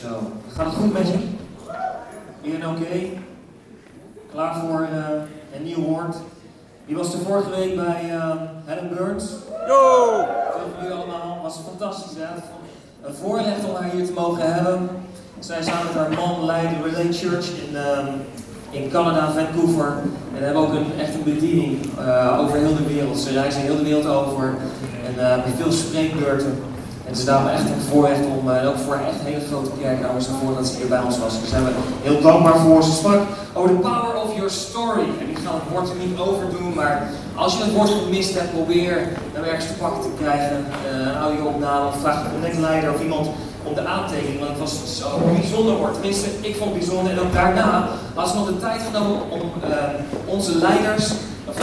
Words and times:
Zo, 0.00 0.08
gaat 0.52 0.66
het 0.66 0.74
goed 0.74 0.92
met 0.92 1.08
je? 1.08 1.18
Iedereen 2.42 2.68
oké? 2.68 3.20
Klaar 4.32 4.56
voor 4.60 4.80
uh, 4.80 5.06
een 5.56 5.64
nieuw 5.64 5.80
woord? 5.80 6.16
Wie 6.86 6.96
was 6.96 7.12
er 7.12 7.18
vorige 7.18 7.50
week 7.50 7.76
bij 7.76 8.10
uh, 8.14 8.30
Helen 8.64 8.96
Burns? 8.96 9.24
Yo! 9.66 10.24
Van 10.52 10.82
jullie 10.82 10.96
allemaal. 10.96 11.40
Was 11.42 11.58
fantastisch, 11.68 12.16
hè? 12.16 12.28
Een 13.08 13.14
voorrecht 13.14 13.64
om 13.64 13.74
haar 13.74 13.90
hier 13.90 14.06
te 14.06 14.12
mogen 14.12 14.54
hebben. 14.54 14.88
Zij 15.38 15.62
samen 15.62 15.86
met 15.86 15.94
haar 15.94 16.12
man 16.12 16.44
leidt 16.44 16.70
de 16.70 16.88
Relay 16.88 17.12
Church 17.12 17.46
in, 17.48 17.72
uh, 17.72 18.82
in 18.82 18.90
Canada, 18.90 19.32
Vancouver. 19.32 19.96
En 20.36 20.44
hebben 20.44 20.62
ook 20.62 20.72
een, 20.72 21.00
echt 21.00 21.14
een 21.14 21.34
bediening 21.34 21.78
uh, 21.98 22.38
over 22.40 22.58
heel 22.58 22.76
de 22.76 22.86
wereld. 22.86 23.18
Ze 23.18 23.32
reizen 23.32 23.60
heel 23.60 23.76
de 23.76 23.82
wereld 23.82 24.06
over 24.06 24.54
en 25.06 25.14
met 25.44 25.54
veel 25.56 25.72
spreekbeurten. 25.72 26.62
En 27.12 27.18
ze 27.18 27.24
daarom 27.24 27.48
echt 27.48 27.68
een 27.74 27.88
voorrecht 27.90 28.24
om, 28.36 28.48
uh, 28.48 28.68
ook 28.68 28.80
voor 28.84 28.94
echt 28.94 29.20
hele 29.28 29.46
grote 29.50 29.70
kerk, 29.80 30.00
daarom 30.00 30.18
is 30.18 30.26
het 30.26 30.36
voor 30.42 30.54
dat 30.54 30.66
ze 30.66 30.76
hier 30.76 30.88
bij 30.94 31.02
ons 31.08 31.18
was. 31.18 31.32
Daar 31.40 31.52
zijn 31.54 31.64
we 31.64 31.70
heel 32.02 32.20
dankbaar 32.20 32.58
voor. 32.58 32.82
Ze 32.82 32.92
sprak 32.92 33.20
over 33.54 33.70
the 33.70 33.82
power 33.90 34.14
of 34.24 34.30
your 34.34 34.50
story. 34.50 35.08
En 35.20 35.28
ik 35.34 35.38
ga 35.44 35.50
het 35.58 35.68
woord 35.72 35.88
er 35.88 36.00
niet 36.06 36.18
over 36.18 36.44
doen, 36.56 36.74
maar 36.74 36.96
als 37.34 37.56
je 37.56 37.62
het 37.64 37.74
woord 37.76 37.90
gemist 38.02 38.34
hebt, 38.38 38.50
probeer 38.58 38.94
hem 39.34 39.44
ergens 39.44 39.66
te 39.66 39.72
pakken 39.82 40.02
te 40.02 40.12
krijgen. 40.22 40.56
Uh, 40.58 41.06
een 41.08 41.20
audio-opname 41.26 41.86
of 41.86 41.96
vraag 42.00 42.22
de 42.22 42.30
connectleider 42.34 42.92
of 42.94 43.02
iemand 43.02 43.26
op 43.62 43.74
de 43.74 43.86
aantekening, 43.96 44.38
want 44.38 44.50
het 44.50 44.60
was 44.64 44.74
zo'n 44.98 45.40
bijzonder 45.40 45.74
woord. 45.76 45.92
Tenminste, 45.92 46.28
ik 46.40 46.56
vond 46.56 46.70
het 46.70 46.78
bijzonder. 46.78 47.12
En 47.12 47.20
ook 47.20 47.32
daarna 47.32 47.88
had 48.14 48.28
ze 48.28 48.34
nog 48.36 48.46
de 48.46 48.58
tijd 48.58 48.80
genomen 48.88 49.20
om 49.36 49.40
uh, 49.40 49.76
onze 50.34 50.52
leiders, 50.56 51.04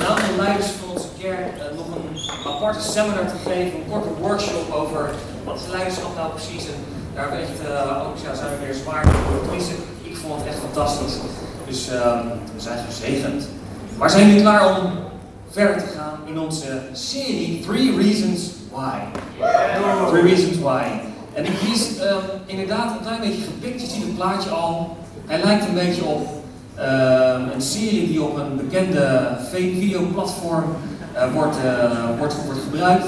aantal 0.09 0.35
leiders 0.43 0.69
van 0.79 0.89
onze 0.95 1.07
kerk, 1.21 1.47
nog 1.79 1.87
een 1.95 2.09
aparte 2.51 2.81
seminar 2.91 3.27
te 3.33 3.49
geven, 3.49 3.73
een 3.79 3.91
korte 3.91 4.09
workshop 4.21 4.73
over 4.81 5.09
wat 5.49 5.59
is 5.59 5.71
leiderschap 5.71 6.15
nou 6.15 6.29
precies. 6.37 6.63
En 6.71 6.79
daar 7.13 7.23
hebben 7.23 7.39
we 7.39 7.45
echt, 7.45 7.61
uh, 7.69 8.07
ook, 8.07 8.15
ja, 8.25 8.31
zijn 8.35 8.49
we 8.53 8.65
weer 8.65 8.73
zwaar 8.83 9.03
voor. 9.07 9.41
Tenminste, 9.41 9.73
ik 10.01 10.15
vond 10.17 10.33
het 10.37 10.47
echt 10.47 10.59
fantastisch. 10.67 11.15
Dus 11.67 11.87
we 12.55 12.61
zijn 12.67 12.79
gezegend. 12.89 13.47
Maar 13.97 14.09
zijn 14.09 14.27
jullie 14.27 14.41
klaar 14.41 14.79
om 14.79 14.91
verder 15.49 15.77
te 15.77 15.89
gaan 15.97 16.17
in 16.25 16.39
onze 16.39 16.81
serie 16.91 17.59
Three 17.59 17.97
Reasons 17.97 18.41
Why? 18.71 18.97
Three 20.09 20.21
Reasons 20.21 20.57
Why. 20.59 20.83
En 21.33 21.45
ik 21.45 21.57
kies 21.59 21.89
um, 21.89 22.25
inderdaad 22.45 22.91
een 22.91 23.05
klein 23.05 23.19
beetje 23.19 23.41
gepikt. 23.41 23.81
Je 23.81 23.87
ziet 23.87 24.03
het 24.03 24.15
plaatje 24.15 24.49
al. 24.49 24.97
Hij 25.25 25.43
lijkt 25.43 25.67
een 25.67 25.73
beetje 25.73 26.03
op 26.03 26.27
um, 26.79 27.49
een 27.53 27.61
serie 27.61 28.07
die 28.07 28.23
op 28.23 28.37
een 28.37 28.55
bekende 28.57 29.37
videoplatform 29.51 30.75
uh, 31.15 31.33
wordt, 31.33 31.57
uh, 31.65 31.91
wordt, 32.17 32.35
wordt 32.45 32.61
gebruikt. 32.69 33.05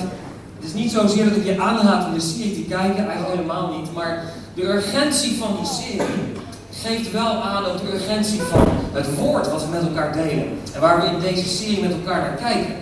Het 0.61 0.69
is 0.69 0.81
niet 0.81 0.91
zozeer 0.91 1.25
dat 1.25 1.35
ik 1.35 1.45
je 1.45 1.59
aanraad 1.59 2.05
om 2.05 2.13
de 2.13 2.19
serie 2.19 2.53
te 2.53 2.61
kijken, 2.61 3.07
eigenlijk 3.07 3.35
helemaal 3.35 3.77
niet. 3.77 3.93
Maar 3.93 4.23
de 4.53 4.63
urgentie 4.63 5.37
van 5.37 5.55
die 5.57 5.65
serie 5.65 6.33
geeft 6.73 7.11
wel 7.11 7.41
aan 7.43 7.65
ook 7.65 7.77
de 7.81 7.93
urgentie 7.93 8.41
van 8.41 8.67
het 8.93 9.15
woord 9.15 9.51
wat 9.51 9.65
we 9.65 9.71
met 9.71 9.81
elkaar 9.81 10.13
delen. 10.13 10.47
En 10.73 10.81
waar 10.81 11.01
we 11.01 11.07
in 11.07 11.19
deze 11.19 11.47
serie 11.47 11.81
met 11.81 11.91
elkaar 11.91 12.21
naar 12.21 12.51
kijken. 12.51 12.75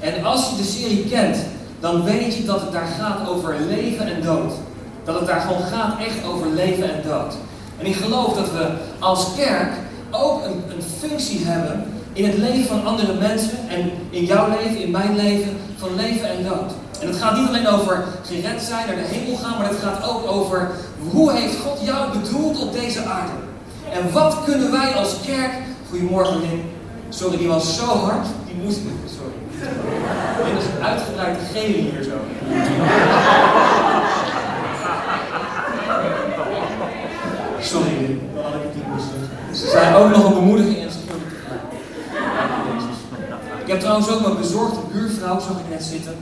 En 0.00 0.24
als 0.24 0.50
je 0.50 0.56
de 0.56 0.62
serie 0.62 1.04
kent, 1.04 1.36
dan 1.80 2.04
weet 2.04 2.34
je 2.34 2.44
dat 2.44 2.60
het 2.60 2.72
daar 2.72 2.88
gaat 2.98 3.28
over 3.28 3.56
leven 3.68 4.14
en 4.14 4.22
dood. 4.22 4.52
Dat 5.04 5.18
het 5.18 5.26
daar 5.26 5.40
gewoon 5.40 5.62
gaat 5.62 5.98
echt 5.98 6.26
over 6.26 6.46
leven 6.54 6.94
en 6.94 7.02
dood. 7.08 7.34
En 7.78 7.86
ik 7.86 7.94
geloof 7.94 8.34
dat 8.34 8.52
we 8.52 8.70
als 8.98 9.34
kerk 9.36 9.72
ook 10.10 10.44
een, 10.44 10.62
een 10.76 10.82
functie 10.98 11.44
hebben 11.44 11.84
in 12.12 12.24
het 12.24 12.38
leven 12.38 12.66
van 12.66 12.84
andere 12.84 13.14
mensen 13.14 13.58
en 13.68 13.90
in 14.10 14.24
jouw 14.24 14.48
leven, 14.48 14.82
in 14.82 14.90
mijn 14.90 15.16
leven, 15.16 15.56
van 15.76 15.94
leven 15.96 16.28
en 16.28 16.42
dood. 16.42 16.72
En 17.00 17.08
het 17.08 17.16
gaat 17.16 17.36
niet 17.36 17.48
alleen 17.48 17.66
over 17.66 18.04
gered 18.26 18.62
zijn, 18.62 18.86
naar 18.86 18.96
de 18.96 19.02
hemel 19.02 19.36
gaan, 19.36 19.58
maar 19.58 19.68
het 19.68 19.78
gaat 19.78 20.08
ook 20.08 20.30
over 20.30 20.70
hoe 21.10 21.32
heeft 21.32 21.56
God 21.56 21.78
jou 21.82 22.18
bedoeld 22.18 22.60
op 22.60 22.72
deze 22.72 23.04
aarde. 23.04 23.32
En 23.92 24.12
wat 24.12 24.38
kunnen 24.44 24.70
wij 24.70 24.94
als 24.94 25.14
kerk. 25.26 25.52
Goedemorgen, 25.90 26.40
Lin. 26.40 26.62
Sorry, 27.08 27.36
die 27.36 27.48
was 27.48 27.76
zo 27.76 27.86
hard, 27.86 28.26
die 28.46 28.56
moest. 28.64 28.78
Sorry. 29.16 29.32
Dit 30.44 30.62
is 30.62 30.68
een 30.76 30.84
uitgebreide 30.84 31.38
gele 31.52 31.76
hier 31.76 32.02
zo. 32.02 32.16
Sorry, 37.60 37.96
Lin. 38.00 38.30
Had 38.42 38.54
ik. 38.54 38.74
Ze 39.54 39.68
zijn 39.68 39.94
ook 39.94 40.10
nog 40.10 40.24
een 40.24 40.34
bemoediging 40.34 40.76
en 40.76 40.90
ze 40.90 40.98
wilden 41.06 41.26
Ik 43.64 43.70
heb 43.70 43.80
trouwens 43.80 44.10
ook 44.10 44.20
mijn 44.20 44.36
bezorgde 44.36 44.80
buurvrouw, 44.92 45.40
zag 45.40 45.58
ik 45.58 45.68
net 45.70 45.82
zitten. 45.82 46.16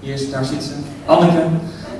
Hier, 0.00 0.30
daar 0.30 0.44
zit 0.44 0.62
ze. 0.62 0.72
Anneke, 1.06 1.42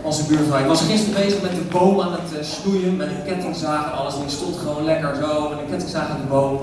onze 0.02 0.24
buurvrouw. 0.26 0.58
Ik 0.58 0.66
was 0.66 0.82
gisteren 0.82 1.24
bezig 1.24 1.42
met 1.42 1.54
de 1.54 1.66
boom 1.70 2.00
aan 2.00 2.12
het 2.12 2.38
uh, 2.38 2.42
snoeien, 2.42 2.96
met 2.96 3.08
een 3.08 3.24
kettingzaag 3.26 3.84
en 3.84 3.92
alles. 3.92 4.14
En 4.14 4.20
die 4.20 4.30
stond 4.30 4.56
gewoon 4.56 4.84
lekker 4.84 5.14
zo, 5.22 5.48
met 5.48 5.58
een 5.58 5.70
kettingzaag 5.70 6.08
aan 6.10 6.20
de 6.22 6.28
boom. 6.28 6.58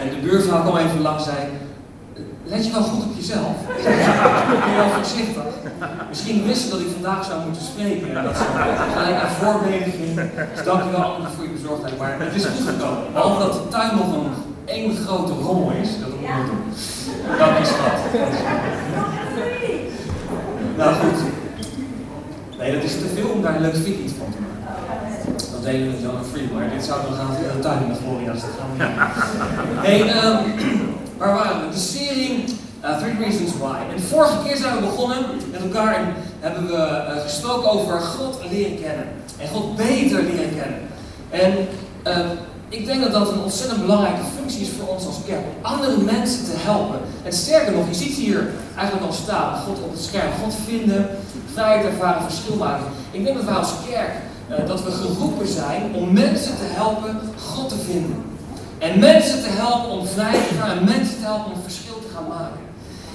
En 0.00 0.08
de 0.08 0.20
buurvrouw 0.28 0.62
kwam 0.62 0.76
even 0.76 1.00
langs 1.00 1.26
en 1.26 1.32
zei, 1.32 1.46
let 2.44 2.66
je 2.66 2.72
wel 2.72 2.82
goed 2.82 3.04
op 3.04 3.14
jezelf? 3.16 3.56
Ben 4.64 4.76
wel 4.76 4.88
voorzichtig? 4.88 5.42
Misschien 6.08 6.46
wisten 6.46 6.70
dat 6.70 6.80
ik 6.80 6.86
vandaag 6.92 7.24
zou 7.24 7.40
moeten 7.44 7.62
spreken. 7.62 8.16
En 8.16 8.24
dat 8.24 8.36
ze 8.36 8.44
gelijk 8.96 9.22
aan 9.22 9.30
voorbeden 9.40 9.92
ging. 9.92 10.14
Dus 10.54 10.64
dankjewel 10.64 11.02
Anneke 11.02 11.30
voor 11.36 11.44
je 11.44 11.50
bezorgdheid. 11.50 11.98
Maar 11.98 12.16
het 12.18 12.34
is 12.34 12.44
goed 12.44 12.68
gekomen. 12.68 13.12
Behalve 13.12 13.38
dat 13.38 13.52
de 13.52 13.68
tuin 13.68 13.96
nog 13.96 14.14
een 14.14 14.30
één 14.64 14.96
grote 14.96 15.32
rommel 15.32 15.70
is. 15.82 15.88
Dat 16.00 16.08
moet 16.08 16.28
ik 16.28 16.46
doen. 16.46 16.62
Dank 17.38 17.58
je 17.58 17.64
schat. 17.64 17.98
Nou 20.80 20.94
goed. 20.94 21.20
Nee, 22.58 22.74
dat 22.74 22.82
is 22.82 22.92
te 22.92 23.08
veel 23.14 23.28
om 23.28 23.42
daar 23.42 23.54
een 23.54 23.60
leuk 23.60 23.74
iets 23.74 24.12
van 24.18 24.26
te 24.32 24.38
maken. 24.40 25.52
Dat 25.52 25.62
deden 25.62 25.90
we 25.90 26.00
zo 26.02 26.10
een 26.16 26.24
free, 26.32 26.48
maar 26.54 26.70
dit 26.70 26.84
zou 26.84 27.02
dan 27.02 27.12
gaan 27.12 27.36
via 27.36 27.52
de 27.52 27.58
tuin 27.58 27.88
met 27.88 27.98
Floria's. 28.04 28.42
Gaan. 28.56 28.88
Hey, 29.86 30.00
um, 30.00 30.38
waar 31.18 31.34
waren 31.34 31.60
we? 31.60 31.72
De 31.72 31.78
serie 31.78 32.44
uh, 32.84 32.98
Three 32.98 33.16
Reasons 33.18 33.52
Why. 33.58 33.76
En 33.90 33.96
de 33.96 34.02
vorige 34.02 34.36
keer 34.44 34.56
zijn 34.56 34.74
we 34.74 34.80
begonnen 34.80 35.18
met 35.50 35.62
elkaar 35.62 35.94
en 35.94 36.14
hebben 36.40 36.66
we 36.66 36.76
uh, 36.76 37.22
gesproken 37.22 37.70
over 37.70 38.00
God 38.00 38.38
leren 38.50 38.80
kennen. 38.82 39.06
En 39.38 39.48
God 39.48 39.76
beter 39.76 40.22
leren 40.22 40.54
kennen. 40.60 40.80
En 41.30 41.52
uh, 42.06 42.30
ik 42.70 42.86
denk 42.86 43.02
dat 43.02 43.12
dat 43.12 43.32
een 43.32 43.40
ontzettend 43.40 43.80
belangrijke 43.80 44.24
functie 44.36 44.60
is 44.60 44.68
voor 44.78 44.88
ons 44.88 45.06
als 45.06 45.16
kerk. 45.26 45.44
Andere 45.62 45.96
mensen 45.96 46.44
te 46.44 46.56
helpen. 46.56 46.98
En 47.22 47.32
sterker 47.32 47.72
nog, 47.72 47.88
je 47.88 47.94
ziet 47.94 48.16
hier 48.16 48.48
eigenlijk 48.76 49.06
al 49.06 49.12
staan. 49.12 49.60
God 49.60 49.78
op 49.82 49.92
het 49.92 50.02
scherm. 50.02 50.30
God 50.42 50.54
vinden, 50.66 51.08
vrijheid 51.52 51.84
ervaren, 51.84 52.22
verschil 52.22 52.56
maken. 52.56 52.86
Ik 53.10 53.24
denk 53.24 53.36
dat 53.36 53.44
wij 53.44 53.54
als 53.54 53.72
kerk, 53.88 54.12
uh, 54.50 54.68
dat 54.68 54.84
we 54.84 54.90
geroepen 54.90 55.48
zijn 55.48 55.94
om 55.94 56.12
mensen 56.12 56.56
te 56.56 56.68
helpen 56.78 57.20
God 57.52 57.68
te 57.68 57.78
vinden. 57.90 58.22
En 58.78 58.98
mensen 58.98 59.42
te 59.42 59.50
helpen 59.50 59.90
om 59.90 60.06
vrij 60.06 60.38
te 60.48 60.54
gaan. 60.60 60.78
En 60.78 60.84
mensen 60.84 61.16
te 61.18 61.24
helpen 61.24 61.52
om 61.52 61.62
verschil 61.62 61.98
te 62.00 62.14
gaan 62.14 62.28
maken. 62.28 62.60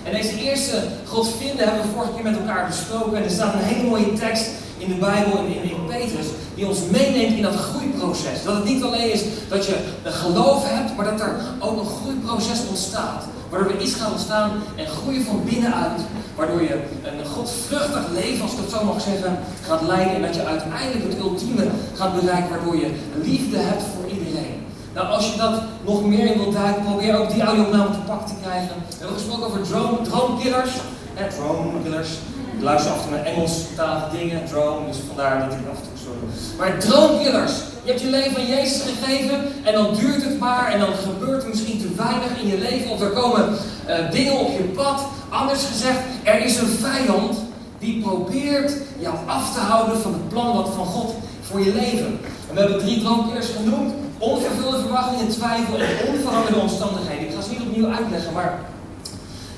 En 0.04 0.12
deze 0.12 0.42
eerste 0.42 0.84
God 1.08 1.28
vinden 1.40 1.66
hebben 1.66 1.82
we 1.82 1.94
vorige 1.94 2.14
keer 2.14 2.24
met 2.24 2.38
elkaar 2.38 2.68
besproken. 2.68 3.18
En 3.18 3.24
er 3.24 3.30
staat 3.30 3.54
een 3.54 3.60
hele 3.60 3.90
mooie 3.90 4.14
tekst 4.14 4.50
in 4.78 4.88
de 4.88 4.96
Bijbel, 4.96 5.38
in, 5.38 5.69
in, 5.69 5.86
Petrus, 5.88 6.28
die 6.56 6.68
ons 6.68 6.80
meeneemt 6.91 7.36
in 7.38 7.41
dat 7.41 7.56
groeiproces. 7.56 8.44
Dat 8.44 8.56
het 8.56 8.66
niet 8.66 8.84
alleen 8.84 9.12
is 9.12 9.24
dat 9.50 9.66
je 9.66 9.75
een 10.03 10.12
geloof 10.12 10.63
hebt, 10.66 10.96
maar 10.96 11.06
dat 11.06 11.22
er 11.22 11.36
ook 11.59 11.80
een 11.80 11.96
groeiproces 12.02 12.59
ontstaat. 12.69 13.24
Waardoor 13.50 13.72
er 13.72 13.81
iets 13.81 13.94
gaat 13.94 14.12
ontstaan 14.12 14.52
en 14.75 14.88
groeien 14.88 15.25
van 15.25 15.44
binnenuit. 15.46 16.02
Waardoor 16.36 16.62
je 16.62 16.74
een 17.03 17.25
godvruchtig 17.25 18.06
leven, 18.13 18.41
als 18.41 18.52
ik 18.52 18.58
het 18.58 18.69
zo 18.69 18.84
mag 18.84 19.02
zeggen, 19.02 19.40
gaat 19.62 19.81
leiden. 19.81 20.16
En 20.16 20.22
dat 20.22 20.36
je 20.36 20.46
uiteindelijk 20.46 21.13
het 21.13 21.19
ultieme 21.19 21.68
gaat 21.94 22.22
bereiken, 22.22 22.50
waardoor 22.50 22.75
je 22.75 22.92
liefde 23.24 23.57
hebt 23.57 23.84
voor 23.94 24.09
iedereen. 24.09 24.63
Nou, 24.94 25.07
als 25.07 25.31
je 25.31 25.38
dat 25.38 25.62
nog 25.86 26.06
meer 26.06 26.25
in 26.25 26.38
wilt 26.38 26.53
duiken, 26.53 26.84
probeer 26.84 27.18
ook 27.18 27.31
die 27.31 27.42
audio-opname 27.42 27.92
te 27.92 28.06
pakken 28.07 28.28
te 28.28 28.42
krijgen. 28.42 28.75
We 28.90 28.96
hebben 28.97 29.18
gesproken 29.18 29.46
over 29.46 29.62
drone, 29.62 30.02
drone 30.02 30.42
killers. 30.42 30.72
Eh, 31.16 31.25
drone 31.28 31.81
killers. 31.84 32.09
Ik 32.58 32.64
luister 32.64 32.92
af 32.92 32.98
en 32.98 33.34
toe 33.34 33.48
naar 33.78 34.10
dingen, 34.12 34.46
drone, 34.46 34.88
dus 34.88 34.98
vandaar 35.07 35.40
dat 35.40 35.57
ik 35.57 35.66
af 35.72 35.78
en 35.78 36.04
toe. 36.04 36.13
Maar 36.57 36.78
drone 36.78 37.24
killers. 37.24 37.52
Je 37.84 37.92
hebt 37.92 38.02
je 38.02 38.10
leven 38.10 38.38
aan 38.38 38.48
Jezus 38.48 38.81
gegeven 38.81 39.40
en 39.63 39.74
dan 39.74 39.96
duurt 39.96 40.24
het 40.24 40.40
maar 40.40 40.72
en 40.72 40.80
dan 40.80 40.94
gebeurt 40.94 41.44
er 41.44 41.50
misschien 41.50 41.80
te 41.80 42.04
weinig 42.04 42.42
in 42.42 42.48
je 42.48 42.57
leven 42.57 42.92
of 42.92 43.02
er 43.02 43.10
komen 43.10 43.50
uh, 43.90 44.12
dingen 44.12 44.40
op 44.40 44.52
je 44.57 44.63
pad. 44.63 45.02
Anders 45.30 45.66
gezegd, 45.66 46.00
er 46.24 46.46
is 46.46 46.57
een 46.57 46.68
vijand 46.68 47.38
die 47.80 48.02
probeert 48.02 48.74
jou 49.00 49.16
af 49.25 49.54
te 49.54 49.60
houden 49.60 50.01
van 50.01 50.13
het 50.13 50.30
plan 50.30 50.56
wat 50.56 50.69
van 50.75 50.86
God 50.86 51.16
voor 51.42 51.60
je 51.60 51.74
leven. 51.74 52.19
En 52.50 52.54
we 52.54 52.60
hebben 52.60 52.80
drie 52.80 53.00
drone 53.01 53.25
killers 53.28 53.50
genoemd. 53.58 53.94
Onvervulde 54.18 54.80
verwachtingen, 54.80 55.30
twijfel 55.30 55.78
en 55.78 56.13
onveranderde 56.13 56.60
omstandigheden. 56.60 57.28
Ik 57.28 57.36
ga 57.36 57.42
ze 57.42 57.50
niet 57.50 57.62
opnieuw 57.62 57.90
uitleggen, 57.90 58.34
maar 58.34 58.60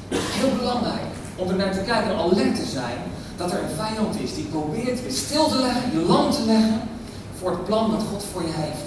heel 0.10 0.50
belangrijk 0.60 1.07
om 1.38 1.50
er 1.50 1.56
naar 1.56 1.72
te 1.72 1.84
kijken 1.86 2.12
en 2.12 2.18
alert 2.18 2.56
te 2.56 2.66
zijn 2.72 2.98
dat 3.38 3.52
er 3.52 3.60
een 3.60 3.76
vijand 3.86 4.20
is 4.20 4.36
die 4.36 4.44
probeert 4.44 5.14
stil 5.14 5.48
te 5.48 5.58
leggen, 5.58 5.92
je 5.92 6.00
land 6.00 6.36
te 6.36 6.46
leggen 6.46 6.82
voor 7.40 7.52
het 7.52 7.66
plan 7.66 7.92
dat 7.92 8.04
God 8.12 8.24
voor 8.32 8.42
je 8.42 8.54
heeft. 8.54 8.86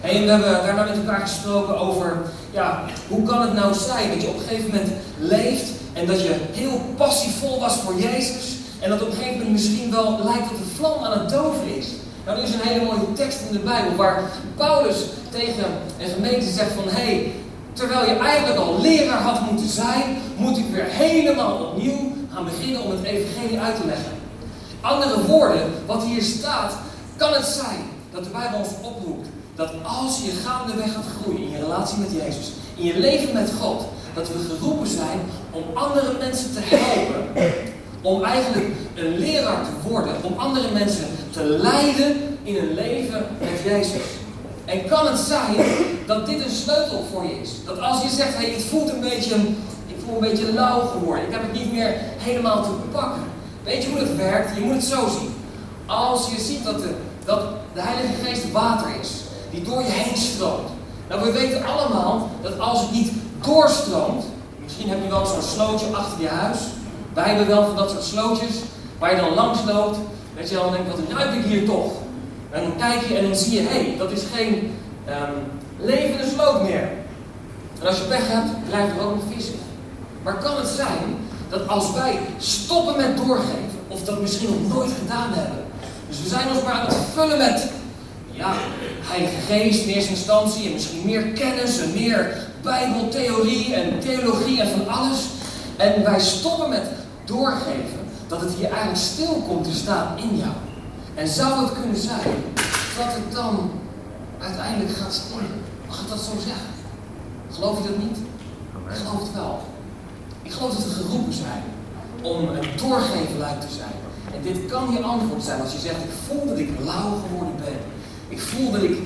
En 0.00 0.24
we 0.24 0.30
hebben 0.30 0.50
daarna 0.66 0.84
met 0.84 0.96
elkaar 0.96 1.20
gesproken 1.20 1.78
over, 1.78 2.22
ja, 2.50 2.84
hoe 3.08 3.22
kan 3.22 3.40
het 3.40 3.54
nou 3.54 3.74
zijn 3.74 4.08
dat 4.08 4.22
je 4.22 4.28
op 4.28 4.34
een 4.34 4.48
gegeven 4.48 4.70
moment 4.70 4.90
leeft 5.18 5.70
en 5.92 6.06
dat 6.06 6.22
je 6.22 6.34
heel 6.52 6.80
passievol 6.96 7.60
was 7.60 7.76
voor 7.76 8.00
Jezus 8.00 8.56
en 8.80 8.90
dat 8.90 9.02
op 9.02 9.06
een 9.06 9.16
gegeven 9.16 9.38
moment 9.38 9.52
misschien 9.52 9.90
wel 9.90 10.20
lijkt 10.24 10.48
dat 10.48 10.58
de 10.58 10.74
vlam 10.76 11.04
aan 11.04 11.18
het 11.18 11.28
doven 11.28 11.76
is. 11.76 11.86
Nou, 12.24 12.38
er 12.38 12.44
is 12.44 12.54
een 12.54 12.68
hele 12.68 12.84
mooie 12.84 13.12
tekst 13.12 13.38
in 13.48 13.52
de 13.52 13.58
Bijbel 13.58 13.96
waar 13.96 14.22
Paulus 14.56 14.96
tegen 15.30 15.64
een 15.98 16.08
gemeente 16.08 16.50
zegt 16.50 16.72
van 16.72 16.84
hé, 16.88 17.02
hey, 17.02 17.32
terwijl 17.72 18.04
je 18.04 18.16
eigenlijk 18.16 18.58
al 18.58 18.80
leraar 18.80 19.22
had 19.22 19.50
moeten 19.50 19.68
zijn, 19.68 20.16
moet 20.36 20.58
ik 20.58 20.64
weer 20.72 20.86
helemaal 20.88 21.56
opnieuw 21.56 22.12
gaan 22.32 22.44
beginnen 22.44 22.82
om 22.82 22.90
het 22.90 23.02
evangelie 23.02 23.60
uit 23.60 23.76
te 23.76 23.86
leggen. 23.86 24.12
Andere 24.80 25.26
woorden, 25.26 25.62
wat 25.86 26.02
hier 26.02 26.22
staat, 26.22 26.74
kan 27.16 27.32
het 27.32 27.46
zijn 27.46 27.80
dat 28.12 28.24
de 28.24 28.30
Bijbel 28.30 28.58
ons 28.58 28.68
oproept 28.82 29.28
dat 29.54 29.70
als 29.82 30.20
je 30.24 30.30
gaandeweg 30.30 30.92
gaat 30.92 31.04
groeien 31.20 31.42
in 31.42 31.50
je 31.50 31.58
relatie 31.58 31.98
met 31.98 32.12
Jezus, 32.12 32.52
in 32.76 32.84
je 32.84 32.98
leven 32.98 33.34
met 33.34 33.50
God, 33.60 33.84
dat 34.14 34.28
we 34.28 34.38
geroepen 34.48 34.86
zijn 34.86 35.20
om 35.50 35.62
andere 35.74 36.12
mensen 36.18 36.52
te 36.52 36.60
helpen, 36.62 37.52
om 38.02 38.22
eigenlijk 38.24 38.66
een 38.94 39.18
leraar 39.18 39.64
te 39.64 39.88
worden, 39.88 40.12
om 40.22 40.32
andere 40.36 40.72
mensen 40.72 41.06
te 41.30 41.42
leiden 41.42 42.38
in 42.42 42.56
een 42.56 42.74
leven 42.74 43.26
met 43.40 43.60
Jezus. 43.64 44.02
En 44.70 44.88
kan 44.88 45.06
het 45.06 45.18
zijn 45.18 45.56
dat 46.06 46.26
dit 46.26 46.44
een 46.44 46.50
sleutel 46.50 47.04
voor 47.12 47.24
je 47.24 47.40
is? 47.40 47.50
Dat 47.64 47.80
als 47.80 48.02
je 48.02 48.08
zegt, 48.08 48.36
hey, 48.36 48.50
het 48.50 48.64
voelt 48.64 48.90
een 48.90 49.00
beetje, 49.00 49.34
ik 49.86 49.96
voel 50.04 50.14
een 50.14 50.20
beetje 50.20 50.52
lauw 50.52 50.80
geworden, 50.80 51.26
ik 51.26 51.32
heb 51.32 51.42
het 51.42 51.52
niet 51.52 51.72
meer 51.72 51.94
helemaal 52.18 52.62
te 52.62 52.70
pakken. 52.92 53.22
Weet 53.64 53.82
je 53.82 53.90
hoe 53.90 53.98
het 53.98 54.16
werkt? 54.16 54.56
Je 54.56 54.60
moet 54.60 54.74
het 54.74 54.84
zo 54.84 55.08
zien. 55.08 55.34
Als 55.86 56.30
je 56.30 56.40
ziet 56.40 56.64
dat 56.64 56.78
de, 56.78 56.94
dat 57.24 57.40
de 57.74 57.80
Heilige 57.82 58.24
Geest 58.24 58.52
water 58.52 58.86
is, 59.00 59.10
die 59.50 59.62
door 59.62 59.82
je 59.82 59.90
heen 59.90 60.16
stroomt. 60.16 60.68
Nou, 61.08 61.22
we 61.22 61.32
weten 61.32 61.64
allemaal 61.64 62.30
dat 62.42 62.58
als 62.58 62.80
het 62.80 62.92
niet 62.92 63.12
doorstroomt, 63.40 64.24
misschien 64.62 64.88
heb 64.88 65.02
je 65.02 65.08
wel 65.08 65.26
zo'n 65.26 65.42
slootje 65.42 65.86
achter 65.92 66.20
je 66.20 66.28
huis. 66.28 66.58
Wij 67.14 67.28
hebben 67.28 67.46
wel 67.46 67.66
van 67.66 67.76
dat 67.76 67.90
soort 67.90 68.04
slootjes, 68.04 68.54
waar 68.98 69.10
je 69.10 69.20
dan 69.20 69.34
langs 69.34 69.58
loopt, 69.66 69.98
dat 70.36 70.48
je 70.48 70.54
dan 70.54 70.72
denkt, 70.72 70.90
wat 70.90 71.18
ruik 71.18 71.34
ik 71.34 71.44
hier 71.44 71.64
toch? 71.64 71.92
En 72.50 72.62
dan 72.62 72.76
kijk 72.76 73.06
je 73.08 73.16
en 73.16 73.24
dan 73.24 73.36
zie 73.36 73.52
je, 73.52 73.68
hé, 73.68 73.68
hey, 73.68 73.94
dat 73.98 74.10
is 74.10 74.22
geen 74.34 74.72
um, 75.08 75.34
levende 75.78 76.24
sloot 76.34 76.62
meer. 76.62 76.88
En 77.80 77.86
als 77.86 77.98
je 77.98 78.04
pech 78.04 78.28
hebt, 78.28 78.68
blijft 78.68 78.96
er 78.96 79.04
ook 79.04 79.14
nog 79.14 79.24
vissen. 79.34 79.54
Maar 80.22 80.34
kan 80.34 80.56
het 80.56 80.68
zijn 80.68 81.16
dat 81.48 81.68
als 81.68 81.92
wij 81.92 82.18
stoppen 82.38 82.96
met 82.96 83.16
doorgeven, 83.16 83.78
of 83.88 84.04
dat 84.04 84.20
misschien 84.20 84.48
nog 84.48 84.76
nooit 84.76 84.90
gedaan 85.00 85.32
hebben, 85.32 85.64
dus 86.08 86.22
we 86.22 86.28
zijn 86.28 86.48
ons 86.48 86.62
maar 86.62 86.72
aan 86.72 86.86
het 86.86 86.96
vullen 87.14 87.38
met, 87.38 87.70
ja, 88.30 88.52
Heilige 89.00 89.40
Geest 89.52 89.84
in 89.84 89.94
eerste 89.94 90.10
instantie, 90.10 90.66
en 90.66 90.72
misschien 90.72 91.04
meer 91.04 91.22
kennis 91.22 91.78
en 91.78 91.92
meer 91.92 92.48
Bijbeltheorie 92.62 93.74
en 93.74 94.00
theologie 94.00 94.60
en 94.60 94.68
van 94.68 94.88
alles. 94.88 95.18
En 95.76 96.04
wij 96.04 96.20
stoppen 96.20 96.68
met 96.68 96.82
doorgeven 97.24 98.00
dat 98.28 98.40
het 98.40 98.52
hier 98.58 98.68
eigenlijk 98.68 98.98
stil 98.98 99.44
komt 99.48 99.64
te 99.64 99.74
staan 99.74 100.18
in 100.18 100.36
jou. 100.36 100.69
En 101.20 101.28
zou 101.28 101.64
het 101.64 101.72
kunnen 101.80 101.96
zijn 101.96 102.34
dat 102.98 103.10
het 103.18 103.32
dan 103.32 103.70
uiteindelijk 104.38 104.96
gaat 104.96 105.12
stinken? 105.12 105.62
Mag 105.86 106.00
ik 106.00 106.08
dat 106.08 106.18
zo 106.18 106.32
zeggen? 106.46 106.72
Geloof 107.52 107.78
je 107.78 107.88
dat 107.88 107.98
niet? 107.98 108.18
Ik 108.88 108.96
geloof 108.96 109.20
het 109.20 109.34
wel. 109.34 109.60
Ik 110.42 110.52
geloof 110.52 110.74
dat 110.74 110.84
we 110.84 110.90
geroepen 110.90 111.32
zijn 111.32 111.62
om 112.22 112.48
een 112.48 112.68
doorgeefluik 112.76 113.60
te 113.60 113.72
zijn. 113.80 113.96
En 114.34 114.42
dit 114.42 114.66
kan 114.66 114.92
je 114.92 115.00
antwoord 115.02 115.42
zijn 115.42 115.60
als 115.60 115.72
je 115.72 115.78
zegt, 115.78 116.04
ik 116.04 116.16
voel 116.26 116.46
dat 116.46 116.58
ik 116.58 116.70
lauw 116.84 117.12
geworden 117.26 117.56
ben. 117.64 117.78
Ik 118.28 118.40
voel 118.40 118.70
dat 118.70 118.82
ik, 118.82 118.96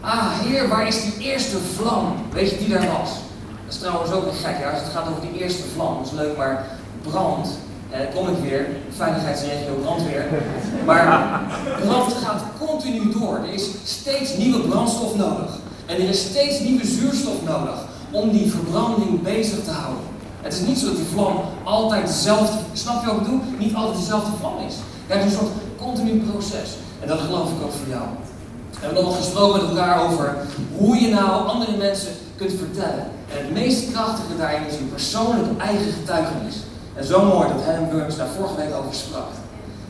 ah 0.00 0.40
Heer, 0.40 0.68
waar 0.68 0.86
is 0.86 1.02
die 1.02 1.18
eerste 1.18 1.58
vlam? 1.58 2.16
Weet 2.32 2.50
je 2.50 2.58
die 2.58 2.68
daar 2.68 2.86
was? 2.98 3.10
Dat 3.64 3.74
is 3.74 3.78
trouwens 3.78 4.12
ook 4.12 4.24
niet 4.24 4.44
gek, 4.44 4.58
ja, 4.58 4.70
als 4.70 4.80
het 4.80 4.92
gaat 4.92 5.08
over 5.08 5.20
die 5.20 5.40
eerste 5.42 5.62
vlam. 5.74 5.96
Dat 5.96 6.06
is 6.06 6.12
leuk, 6.12 6.36
maar 6.36 6.66
brand, 7.02 7.48
en 7.94 8.00
dan 8.02 8.12
kom 8.14 8.34
ik 8.34 8.42
weer, 8.42 8.66
veiligheidsregio 8.96 9.74
brandweer. 9.82 10.24
Maar 10.84 11.40
brand 11.80 12.12
gaat 12.12 12.42
continu 12.58 13.12
door. 13.12 13.36
Er 13.36 13.52
is 13.52 13.68
steeds 13.84 14.36
nieuwe 14.36 14.60
brandstof 14.60 15.16
nodig. 15.16 15.50
En 15.86 15.94
er 15.94 16.08
is 16.08 16.20
steeds 16.20 16.60
nieuwe 16.60 16.86
zuurstof 16.86 17.42
nodig 17.44 17.84
om 18.10 18.30
die 18.30 18.50
verbranding 18.50 19.22
bezig 19.22 19.64
te 19.64 19.70
houden. 19.70 20.02
Het 20.40 20.52
is 20.52 20.60
niet 20.60 20.78
zo 20.78 20.86
dat 20.86 20.96
die 20.96 21.04
vlam 21.12 21.40
altijd 21.64 22.06
dezelfde, 22.06 22.56
snap 22.72 23.00
je 23.00 23.06
wat 23.06 23.16
ik 23.16 23.22
bedoel? 23.22 23.40
Niet 23.58 23.74
altijd 23.74 23.96
dezelfde 23.96 24.30
vlam 24.38 24.58
is. 24.66 24.74
Het 25.06 25.18
is 25.18 25.24
een 25.24 25.38
soort 25.38 25.52
continu 25.76 26.20
proces. 26.30 26.68
En 27.00 27.08
dat 27.08 27.20
geloof 27.20 27.50
ik 27.50 27.64
ook 27.64 27.72
voor 27.72 27.88
jou. 27.88 28.04
We 28.70 28.86
hebben 28.86 29.04
nog 29.04 29.16
gesproken 29.16 29.60
met 29.60 29.70
elkaar 29.70 30.10
over 30.10 30.36
hoe 30.76 31.00
je 31.00 31.08
nou 31.08 31.48
andere 31.48 31.76
mensen 31.76 32.12
kunt 32.36 32.52
vertellen. 32.58 33.06
En 33.32 33.36
het 33.44 33.52
meest 33.52 33.92
krachtige 33.92 34.36
daarin 34.38 34.66
is 34.66 34.74
je 34.74 34.84
persoonlijk 34.84 35.60
eigen 35.60 35.92
getuigenis. 35.92 36.56
En 36.94 37.04
zo 37.04 37.24
mooi 37.24 37.48
dat 37.48 37.62
Helen 37.64 37.88
Burns 37.90 38.16
daar 38.16 38.26
vorige 38.36 38.56
week 38.56 38.74
over 38.74 38.94
sprak. 38.94 39.30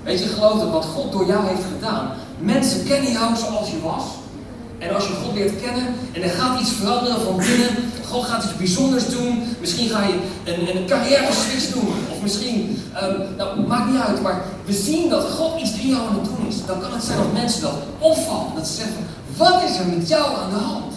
Weet 0.03 0.19
je, 0.19 0.29
geloof 0.29 0.59
dat 0.59 0.71
wat 0.71 0.85
God 0.85 1.13
door 1.13 1.27
jou 1.27 1.47
heeft 1.47 1.65
gedaan. 1.75 2.11
Mensen 2.39 2.85
kennen 2.85 3.13
jou 3.13 3.37
zoals 3.37 3.71
je 3.71 3.81
was. 3.81 4.05
En 4.79 4.95
als 4.95 5.07
je 5.07 5.15
God 5.25 5.35
leert 5.35 5.61
kennen 5.61 5.87
en 6.13 6.23
er 6.23 6.31
gaat 6.31 6.61
iets 6.61 6.73
veranderen 6.73 7.21
van 7.21 7.37
binnen, 7.37 7.69
God 8.09 8.25
gaat 8.25 8.45
iets 8.45 8.57
bijzonders 8.57 9.09
doen. 9.09 9.57
Misschien 9.61 9.89
ga 9.89 10.03
je 10.03 10.19
een, 10.45 10.77
een 10.77 10.87
carrière 10.87 11.33
switch 11.33 11.73
doen. 11.73 11.93
Of 12.13 12.23
misschien, 12.23 12.83
um, 13.03 13.37
nou 13.37 13.61
maakt 13.61 13.91
niet 13.91 14.01
uit, 14.01 14.23
maar 14.23 14.43
we 14.65 14.73
zien 14.73 15.09
dat 15.09 15.25
God 15.25 15.61
iets 15.61 15.73
in 15.73 15.89
jou 15.89 16.09
aan 16.09 16.19
het 16.21 16.25
doen 16.25 16.47
is. 16.49 16.67
Dan 16.67 16.81
kan 16.81 16.93
het 16.93 17.05
zijn 17.05 17.19
dat 17.19 17.33
mensen 17.33 17.63
dat 17.63 17.75
opvallen. 17.99 18.55
Dat 18.55 18.67
ze 18.67 18.75
zeggen, 18.75 19.07
wat 19.37 19.63
is 19.63 19.79
er 19.79 19.87
met 19.87 20.09
jou 20.09 20.37
aan 20.37 20.51
de 20.51 20.65
hand? 20.65 20.93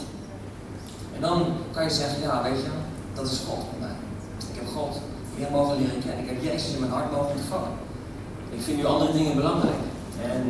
En 1.16 1.22
dan 1.22 1.46
kan 1.72 1.84
je 1.84 1.90
zeggen, 1.90 2.22
ja 2.22 2.44
weet 2.44 2.62
je, 2.62 2.70
dat 3.14 3.26
is 3.26 3.40
God 3.48 3.60
bij 3.70 3.88
mij. 3.88 3.96
Ik 4.52 4.56
heb 4.56 4.68
God 4.76 4.98
meer 5.38 5.52
mogen 5.58 5.78
leren 5.82 6.02
kennen. 6.06 6.24
Ik 6.24 6.30
heb 6.32 6.40
Jezus 6.50 6.74
in 6.74 6.80
mijn 6.84 6.96
hart 6.98 7.12
mogen 7.12 7.36
ontvangen. 7.38 7.74
Ik 8.58 8.62
vind 8.66 8.78
nu 8.78 8.86
andere 8.86 9.14
dingen 9.20 9.36
belangrijk. 9.42 9.84
En 10.32 10.42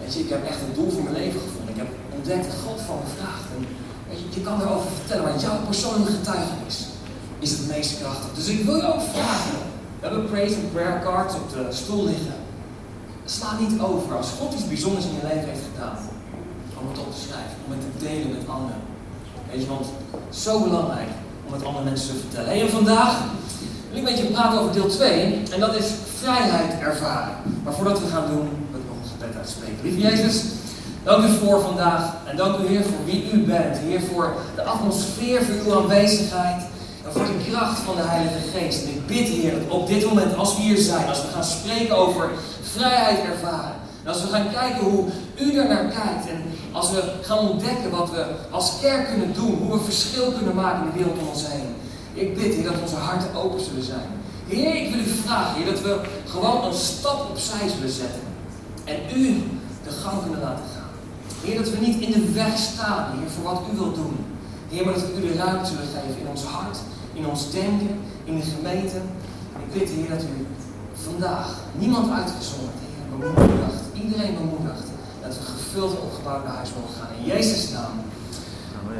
weet 0.00 0.14
je, 0.14 0.20
ik 0.20 0.30
heb 0.34 0.42
echt 0.50 0.60
een 0.62 0.76
doel 0.78 0.90
voor 0.90 1.04
mijn 1.06 1.20
leven 1.22 1.40
gevonden. 1.40 1.72
Ik 1.74 1.80
heb 1.82 1.90
ontdekt 2.16 2.46
dat 2.50 2.60
God 2.66 2.80
van 2.88 2.96
me 3.02 3.08
vraagt. 3.16 3.46
En, 3.54 3.60
weet 4.08 4.20
je, 4.20 4.26
je 4.38 4.46
kan 4.46 4.60
erover 4.60 4.90
vertellen, 5.00 5.24
maar 5.24 5.38
jouw 5.46 5.58
persoonlijke 5.70 6.12
getuigenis 6.18 6.76
is 7.38 7.50
het 7.56 7.66
meest 7.74 7.92
krachtig. 8.00 8.30
Dus 8.38 8.48
ik 8.54 8.64
wil 8.64 8.76
je 8.76 8.92
ook 8.94 9.04
vragen. 9.14 9.58
We 10.00 10.06
hebben 10.06 10.30
praise 10.30 10.54
and 10.60 10.72
prayer 10.72 11.00
cards 11.02 11.34
op 11.34 11.46
de 11.52 11.62
stoel 11.70 12.04
liggen. 12.04 12.36
Sla 13.24 13.50
niet 13.58 13.80
over 13.80 14.16
als 14.16 14.30
God 14.38 14.54
iets 14.54 14.68
bijzonders 14.68 15.04
in 15.04 15.14
je 15.18 15.26
leven 15.30 15.48
heeft 15.48 15.68
gedaan. 15.72 15.98
Om 16.80 16.88
het 16.90 16.98
op 16.98 17.10
te 17.14 17.20
schrijven, 17.26 17.56
om 17.64 17.72
het 17.72 17.80
te 17.80 18.04
delen 18.06 18.30
met 18.36 18.48
anderen. 18.56 18.82
Weet 19.50 19.60
je, 19.62 19.68
want 19.68 19.86
zo 20.30 20.62
belangrijk 20.62 21.08
om 21.46 21.52
het 21.52 21.64
andere 21.64 21.84
mensen 21.84 22.08
te 22.08 22.20
vertellen. 22.20 22.52
en 22.52 22.70
vandaag 22.70 23.12
ik 23.98 24.08
een 24.08 24.14
beetje 24.14 24.32
praten 24.32 24.60
over 24.60 24.72
deel 24.72 24.88
2. 24.88 25.42
En 25.52 25.60
dat 25.60 25.74
is 25.74 25.86
vrijheid 26.20 26.80
ervaren. 26.80 27.34
Maar 27.64 27.72
voordat 27.72 28.00
we 28.00 28.06
gaan 28.06 28.26
doen, 28.26 28.48
wil 28.70 28.80
ik 28.80 28.86
nog 28.86 28.96
een 29.02 29.10
gebed 29.18 29.36
uitspreken. 29.36 29.82
Lieve 29.82 30.00
Jezus, 30.00 30.44
dank 31.02 31.24
u 31.24 31.28
voor 31.28 31.60
vandaag. 31.60 32.02
En 32.24 32.36
dank 32.36 32.58
u 32.58 32.66
Heer 32.66 32.82
voor 32.82 33.04
wie 33.04 33.30
u 33.32 33.38
bent. 33.38 33.76
Heer 33.78 34.00
voor 34.00 34.34
de 34.54 34.62
atmosfeer, 34.62 35.42
voor 35.42 35.54
uw 35.66 35.80
aanwezigheid. 35.80 36.62
En 37.04 37.12
voor 37.12 37.24
de 37.24 37.50
kracht 37.50 37.78
van 37.78 37.96
de 37.96 38.02
Heilige 38.04 38.42
Geest. 38.52 38.82
En 38.82 38.88
ik 38.88 39.06
bid 39.06 39.28
Heer 39.28 39.52
dat 39.52 39.78
op 39.78 39.86
dit 39.86 40.04
moment, 40.04 40.36
als 40.36 40.56
we 40.56 40.62
hier 40.62 40.78
zijn, 40.78 41.08
als 41.08 41.22
we 41.22 41.28
gaan 41.28 41.44
spreken 41.44 41.96
over 41.96 42.30
vrijheid 42.62 43.18
ervaren. 43.24 43.76
En 44.02 44.08
als 44.12 44.22
we 44.22 44.28
gaan 44.28 44.50
kijken 44.52 44.84
hoe 44.84 45.04
u 45.40 45.56
er 45.56 45.68
naar 45.68 45.84
kijkt. 45.84 46.28
En 46.28 46.42
als 46.72 46.90
we 46.90 47.02
gaan 47.22 47.38
ontdekken 47.38 47.90
wat 47.90 48.10
we 48.10 48.24
als 48.50 48.72
kerk 48.80 49.08
kunnen 49.08 49.32
doen. 49.34 49.58
Hoe 49.62 49.78
we 49.78 49.84
verschil 49.84 50.32
kunnen 50.32 50.54
maken 50.54 50.84
in 50.84 50.90
de 50.92 50.98
wereld 50.98 51.18
om 51.18 51.28
ons 51.28 51.44
heen. 51.46 51.87
Ik 52.18 52.34
bid, 52.34 52.54
Heer, 52.54 52.64
dat 52.64 52.82
onze 52.82 52.96
harten 52.96 53.34
open 53.34 53.60
zullen 53.64 53.82
zijn. 53.82 54.08
Heer, 54.46 54.74
ik 54.74 54.94
wil 54.94 55.00
u 55.00 55.08
vragen, 55.24 55.56
Heer, 55.56 55.72
dat 55.72 55.80
we 55.80 56.00
gewoon 56.26 56.64
een 56.64 56.74
stap 56.74 57.30
opzij 57.30 57.68
zullen 57.68 57.90
zetten. 57.90 58.20
En 58.84 58.96
u 59.16 59.42
de 59.84 59.90
gang 59.90 60.22
kunnen 60.22 60.40
laten 60.40 60.64
gaan. 60.74 60.92
Heer, 61.44 61.56
dat 61.62 61.70
we 61.70 61.86
niet 61.86 62.00
in 62.00 62.12
de 62.12 62.32
weg 62.32 62.58
staan, 62.58 63.18
Heer, 63.18 63.30
voor 63.30 63.44
wat 63.44 63.62
u 63.72 63.76
wilt 63.76 63.94
doen. 63.94 64.16
Heer, 64.68 64.84
maar 64.84 64.94
dat 64.94 65.02
we 65.06 65.22
u 65.22 65.26
de 65.26 65.34
ruimte 65.34 65.70
zullen 65.70 65.90
geven 65.94 66.20
in 66.20 66.28
ons 66.28 66.42
hart, 66.42 66.78
in 67.12 67.26
ons 67.26 67.50
denken, 67.50 68.00
in 68.24 68.36
de 68.36 68.46
gemeente. 68.56 68.96
ik 69.64 69.72
bid, 69.72 69.88
Heer, 69.90 70.08
dat 70.08 70.22
u 70.22 70.46
vandaag 71.04 71.48
niemand 71.78 72.10
uitgezonderd, 72.10 72.78
Heer, 72.82 73.18
bemoedigt, 73.18 73.82
iedereen 73.92 74.34
bemoedigt, 74.34 74.86
dat 75.22 75.34
we 75.38 75.44
gevuld 75.44 75.90
en 75.96 76.02
opgebouwd 76.02 76.44
naar 76.44 76.54
huis 76.54 76.70
mogen 76.76 76.94
gaan. 76.98 77.16
In 77.18 77.24
Jezus' 77.24 77.70
naam. 77.70 77.94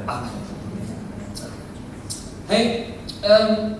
Amen. 0.06 0.30
Hey, 2.46 2.98
um, 3.25 3.75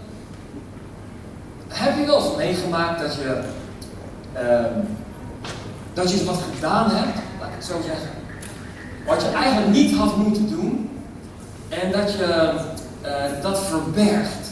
heb 1.68 1.97
je 1.97 2.07
wel 2.07 2.25
eens 2.25 2.37
meegemaakt 2.37 3.00
dat 3.00 3.14
je, 3.14 3.40
um, 4.37 4.88
dat 5.92 6.12
je 6.12 6.25
wat 6.25 6.42
gedaan 6.54 6.90
hebt, 6.90 7.18
laat 7.40 7.49
ik 7.49 7.54
het 7.54 7.64
zo 7.64 7.80
zeggen, 7.85 8.11
wat 9.07 9.23
je 9.23 9.28
eigenlijk 9.28 9.73
niet 9.73 9.97
had 9.97 10.16
moeten 10.16 10.49
doen, 10.49 10.90
en 11.68 11.92
dat 11.92 12.12
je 12.12 12.52
uh, 13.04 13.42
dat 13.42 13.61
verbergt, 13.64 14.50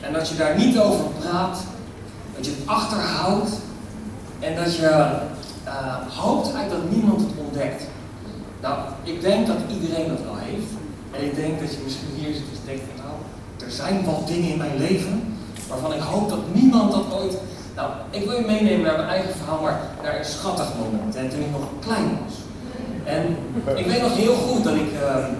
en 0.00 0.12
dat 0.12 0.28
je 0.28 0.36
daar 0.36 0.56
niet 0.56 0.78
over 0.78 1.04
praat, 1.04 1.58
dat 2.36 2.46
je 2.46 2.50
het 2.50 2.68
achterhoudt, 2.68 3.50
en 4.40 4.56
dat 4.56 4.76
je 4.76 5.20
uh, 5.64 5.96
hoopt 6.08 6.54
eigenlijk 6.54 6.82
dat 6.82 6.90
niemand 6.90 7.20
het 7.20 7.30
ontdekt. 7.46 7.82
Nou, 8.60 8.78
ik 9.02 9.20
denk 9.20 9.46
dat 9.46 9.56
iedereen 9.68 10.08
dat 10.08 10.22
wel 10.24 10.36
heeft. 10.36 10.70
En 11.10 11.24
ik 11.24 11.34
denk 11.34 11.60
dat 11.60 11.72
je 11.72 11.80
misschien 11.84 12.08
hier 12.14 12.34
zit 12.34 12.42
en 12.42 12.66
denkt, 12.66 12.82
er 13.72 13.78
zijn 13.78 14.04
wat 14.04 14.26
dingen 14.26 14.50
in 14.50 14.58
mijn 14.58 14.76
leven 14.78 15.36
waarvan 15.68 15.92
ik 15.92 16.00
hoop 16.00 16.28
dat 16.28 16.38
niemand 16.52 16.92
dat 16.92 17.04
ooit 17.20 17.36
Nou, 17.76 17.90
ik 18.10 18.24
wil 18.24 18.38
je 18.38 18.46
meenemen 18.46 18.86
naar 18.86 18.96
mijn 18.96 19.08
eigen 19.08 19.34
verhaal, 19.34 19.62
maar 19.62 19.80
naar 20.02 20.18
een 20.18 20.24
schattig 20.24 20.68
moment. 20.82 21.16
En 21.16 21.28
toen 21.28 21.40
ik 21.40 21.50
nog 21.50 21.66
klein 21.80 22.18
was. 22.24 22.36
En 23.04 23.22
ik 23.76 23.86
weet 23.86 24.02
nog 24.02 24.16
heel 24.16 24.34
goed 24.34 24.64
dat 24.64 24.74
ik, 24.74 24.92
ehm, 25.02 25.30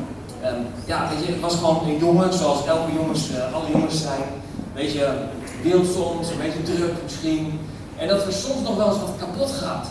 ehm, 0.42 0.60
ja, 0.84 1.08
weet 1.08 1.26
je, 1.26 1.32
ik 1.32 1.40
was 1.40 1.54
gewoon 1.54 1.88
een 1.88 1.98
jongen, 1.98 2.34
zoals 2.34 2.66
elke 2.66 2.92
jongens, 2.92 3.30
uh, 3.30 3.54
alle 3.54 3.70
jongens 3.72 4.02
zijn. 4.02 4.20
Een 4.20 4.80
beetje 4.82 5.06
wild 5.62 5.86
soms, 5.94 6.30
een 6.30 6.38
beetje 6.38 6.62
druk 6.62 6.94
misschien. 7.02 7.60
En 7.96 8.08
dat 8.08 8.26
er 8.26 8.32
soms 8.32 8.62
nog 8.62 8.76
wel 8.76 8.88
eens 8.88 9.00
wat 9.00 9.16
kapot 9.18 9.50
gaat. 9.50 9.86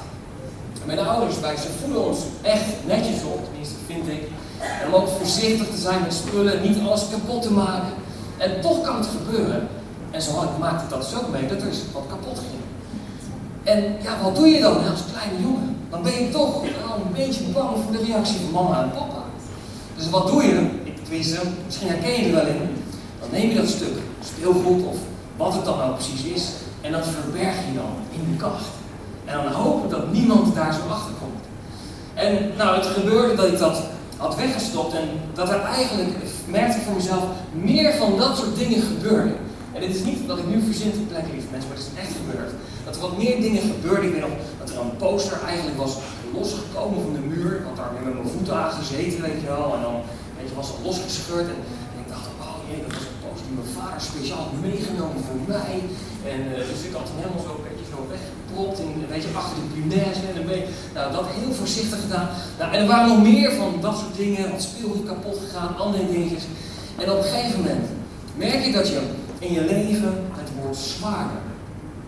Mijn 0.86 1.00
ouders, 1.00 1.40
bij, 1.40 1.56
ze 1.58 1.68
voelen 1.82 2.06
ons 2.06 2.20
echt 2.42 2.66
netjes 2.86 3.24
op, 3.24 3.46
tenminste 3.46 3.76
vind 3.88 4.08
ik. 4.08 4.24
En 4.82 4.88
om 4.88 4.94
ook 4.94 5.08
voorzichtig 5.08 5.68
te 5.68 5.78
zijn 5.78 6.02
met 6.02 6.14
spullen, 6.14 6.62
niet 6.62 6.78
alles 6.86 7.04
kapot 7.12 7.42
te 7.42 7.52
maken. 7.52 7.94
En 8.42 8.62
toch 8.62 8.82
kan 8.82 8.96
het 8.96 9.08
gebeuren. 9.18 9.68
En 10.12 10.22
zo 10.22 10.32
maakte 10.60 10.84
ik 10.84 10.90
dat 10.90 11.02
dus 11.02 11.20
ook 11.20 11.32
mee, 11.32 11.48
dat 11.48 11.62
er 11.62 11.74
wat 11.94 12.04
kapot 12.10 12.40
ging. 12.40 12.62
En 13.64 13.96
ja, 14.02 14.24
wat 14.24 14.36
doe 14.36 14.48
je 14.48 14.60
dan 14.60 14.90
als 14.90 15.04
kleine 15.14 15.42
jongen? 15.42 15.78
Dan 15.90 16.04
ben 16.04 16.14
je 16.14 16.30
toch 16.30 16.64
een 16.64 17.14
beetje 17.14 17.44
bang 17.44 17.70
voor 17.84 17.92
de 17.92 18.04
reactie 18.06 18.40
van 18.40 18.52
mama 18.52 18.84
en 18.84 18.92
papa. 18.92 19.24
Dus 19.96 20.10
wat 20.10 20.28
doe 20.28 20.44
je? 20.44 20.70
Ik 20.84 21.04
tenminste, 21.04 21.40
misschien 21.66 21.88
herken 21.88 22.12
je 22.12 22.26
er 22.26 22.32
wel 22.32 22.46
in. 22.46 22.70
Dan 23.20 23.30
neem 23.32 23.50
je 23.50 23.56
dat 23.56 23.68
stuk 23.68 23.96
speelgoed 24.24 24.86
of 24.86 24.98
wat 25.38 25.54
het 25.54 25.66
dan 25.66 25.78
nou 25.78 25.94
precies 25.94 26.24
is. 26.24 26.50
En 26.82 26.92
dat 26.92 27.08
verberg 27.08 27.56
je 27.56 27.74
dan 27.76 27.94
in 28.12 28.32
de 28.32 28.38
kast. 28.38 28.70
En 29.26 29.38
dan 29.44 29.52
hoop 29.52 29.84
ik 29.84 29.90
dat 29.90 30.12
niemand 30.12 30.56
daar 30.56 30.74
zo 30.74 30.80
achter 30.90 31.14
komt. 31.22 31.44
En 32.14 32.52
nou, 32.58 32.76
het 32.78 32.86
gebeurde 32.86 33.36
dat 33.36 33.48
ik 33.48 33.60
dat 33.60 33.82
had 34.22 34.36
weggestopt 34.36 34.94
en 34.94 35.08
dat 35.34 35.50
er 35.50 35.62
eigenlijk, 35.80 36.10
merkte 36.58 36.78
ik 36.78 36.84
voor 36.84 37.00
mezelf, 37.02 37.24
meer 37.70 37.94
van 37.94 38.18
dat 38.18 38.38
soort 38.38 38.56
dingen 38.62 38.82
gebeurde. 38.82 39.34
En 39.74 39.82
het 39.82 39.96
is 39.96 40.04
niet 40.04 40.28
dat 40.28 40.38
ik 40.38 40.48
nu 40.48 40.58
verzin 40.70 40.92
ter 40.92 41.08
plekke, 41.12 41.32
lieve 41.36 41.52
mensen, 41.52 41.70
maar 41.70 41.80
het 41.80 41.88
is 41.90 42.00
echt 42.04 42.14
gebeurd. 42.20 42.52
Dat 42.86 42.96
er 42.96 43.02
wat 43.08 43.18
meer 43.22 43.38
dingen 43.46 43.64
gebeurden. 43.74 44.06
Ik 44.08 44.14
weet 44.16 44.28
nog 44.30 44.38
dat 44.60 44.70
er 44.70 44.80
een 44.80 44.98
poster 45.04 45.38
eigenlijk 45.52 45.78
was 45.84 45.94
losgekomen 46.38 47.00
van 47.06 47.14
de 47.18 47.26
muur. 47.32 47.50
Ik 47.60 47.66
had 47.68 47.78
daar 47.80 47.92
met 47.94 48.14
mijn 48.18 48.34
voeten 48.36 48.56
aan 48.62 48.78
gezeten, 48.82 49.20
weet 49.28 49.42
je 49.44 49.50
wel. 49.56 49.68
En 49.76 49.82
dan 49.88 49.98
weet 50.38 50.50
je, 50.50 50.56
was 50.62 50.72
het 50.74 50.82
losgescheurd. 50.88 51.50
En, 51.54 51.60
ik 52.04 52.08
dacht, 52.14 52.28
oh 52.46 52.58
jee, 52.68 52.82
dat 52.86 52.94
was 52.98 53.06
een 53.10 53.22
poster 53.24 53.46
die 53.48 53.58
mijn 53.60 53.74
vader 53.78 54.02
speciaal 54.10 54.44
had 54.46 54.62
meegenomen 54.68 55.22
voor 55.28 55.42
mij. 55.54 55.76
En 56.34 56.40
uh, 56.52 56.54
dus 56.70 56.82
ik 56.88 56.94
had 56.98 57.08
hem 57.10 57.20
helemaal 57.22 57.46
zo 57.48 57.54
een 57.58 57.68
beetje 57.68 57.88
zo 57.94 58.00
weggepropt. 58.52 58.80
En 58.80 59.10
weet 59.10 59.24
je, 59.24 59.30
achter 59.36 59.56
de 59.56 59.80
punaise. 59.80 60.22
En 60.30 60.42
een 60.42 60.48
beetje, 60.48 60.74
nou, 60.94 61.12
dat 61.12 61.26
heel 61.28 61.54
voorzichtig 61.54 62.02
gedaan. 62.02 62.30
Nou, 62.60 62.74
en 62.74 62.80
er 62.82 62.88
waren 62.88 63.08
nog 63.08 63.22
meer 63.22 63.52
van 63.52 63.74
dat 63.82 63.98
soort 63.98 64.16
dingen. 64.16 64.52
Wat 64.52 64.62
speelgoed 64.62 65.06
kapot 65.06 65.38
gegaan, 65.46 65.78
andere 65.78 66.12
dingetjes. 66.12 66.44
En 66.98 67.12
op 67.12 67.18
een 67.18 67.24
gegeven 67.24 67.60
moment 67.60 67.86
merk 68.36 68.66
je 68.66 68.72
dat 68.72 68.88
je 68.88 69.00
in 69.40 69.54
je 69.54 69.66
leven, 69.66 70.14
het 70.32 70.50
wordt 70.62 70.78
zwaarder. 70.78 71.42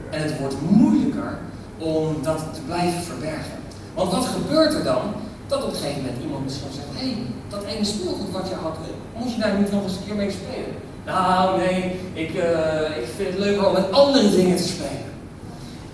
En 0.10 0.22
het 0.22 0.40
wordt 0.40 0.56
moeilijker 0.70 1.38
om 1.78 2.16
dat 2.22 2.40
te 2.54 2.62
blijven 2.62 3.02
verbergen. 3.02 3.58
Want 3.94 4.12
wat 4.12 4.26
gebeurt 4.26 4.74
er 4.74 4.84
dan? 4.84 5.02
Dat 5.48 5.64
op 5.64 5.70
een 5.70 5.76
gegeven 5.76 6.02
moment 6.02 6.22
iemand 6.24 6.44
misschien 6.44 6.74
zegt, 6.74 6.88
hé, 6.94 7.06
hey, 7.06 7.18
dat 7.50 7.64
ene 7.64 7.86
speelgoed 7.86 8.32
wat 8.32 8.48
je 8.48 8.56
had, 8.56 8.78
moet 9.18 9.34
je 9.34 9.40
daar 9.40 9.60
niet 9.60 9.72
nog 9.72 9.84
eens 9.84 9.96
een 9.96 10.06
keer 10.06 10.16
mee 10.16 10.32
spelen? 10.32 10.76
Nou, 11.06 11.58
nee, 11.58 12.00
ik, 12.14 12.34
uh, 12.34 12.98
ik 12.98 13.08
vind 13.16 13.30
het 13.30 13.40
leuker 13.40 13.68
om 13.68 13.74
met 13.74 13.92
andere 13.92 14.30
dingen 14.30 14.58
te 14.58 14.64
spelen. 14.64 15.13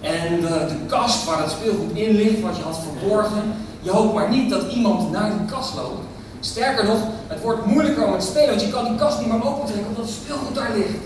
En 0.01 0.41
de, 0.41 0.75
kast 0.87 1.25
waar 1.25 1.41
het 1.41 1.51
speelgoed 1.51 1.91
in 1.93 2.15
ligt, 2.15 2.41
wat 2.41 2.57
je 2.57 2.63
had 2.63 2.79
verborgen, 2.87 3.53
je 3.81 3.91
hoopt 3.91 4.13
maar 4.13 4.29
niet 4.29 4.49
dat 4.49 4.71
iemand 4.71 5.11
naar 5.11 5.31
die 5.31 5.47
kast 5.55 5.75
loopt. 5.75 6.05
Sterker 6.39 6.85
nog, 6.85 6.99
het 7.27 7.41
wordt 7.41 7.65
moeilijker 7.65 8.05
om 8.05 8.13
het 8.13 8.23
spelen, 8.23 8.49
want 8.49 8.61
je 8.61 8.69
kan 8.69 8.85
die 8.85 8.95
kast 8.95 9.19
niet 9.19 9.31
meer 9.31 9.47
opentrekken 9.47 9.87
omdat 9.87 10.05
het 10.05 10.13
speelgoed 10.13 10.55
daar 10.55 10.71
ligt. 10.75 11.03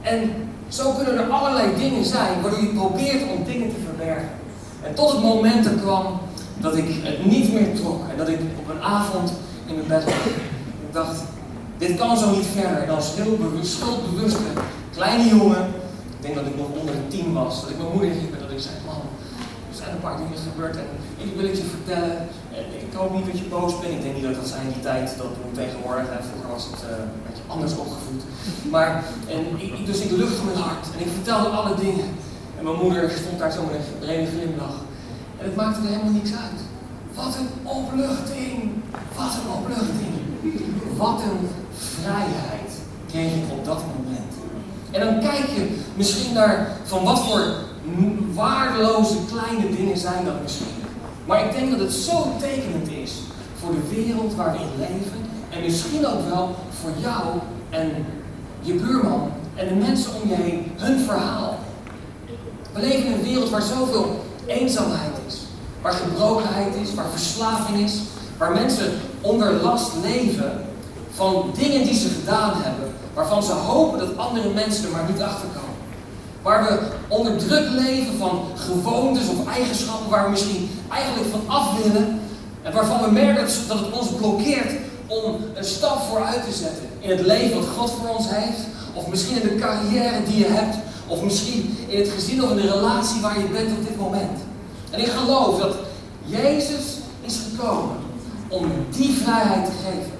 En 0.00 0.30
zo 0.68 0.90
kunnen 0.90 1.18
er 1.18 1.30
allerlei 1.30 1.68
dingen 1.78 2.04
zijn 2.04 2.42
waardoor 2.42 2.60
je 2.60 2.66
probeert 2.66 3.22
om 3.36 3.44
dingen 3.44 3.68
te 3.68 3.80
verbergen. 3.84 4.28
En 4.82 4.94
tot 4.94 5.12
het 5.12 5.22
moment 5.22 5.66
er 5.66 5.72
kwam 5.72 6.18
dat 6.56 6.76
ik 6.76 6.84
het 7.02 7.24
niet 7.24 7.52
meer 7.52 7.74
trok. 7.74 8.00
En 8.10 8.16
dat 8.16 8.28
ik 8.28 8.38
op 8.58 8.74
een 8.74 8.82
avond 8.82 9.32
in 9.66 9.74
mijn 9.74 9.86
bed 9.86 10.04
lag. 10.04 10.26
Ik 10.86 10.92
dacht, 10.92 11.16
dit 11.78 11.96
kan 11.96 12.18
zo 12.18 12.30
niet 12.30 12.46
verder. 12.54 12.82
En 12.82 12.94
als 12.94 13.14
heel 13.14 13.36
bewust, 13.36 13.72
schuldbewuste 13.72 14.38
kleine 14.94 15.28
jongen, 15.28 15.66
denk 16.26 16.38
dat 16.38 16.52
ik 16.52 16.60
nog 16.62 16.70
onder 16.80 16.94
de 17.00 17.08
tien 17.14 17.30
was, 17.40 17.54
dat 17.60 17.70
ik 17.70 17.78
mijn 17.80 17.94
moeder 17.94 18.12
riep 18.18 18.32
en 18.34 18.42
dat 18.44 18.54
ik 18.56 18.62
zei, 18.66 18.74
man, 18.90 19.02
er 19.70 19.76
zijn 19.80 19.92
een 19.92 20.06
paar 20.06 20.18
dingen 20.20 20.38
gebeurd 20.48 20.76
en 20.82 20.88
ik 21.24 21.30
wil 21.36 21.46
het 21.48 21.58
je 21.62 21.74
vertellen. 21.76 22.16
En 22.58 22.64
ik 22.86 22.92
hoop 22.98 23.12
niet 23.14 23.28
dat 23.30 23.38
je 23.38 23.52
boos 23.54 23.74
bent. 23.80 23.94
Ik 23.96 24.02
denk 24.02 24.14
niet 24.16 24.28
dat 24.28 24.40
dat 24.40 24.54
zijn 24.54 24.66
die 24.74 24.86
tijd 24.90 25.06
dat 25.22 25.32
doen 25.38 25.52
tegenwoordig. 25.60 26.08
Hè. 26.12 26.18
Vroeger 26.28 26.50
was 26.56 26.64
het 26.70 26.80
uh, 26.82 26.90
een 27.16 27.24
beetje 27.26 27.46
anders 27.54 27.74
opgevoed. 27.84 28.22
Maar, 28.74 28.90
en 29.34 29.42
ik, 29.64 29.86
dus 29.90 30.00
ik 30.06 30.10
luchtte 30.20 30.44
mijn 30.48 30.62
hart 30.66 30.84
en 30.92 31.00
ik 31.04 31.10
vertelde 31.18 31.48
alle 31.58 31.74
dingen. 31.84 32.08
En 32.56 32.62
mijn 32.68 32.82
moeder 32.84 33.02
stond 33.22 33.38
daar 33.38 33.52
zo 33.56 33.62
met 33.72 33.84
een 33.88 34.00
brede 34.04 34.30
glimlach. 34.32 34.78
En 35.38 35.44
het 35.48 35.56
maakte 35.60 35.80
er 35.80 35.92
helemaal 35.92 36.18
niks 36.20 36.32
uit. 36.44 36.60
Wat 37.18 37.32
een 37.40 37.50
opluchting! 37.78 38.56
Wat 39.18 39.32
een 39.38 39.50
opluchting! 39.58 40.14
Wat 41.02 41.20
een 41.28 41.42
vrijheid 42.00 42.70
kreeg 43.10 43.32
ik 43.40 43.46
op 43.56 43.64
dat 43.64 43.82
moment. 43.92 44.15
En 44.96 45.04
dan 45.06 45.20
kijk 45.20 45.46
je 45.54 45.76
misschien 45.94 46.32
naar 46.32 46.68
van 46.84 47.04
wat 47.04 47.24
voor 47.24 47.40
waardeloze 48.34 49.16
kleine 49.32 49.76
dingen 49.76 49.98
zijn 49.98 50.24
dat 50.24 50.42
misschien. 50.42 50.66
Maar 51.26 51.44
ik 51.44 51.52
denk 51.52 51.70
dat 51.70 51.80
het 51.80 51.92
zo 51.92 52.32
tekenend 52.40 52.88
is 52.88 53.12
voor 53.60 53.70
de 53.70 53.94
wereld 53.94 54.34
waar 54.34 54.52
we 54.52 54.58
in 54.58 54.78
leven. 54.78 55.20
En 55.50 55.62
misschien 55.62 56.06
ook 56.06 56.28
wel 56.28 56.56
voor 56.80 56.90
jou 57.00 57.24
en 57.70 58.06
je 58.60 58.74
buurman 58.74 59.30
en 59.54 59.68
de 59.68 59.74
mensen 59.74 60.10
om 60.22 60.28
je 60.28 60.34
heen, 60.34 60.72
hun 60.76 60.98
verhaal. 61.00 61.58
We 62.72 62.80
leven 62.80 63.06
in 63.06 63.12
een 63.12 63.22
wereld 63.22 63.50
waar 63.50 63.62
zoveel 63.62 64.24
eenzaamheid 64.46 65.12
is. 65.26 65.36
Waar 65.82 65.92
gebrokenheid 65.92 66.74
is, 66.82 66.94
waar 66.94 67.10
verslaving 67.10 67.78
is. 67.78 68.00
Waar 68.38 68.52
mensen 68.52 68.92
onder 69.20 69.52
last 69.52 69.92
leven 70.02 70.64
van 71.10 71.50
dingen 71.58 71.84
die 71.84 71.94
ze 71.94 72.08
gedaan 72.08 72.52
hebben. 72.54 72.85
Waarvan 73.16 73.42
ze 73.42 73.52
hopen 73.52 73.98
dat 73.98 74.16
andere 74.16 74.48
mensen 74.48 74.84
er 74.84 74.90
maar 74.90 75.10
niet 75.10 75.22
achter 75.22 75.48
komen. 75.48 75.76
Waar 76.42 76.64
we 76.64 76.78
onder 77.08 77.36
druk 77.36 77.68
leven 77.70 78.18
van 78.18 78.42
gewoontes 78.54 79.28
of 79.28 79.46
eigenschappen 79.46 80.10
waar 80.10 80.24
we 80.24 80.30
misschien 80.30 80.70
eigenlijk 80.90 81.30
van 81.30 81.42
af 81.46 81.82
willen. 81.82 82.20
En 82.62 82.72
waarvan 82.72 83.02
we 83.02 83.10
merken 83.10 83.46
dat 83.68 83.78
het 83.78 83.92
ons 83.92 84.08
blokkeert 84.08 84.72
om 85.06 85.36
een 85.54 85.64
stap 85.64 86.02
vooruit 86.08 86.44
te 86.44 86.52
zetten 86.52 86.88
in 86.98 87.10
het 87.10 87.20
leven 87.20 87.56
wat 87.56 87.68
God 87.76 87.90
voor 87.90 88.16
ons 88.16 88.26
heeft. 88.28 88.60
Of 88.94 89.06
misschien 89.06 89.42
in 89.42 89.48
de 89.48 89.56
carrière 89.56 90.22
die 90.24 90.38
je 90.38 90.48
hebt. 90.48 90.76
Of 91.06 91.22
misschien 91.22 91.76
in 91.88 91.98
het 91.98 92.08
gezin 92.08 92.42
of 92.44 92.50
in 92.50 92.56
de 92.56 92.72
relatie 92.72 93.20
waar 93.20 93.38
je 93.38 93.48
bent 93.48 93.70
op 93.70 93.86
dit 93.88 93.98
moment. 93.98 94.38
En 94.90 95.00
ik 95.00 95.08
geloof 95.08 95.58
dat 95.58 95.76
Jezus 96.24 96.84
is 97.20 97.40
gekomen 97.50 97.96
om 98.48 98.72
die 98.90 99.12
vrijheid 99.22 99.64
te 99.64 99.72
geven. 99.84 100.12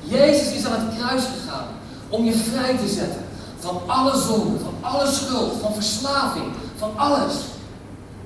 Jezus 0.00 0.52
is 0.52 0.66
aan 0.66 0.86
het 0.86 0.98
kruis 0.98 1.22
gegaan 1.22 1.82
om 2.14 2.24
je 2.24 2.32
vrij 2.32 2.76
te 2.76 2.88
zetten 2.88 3.24
van 3.58 3.80
alle 3.86 4.18
zonde, 4.18 4.58
van 4.58 4.90
alle 4.90 5.06
schuld, 5.06 5.52
van 5.60 5.74
verslaving, 5.74 6.44
van 6.76 6.90
alles. 6.96 7.34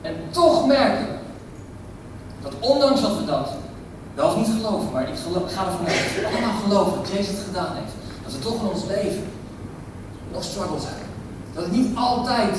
En 0.03 0.15
toch 0.31 0.67
merken 0.67 1.07
dat 2.43 2.53
ondanks 2.61 3.01
dat 3.01 3.17
we 3.19 3.25
dat 3.25 3.49
wel 4.15 4.37
niet 4.37 4.49
geloven, 4.57 4.93
maar 4.93 5.09
ik 5.09 5.15
ga 5.55 5.67
ervan 5.67 5.87
uit 5.87 5.97
dat 6.15 6.31
we 6.31 6.37
allemaal 6.37 6.61
geloven 6.63 7.03
dat 7.03 7.11
Jezus 7.13 7.27
het 7.29 7.47
gedaan 7.47 7.75
heeft, 7.75 7.95
dat 8.25 8.33
we 8.33 8.39
toch 8.39 8.61
in 8.61 8.69
ons 8.75 8.85
leven 8.85 9.25
nog 10.33 10.45
struggle 10.45 10.81
zijn. 10.81 11.03
Dat 11.55 11.65
het 11.65 11.73
niet 11.73 11.97
altijd 11.97 12.57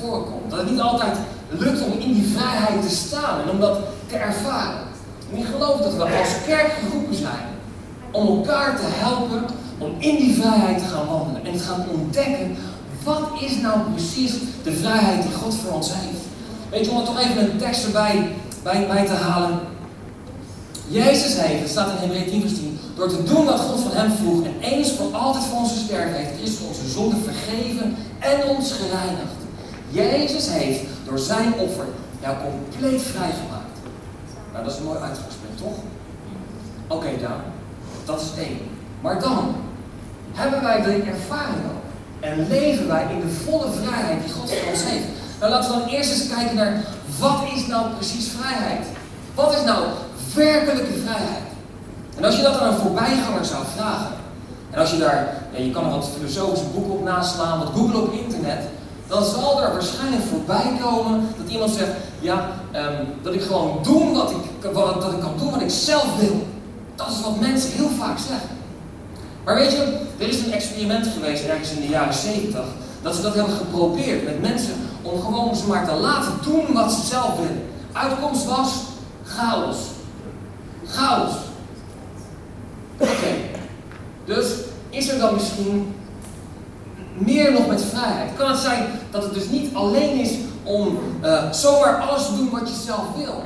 voren 0.00 0.24
komt. 0.24 0.50
Dat 0.50 0.58
het 0.58 0.70
niet 0.70 0.80
altijd 0.80 1.16
lukt 1.48 1.82
om 1.82 1.92
in 1.92 2.12
die 2.12 2.36
vrijheid 2.36 2.82
te 2.82 2.94
staan 2.94 3.40
en 3.40 3.50
om 3.50 3.60
dat 3.60 3.78
te 4.06 4.16
ervaren. 4.16 4.80
En 5.30 5.38
ik 5.38 5.46
geloof 5.46 5.80
dat 5.80 5.94
we 5.94 6.02
als 6.02 6.44
kerk 6.46 6.72
geroepen 6.72 7.14
zijn 7.14 7.46
om 8.10 8.26
elkaar 8.26 8.76
te 8.76 8.86
helpen 8.86 9.44
om 9.78 9.90
in 9.98 10.16
die 10.16 10.34
vrijheid 10.34 10.78
te 10.78 10.84
gaan 10.84 11.06
wandelen 11.06 11.44
en 11.44 11.56
te 11.56 11.64
gaan 11.64 11.84
ontdekken 11.92 12.56
wat 13.04 13.30
is 13.40 13.56
nou 13.56 13.78
precies 13.94 14.32
de 14.62 14.72
vrijheid 14.72 15.22
die 15.22 15.32
God 15.32 15.54
voor 15.54 15.72
ons 15.72 15.90
heeft. 15.92 16.22
Weet 16.70 16.84
je, 16.84 16.90
om 16.90 16.98
er 16.98 17.04
toch 17.04 17.20
even 17.20 17.50
een 17.50 17.58
tekst 17.58 17.84
erbij 17.84 18.28
bij, 18.62 18.86
bij 18.86 19.06
te 19.06 19.12
halen. 19.12 19.60
Jezus 20.88 21.40
heeft, 21.40 21.60
het 21.60 21.70
staat 21.70 21.90
in 21.90 21.96
Hebreeën 21.96 22.30
10 22.30 22.40
vers 22.40 22.54
10, 22.54 22.78
door 22.96 23.08
te 23.08 23.22
doen 23.22 23.44
wat 23.44 23.60
God 23.60 23.80
van 23.80 23.92
hem 23.92 24.10
vroeg 24.10 24.44
en 24.44 24.60
eens 24.60 24.92
voor 24.92 25.14
altijd 25.14 25.44
voor 25.44 25.58
ons 25.58 25.72
gesterven 25.72 26.14
heeft, 26.14 26.42
is 26.42 26.66
onze 26.68 26.88
zonde 26.88 27.16
vergeven 27.16 27.96
en 28.18 28.48
ons 28.56 28.72
gereinigd. 28.72 29.34
Jezus 29.90 30.48
heeft 30.50 30.80
door 31.04 31.18
zijn 31.18 31.54
offer 31.54 31.86
jou 32.20 32.36
compleet 32.42 33.02
vrijgemaakt. 33.02 33.78
Nou, 34.52 34.64
dat 34.64 34.72
is 34.72 34.78
een 34.78 34.84
mooi 34.84 34.98
uitgangspunt, 34.98 35.58
toch? 35.58 35.76
Oké, 36.86 37.08
dan. 37.20 37.40
Dat 38.04 38.20
is 38.20 38.44
één. 38.44 38.58
Maar 39.00 39.20
dan 39.20 39.54
hebben 40.34 40.62
wij 40.62 40.82
de 40.82 40.90
ervaring. 40.90 41.62
En 42.20 42.48
leven 42.48 42.88
wij 42.88 43.06
in 43.10 43.20
de 43.20 43.34
volle 43.44 43.66
vrijheid 43.82 44.22
die 44.24 44.32
God 44.32 44.50
voor 44.54 44.70
ons 44.70 44.84
heeft. 44.84 45.06
Nou, 45.40 45.52
laten 45.52 45.70
we 45.70 45.78
dan 45.78 45.88
eerst 45.88 46.10
eens 46.10 46.28
kijken 46.28 46.56
naar 46.56 46.84
wat 47.18 47.42
is 47.54 47.66
nou 47.66 47.90
precies 47.96 48.28
vrijheid? 48.38 48.86
Wat 49.34 49.52
is 49.54 49.64
nou 49.64 49.84
werkelijke 50.34 50.92
vrijheid? 51.04 51.44
En 52.16 52.24
als 52.24 52.36
je 52.36 52.42
dat 52.42 52.58
aan 52.58 52.72
een 52.72 52.80
voorbijganger 52.80 53.44
zou 53.44 53.64
vragen, 53.76 54.12
en 54.70 54.80
als 54.80 54.90
je 54.90 54.98
daar, 54.98 55.28
ja, 55.52 55.58
je 55.64 55.70
kan 55.70 55.84
er 55.84 55.90
wat 55.90 56.10
filosofische 56.16 56.66
boeken 56.74 56.92
op 56.92 57.04
naslaan, 57.04 57.58
wat 57.58 57.70
googlen 57.74 58.02
op 58.02 58.12
internet, 58.12 58.60
dan 59.06 59.24
zal 59.24 59.62
er 59.62 59.72
waarschijnlijk 59.72 60.22
voor 60.22 60.38
voorbij 60.38 60.72
komen 60.82 61.28
dat 61.36 61.52
iemand 61.52 61.70
zegt, 61.70 61.90
ja, 62.20 62.50
ehm, 62.72 63.04
dat 63.22 63.34
ik 63.34 63.42
gewoon 63.42 63.78
doe 63.82 64.14
wat 64.14 64.30
ik, 64.30 64.70
wat, 64.72 65.02
dat 65.02 65.12
ik 65.12 65.20
kan 65.20 65.34
doen 65.38 65.50
wat 65.50 65.60
ik 65.60 65.70
zelf 65.70 66.16
wil. 66.18 66.46
Dat 66.94 67.08
is 67.08 67.20
wat 67.20 67.40
mensen 67.40 67.70
heel 67.72 67.88
vaak 67.98 68.18
zeggen. 68.18 68.48
Maar 69.44 69.54
weet 69.54 69.72
je, 69.72 69.98
er 70.18 70.28
is 70.28 70.44
een 70.44 70.52
experiment 70.52 71.06
geweest 71.06 71.44
ergens 71.44 71.70
in 71.70 71.80
de 71.80 71.88
jaren 71.88 72.14
70, 72.14 72.60
dat 73.02 73.14
ze 73.14 73.22
dat 73.22 73.34
hebben 73.34 73.54
geprobeerd 73.54 74.24
met 74.24 74.40
mensen 74.40 74.74
om 75.02 75.20
gewoon 75.20 75.56
ze 75.56 75.66
maar 75.66 75.88
te 75.88 75.94
laten 75.94 76.32
doen 76.42 76.72
wat 76.72 76.92
ze 76.92 77.06
zelf 77.06 77.36
willen. 77.36 77.62
Uitkomst 77.92 78.44
was 78.44 78.82
chaos. 79.24 79.76
Chaos. 80.86 81.32
Oké. 82.98 83.34
Dus 84.24 84.46
is 84.90 85.08
er 85.08 85.18
dan 85.18 85.34
misschien 85.34 85.94
meer 87.14 87.52
nog 87.52 87.66
met 87.66 87.82
vrijheid? 87.82 88.30
Kan 88.36 88.50
het 88.50 88.60
zijn 88.60 88.86
dat 89.10 89.22
het 89.22 89.34
dus 89.34 89.48
niet 89.48 89.74
alleen 89.74 90.20
is 90.20 90.30
om 90.62 90.98
uh, 91.22 91.52
zomaar 91.52 91.96
alles 91.96 92.26
te 92.26 92.36
doen 92.36 92.50
wat 92.50 92.68
je 92.68 92.82
zelf 92.84 93.04
wil? 93.16 93.42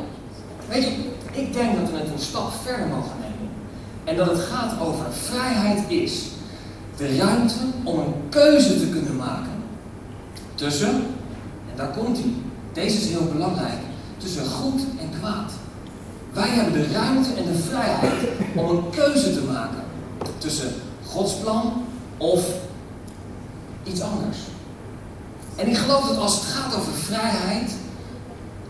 Weet 0.68 0.82
je, 0.82 0.90
ik 1.30 1.52
denk 1.52 1.80
dat 1.80 1.90
we 1.90 1.96
het 1.96 2.08
een 2.08 2.18
stap 2.18 2.52
verder 2.64 2.86
mogen. 2.86 3.17
En 4.08 4.16
dat 4.16 4.26
het 4.26 4.40
gaat 4.40 4.80
over 4.80 5.04
vrijheid 5.12 5.90
is 5.90 6.22
de 6.96 7.16
ruimte 7.16 7.54
om 7.82 7.98
een 7.98 8.14
keuze 8.28 8.78
te 8.78 8.88
kunnen 8.88 9.16
maken. 9.16 9.50
Tussen, 10.54 10.94
en 11.70 11.76
daar 11.76 11.90
komt 11.90 12.18
hij, 12.18 12.32
deze 12.72 12.96
is 12.96 13.08
heel 13.08 13.28
belangrijk, 13.32 13.78
tussen 14.16 14.44
goed 14.44 14.80
en 15.00 15.18
kwaad. 15.20 15.52
Wij 16.32 16.48
hebben 16.48 16.72
de 16.72 16.92
ruimte 16.92 17.28
en 17.34 17.44
de 17.44 17.58
vrijheid 17.58 18.28
om 18.54 18.68
een 18.68 18.90
keuze 18.90 19.32
te 19.32 19.42
maken 19.42 19.82
tussen 20.38 20.72
Gods 21.06 21.34
plan 21.34 21.84
of 22.16 22.44
iets 23.84 24.00
anders. 24.00 24.38
En 25.56 25.68
ik 25.68 25.76
geloof 25.76 26.08
dat 26.08 26.18
als 26.18 26.34
het 26.34 26.44
gaat 26.44 26.76
over 26.76 26.92
vrijheid, 26.92 27.72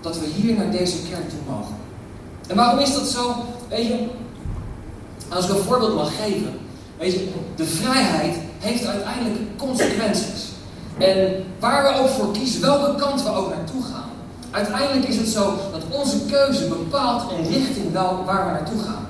dat 0.01 0.19
we 0.19 0.27
hier 0.27 0.55
naar 0.55 0.71
deze 0.71 0.97
kerk 1.11 1.29
toe 1.29 1.39
mogen. 1.49 1.75
En 2.47 2.57
waarom 2.57 2.79
is 2.79 2.93
dat 2.93 3.07
zo? 3.09 3.35
Weet 3.69 3.87
je, 3.87 4.09
als 5.29 5.45
ik 5.45 5.51
een 5.51 5.63
voorbeeld 5.63 5.95
mag 5.95 6.17
geven. 6.17 6.59
Weet 6.99 7.13
je, 7.13 7.29
de 7.57 7.65
vrijheid 7.65 8.37
heeft 8.59 8.87
uiteindelijk 8.87 9.57
consequenties. 9.57 10.47
En 10.99 11.45
waar 11.59 11.83
we 11.83 12.01
ook 12.01 12.09
voor 12.09 12.33
kiezen, 12.33 12.61
welke 12.61 12.95
kant 12.95 13.23
we 13.23 13.35
ook 13.35 13.55
naartoe 13.55 13.83
gaan. 13.83 14.11
Uiteindelijk 14.51 15.09
is 15.09 15.17
het 15.17 15.29
zo 15.29 15.55
dat 15.73 15.99
onze 16.01 16.25
keuze 16.25 16.69
bepaalt 16.69 17.33
een 17.33 17.47
richting 17.47 17.93
wel 17.93 18.23
waar 18.27 18.47
we 18.47 18.53
naartoe 18.53 18.83
gaan. 18.83 19.07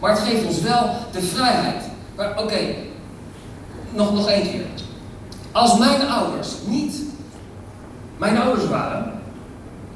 Maar 0.00 0.10
het 0.10 0.20
geeft 0.28 0.46
ons 0.46 0.60
wel 0.60 0.90
de 1.12 1.22
vrijheid. 1.22 1.82
Maar 2.16 2.38
oké, 2.38 2.74
nog, 3.94 4.12
nog 4.12 4.28
één 4.28 4.42
keer. 4.42 4.66
Als 5.52 5.78
mijn 5.78 6.08
ouders 6.08 6.48
niet 6.66 6.94
mijn 8.16 8.38
ouders 8.38 8.68
waren, 8.68 9.12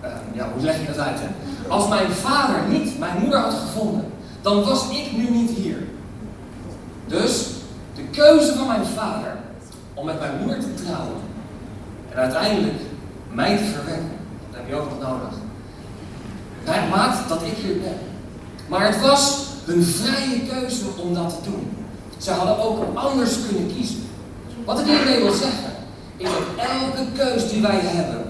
uh, 0.05 0.09
ja, 0.33 0.49
hoe 0.55 0.63
leg 0.63 0.81
je 0.81 0.87
dat 0.87 0.99
uit? 0.99 1.19
Hè? 1.21 1.27
Als 1.69 1.89
mijn 1.89 2.11
vader 2.11 2.57
niet 2.69 2.99
mijn 2.99 3.19
moeder 3.21 3.39
had 3.39 3.55
gevonden, 3.55 4.13
dan 4.43 4.65
was 4.65 4.91
ik 4.91 5.17
nu 5.17 5.31
niet 5.31 5.51
hier. 5.51 5.87
Dus 7.07 7.47
de 7.95 8.03
keuze 8.03 8.55
van 8.55 8.67
mijn 8.67 8.85
vader 8.85 9.37
om 9.95 10.07
met 10.07 10.21
mijn 10.21 10.39
moeder 10.41 10.59
te 10.59 10.75
trouwen 10.75 11.21
en 12.11 12.17
uiteindelijk 12.17 12.81
mij 13.33 13.57
te 13.57 13.65
verwekken, 13.65 14.11
dat 14.51 14.61
heb 14.61 14.69
je 14.69 14.75
ook 14.75 14.91
nog 14.91 15.01
nodig. 15.01 15.35
Dat 16.65 16.89
maakt 16.91 17.29
dat 17.29 17.43
ik 17.43 17.57
hier 17.57 17.81
ben. 17.81 17.99
Maar 18.69 18.87
het 18.87 19.01
was 19.01 19.47
een 19.67 19.83
vrije 19.85 20.41
keuze 20.41 20.85
om 20.97 21.15
dat 21.15 21.31
te 21.31 21.51
doen. 21.51 21.71
Ze 22.19 22.31
hadden 22.31 22.59
ook 22.59 22.97
anders 22.97 23.37
kunnen 23.49 23.75
kiezen. 23.75 24.03
Wat 24.65 24.81
ik 24.81 24.87
hiermee 24.87 25.23
wil 25.23 25.33
zeggen, 25.33 25.73
is 26.17 26.29
dat 26.29 26.67
elke 26.67 27.13
keus 27.17 27.51
die 27.51 27.63
wij 27.63 27.81
hebben, 27.81 28.25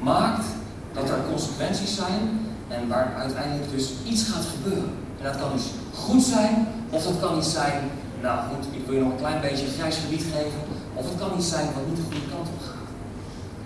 maakt 0.00 0.44
dat 0.92 1.08
er 1.08 1.16
consequenties 1.30 1.94
zijn 1.94 2.46
en 2.68 2.88
waar 2.88 3.14
uiteindelijk 3.18 3.70
dus 3.70 3.90
iets 4.04 4.22
gaat 4.22 4.44
gebeuren. 4.44 4.92
En 5.20 5.26
dat 5.26 5.40
kan 5.40 5.50
dus 5.52 5.66
goed 5.94 6.22
zijn, 6.22 6.68
of 6.90 7.02
dat 7.02 7.20
kan 7.20 7.38
iets 7.38 7.52
zijn, 7.52 7.90
nou 8.20 8.38
goed, 8.48 8.64
ik 8.70 8.86
wil 8.86 8.94
je 8.94 9.00
nog 9.00 9.10
een 9.10 9.24
klein 9.24 9.40
beetje 9.40 9.66
een 9.66 9.72
grijs 9.72 9.96
gebied 9.96 10.22
geven, 10.22 10.60
of 10.94 11.04
het 11.04 11.18
kan 11.18 11.30
iets 11.38 11.48
zijn 11.48 11.66
wat 11.74 11.86
niet 11.86 11.96
de 11.96 12.02
goede 12.02 12.30
kant 12.32 12.48
op 12.48 12.60
gaat. 12.66 12.88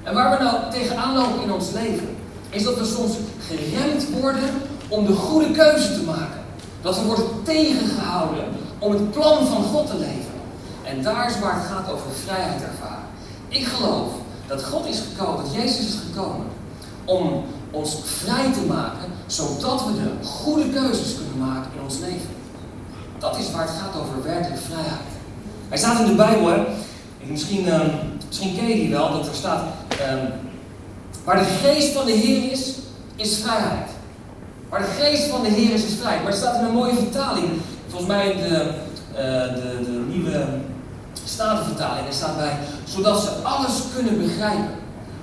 En 0.03 0.15
waar 0.15 0.39
we 0.39 0.45
nou 0.45 0.57
tegenaan 0.71 1.15
lopen 1.15 1.43
in 1.43 1.53
ons 1.53 1.71
leven, 1.71 2.17
is 2.51 2.63
dat 2.63 2.79
we 2.79 2.85
soms 2.85 3.13
geremd 3.49 4.21
worden 4.21 4.51
om 4.89 5.07
de 5.07 5.13
goede 5.13 5.51
keuze 5.51 5.93
te 5.93 6.03
maken. 6.03 6.43
Dat 6.83 6.99
we 6.99 7.05
worden 7.05 7.43
tegengehouden 7.43 8.45
om 8.79 8.93
het 8.93 9.11
plan 9.11 9.47
van 9.47 9.63
God 9.63 9.87
te 9.87 9.97
leven. 9.97 10.35
En 10.83 11.03
daar 11.03 11.31
is 11.31 11.39
waar 11.39 11.55
het 11.55 11.65
gaat 11.65 11.93
over 11.93 12.11
vrijheid 12.25 12.63
ervaren. 12.63 13.05
Ik 13.49 13.65
geloof 13.65 14.13
dat 14.47 14.65
God 14.65 14.87
is 14.87 15.01
gekomen, 15.01 15.45
dat 15.45 15.55
Jezus 15.55 15.87
is 15.87 15.99
gekomen 16.07 16.47
om 17.05 17.45
ons 17.71 17.97
vrij 18.05 18.53
te 18.53 18.65
maken, 18.69 19.13
zodat 19.27 19.85
we 19.85 19.93
de 19.93 20.27
goede 20.27 20.71
keuzes 20.71 21.15
kunnen 21.17 21.49
maken 21.49 21.71
in 21.77 21.83
ons 21.83 21.99
leven. 21.99 22.29
Dat 23.19 23.39
is 23.39 23.51
waar 23.51 23.63
het 23.63 23.77
gaat 23.81 24.01
over 24.01 24.23
werkelijk 24.23 24.61
vrijheid. 24.61 25.09
Hij 25.69 25.79
staat 25.79 26.01
in 26.01 26.07
de 26.07 26.15
Bijbel, 26.15 26.47
hè? 26.47 26.63
Misschien, 27.27 27.67
uh, 27.67 27.81
misschien 28.27 28.57
ken 28.57 28.69
je 28.69 28.75
die 28.75 28.91
wel, 28.91 29.13
dat 29.13 29.29
er 29.29 29.35
staat, 29.35 29.63
uh, 29.93 30.15
waar 31.25 31.39
de 31.39 31.59
geest 31.63 31.93
van 31.93 32.07
de 32.07 32.13
Heer 32.13 32.53
is, 32.53 32.73
is 33.17 33.39
vrijheid. 33.39 33.91
Waar 34.69 34.81
de 34.81 35.03
geest 35.03 35.27
van 35.27 35.43
de 35.43 35.49
Heer 35.49 35.73
is, 35.73 35.85
is 35.85 35.95
vrijheid. 35.95 36.23
Maar 36.23 36.33
het 36.33 36.41
staat 36.41 36.59
in 36.59 36.65
een 36.65 36.73
mooie 36.73 36.95
vertaling. 36.95 37.47
Volgens 37.89 38.11
mij 38.11 38.37
de, 38.37 38.71
uh, 39.13 39.19
de, 39.55 39.81
de 39.85 40.05
nieuwe 40.09 40.45
Statenvertaling, 41.25 42.07
er 42.07 42.13
staat 42.13 42.37
bij, 42.37 42.57
zodat 42.85 43.23
ze 43.23 43.29
alles 43.43 43.73
kunnen 43.95 44.23
begrijpen. 44.23 44.75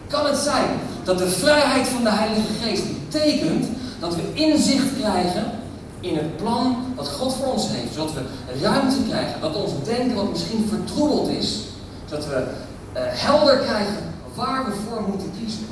Kan 0.07 0.25
het 0.25 0.37
zijn 0.37 0.69
dat 1.03 1.17
de 1.17 1.29
vrijheid 1.29 1.87
van 1.87 2.03
de 2.03 2.09
Heilige 2.09 2.53
Geest 2.63 2.83
betekent 2.99 3.67
dat 4.01 4.15
we 4.15 4.33
inzicht 4.33 4.97
krijgen 4.99 5.51
in 5.99 6.15
het 6.15 6.37
plan 6.37 6.93
wat 6.95 7.07
God 7.07 7.33
voor 7.33 7.53
ons 7.53 7.67
heeft. 7.67 7.93
Zodat 7.93 8.13
we 8.13 8.21
ruimte 8.61 8.97
krijgen, 9.07 9.41
dat 9.41 9.55
ons 9.55 9.71
denken 9.83 10.15
wat 10.15 10.29
misschien 10.29 10.67
vertroebeld 10.69 11.29
is, 11.29 11.59
zodat 12.05 12.25
we 12.25 12.47
uh, 12.93 13.01
helder 13.03 13.57
krijgen 13.57 14.13
waar 14.35 14.65
we 14.65 14.71
voor 14.71 15.01
moeten 15.07 15.31
kiezen. 15.39 15.65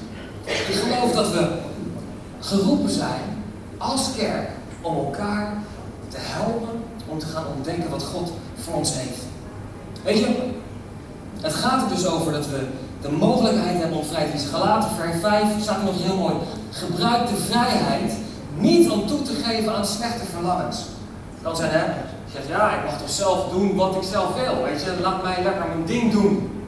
Ik 0.45 0.75
geloof 0.83 1.13
dat 1.13 1.31
we 1.31 1.47
geroepen 2.39 2.89
zijn 2.89 3.43
als 3.77 4.09
kerk 4.17 4.49
om 4.81 4.95
elkaar 4.95 5.53
te 6.07 6.17
helpen 6.19 6.83
om 7.07 7.19
te 7.19 7.25
gaan 7.25 7.45
ontdekken 7.55 7.89
wat 7.89 8.03
God 8.03 8.31
voor 8.59 8.73
ons 8.73 8.93
heeft. 8.93 9.19
Weet 10.03 10.17
je, 10.19 10.35
het 11.41 11.53
gaat 11.53 11.81
er 11.81 11.95
dus 11.95 12.07
over 12.07 12.31
dat 12.31 12.47
we 12.47 12.67
de 13.01 13.11
mogelijkheid 13.11 13.79
hebben 13.79 13.97
om 13.97 14.05
vrij 14.05 14.25
te 14.31 14.87
vers 14.97 15.21
5 15.21 15.43
staat 15.61 15.83
nog 15.83 16.03
heel 16.03 16.17
mooi. 16.17 16.35
Gebruik 16.71 17.27
de 17.27 17.35
vrijheid 17.35 18.13
niet 18.57 18.89
om 18.89 19.07
toe 19.07 19.21
te 19.21 19.33
geven 19.43 19.75
aan 19.75 19.85
slechte 19.85 20.25
verlangens. 20.33 20.85
Dan 21.41 21.55
zijn 21.55 21.71
hè, 21.71 21.85
je 21.85 22.31
zegt 22.33 22.47
ja, 22.47 22.71
ik 22.71 22.85
mag 22.85 22.97
toch 22.99 23.09
zelf 23.09 23.49
doen 23.49 23.75
wat 23.75 23.95
ik 23.95 24.03
zelf 24.03 24.33
wil. 24.33 24.63
Weet 24.63 24.81
je, 24.81 25.01
laat 25.01 25.23
mij 25.23 25.43
lekker 25.43 25.65
mijn 25.67 25.85
ding 25.85 26.11
doen. 26.11 26.63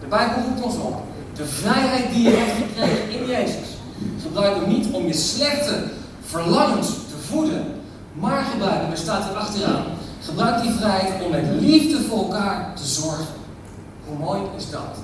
De 0.00 0.06
Bijbel 0.06 0.42
roept 0.42 0.62
ons 0.62 0.76
op. 0.76 1.02
De 1.34 1.46
vrijheid 1.46 2.12
die 2.12 2.22
je 2.22 2.36
hebt 2.36 2.56
gekregen 2.56 3.20
in 3.20 3.26
Jezus. 3.26 3.68
Gebruik 4.22 4.54
hem 4.54 4.68
niet 4.68 4.92
om 4.92 5.06
je 5.06 5.12
slechte 5.12 5.84
verlangens 6.24 6.88
te 6.88 7.26
voeden. 7.28 7.64
Maar 8.12 8.44
gebruik 8.52 8.80
hem, 8.80 8.90
er 8.90 8.96
staat 8.96 9.30
er 9.30 9.36
achteraan. 9.36 9.84
Gebruik 10.24 10.62
die 10.62 10.72
vrijheid 10.72 11.24
om 11.24 11.30
met 11.30 11.44
liefde 11.60 12.02
voor 12.02 12.18
elkaar 12.18 12.72
te 12.74 12.86
zorgen. 12.86 13.41
Hoe 14.06 14.18
mooi 14.18 14.40
is 14.56 14.70
dat? 14.70 14.96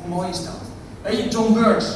Hoe 0.00 0.08
mooi 0.08 0.28
is 0.28 0.44
dat? 0.44 0.54
Weet 1.02 1.18
je, 1.18 1.28
John 1.28 1.52
Burns, 1.52 1.86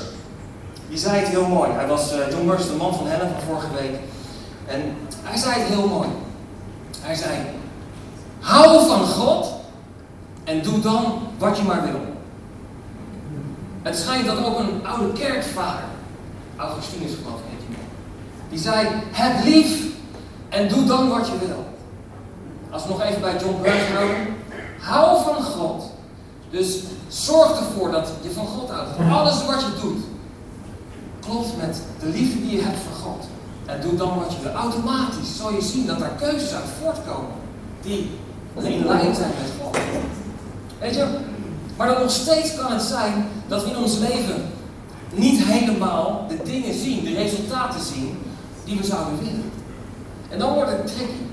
die 0.89 0.99
zei 0.99 1.19
het 1.19 1.29
heel 1.29 1.47
mooi. 1.47 1.71
Hij 1.71 1.87
was, 1.87 2.13
uh, 2.13 2.31
John 2.31 2.47
Burns, 2.47 2.67
de 2.67 2.77
man 2.77 2.95
van 2.95 3.07
Helen 3.07 3.29
van 3.29 3.41
vorige 3.41 3.75
week. 3.75 3.99
En 4.67 4.97
hij 5.23 5.39
zei 5.39 5.61
het 5.61 5.69
heel 5.69 5.89
mooi. 5.89 6.09
Hij 7.01 7.15
zei, 7.15 7.33
hou 8.41 8.89
van 8.89 9.07
God 9.07 9.49
en 10.45 10.63
doe 10.63 10.81
dan 10.81 11.19
wat 11.39 11.57
je 11.57 11.63
maar 11.63 11.83
wil. 11.83 12.01
Het 13.83 13.99
schijnt 13.99 14.27
dat 14.27 14.45
ook 14.45 14.59
een 14.59 14.87
oude 14.87 15.13
kerkvader, 15.13 15.85
Augustinus 16.57 17.11
geloof 17.23 17.39
ik 17.39 17.59
heet 17.59 17.69
man, 17.69 17.87
die 18.49 18.59
zei, 18.59 18.89
heb 19.13 19.45
lief 19.45 19.85
en 20.49 20.69
doe 20.69 20.85
dan 20.85 21.09
wat 21.09 21.27
je 21.27 21.47
wil. 21.47 21.65
Als 22.71 22.83
we 22.83 22.89
nog 22.89 23.03
even 23.03 23.21
bij 23.21 23.37
John 23.41 23.63
Burns 23.63 23.89
houden. 23.95 24.37
Hou 24.81 25.25
van 25.25 25.43
God. 25.43 25.92
Dus 26.53 26.79
zorg 27.09 27.59
ervoor 27.59 27.91
dat 27.91 28.09
je 28.23 28.31
van 28.31 28.47
God 28.47 28.71
houdt. 28.71 28.91
Alles 29.11 29.45
wat 29.47 29.61
je 29.61 29.81
doet, 29.81 30.03
klopt 31.21 31.57
met 31.57 31.83
de 32.01 32.07
liefde 32.07 32.41
die 32.41 32.57
je 32.57 32.63
hebt 32.63 32.79
voor 32.79 33.11
God. 33.11 33.25
En 33.67 33.81
doe 33.81 33.95
dan 33.95 34.19
wat 34.19 34.33
je 34.33 34.43
wil. 34.43 34.53
Automatisch 34.53 35.37
zal 35.37 35.53
je 35.53 35.63
zien 35.63 35.87
dat 35.87 35.99
daar 35.99 36.17
keuzes 36.19 36.53
uit 36.53 36.65
voortkomen. 36.83 37.31
Die 37.83 38.11
in 38.55 38.87
lijn 38.87 39.15
zijn 39.15 39.31
met 39.41 39.53
God. 39.63 39.79
Weet 40.81 40.95
je? 40.95 41.07
Maar 41.77 41.87
dan 41.87 42.01
nog 42.01 42.11
steeds 42.11 42.57
kan 42.57 42.73
het 42.73 42.83
zijn 42.83 43.29
dat 43.49 43.65
we 43.65 43.71
in 43.71 43.77
ons 43.77 43.99
leven 43.99 44.43
niet 45.15 45.45
helemaal 45.45 46.27
de 46.29 46.39
dingen 46.45 46.75
zien, 46.75 47.05
de 47.05 47.15
resultaten 47.15 47.81
zien 47.81 48.19
die 48.65 48.77
we 48.77 48.85
zouden 48.85 49.19
willen. 49.19 49.51
En 50.29 50.39
dan 50.39 50.55
wordt 50.55 50.71
het 50.71 50.87
tricky. 50.87 51.32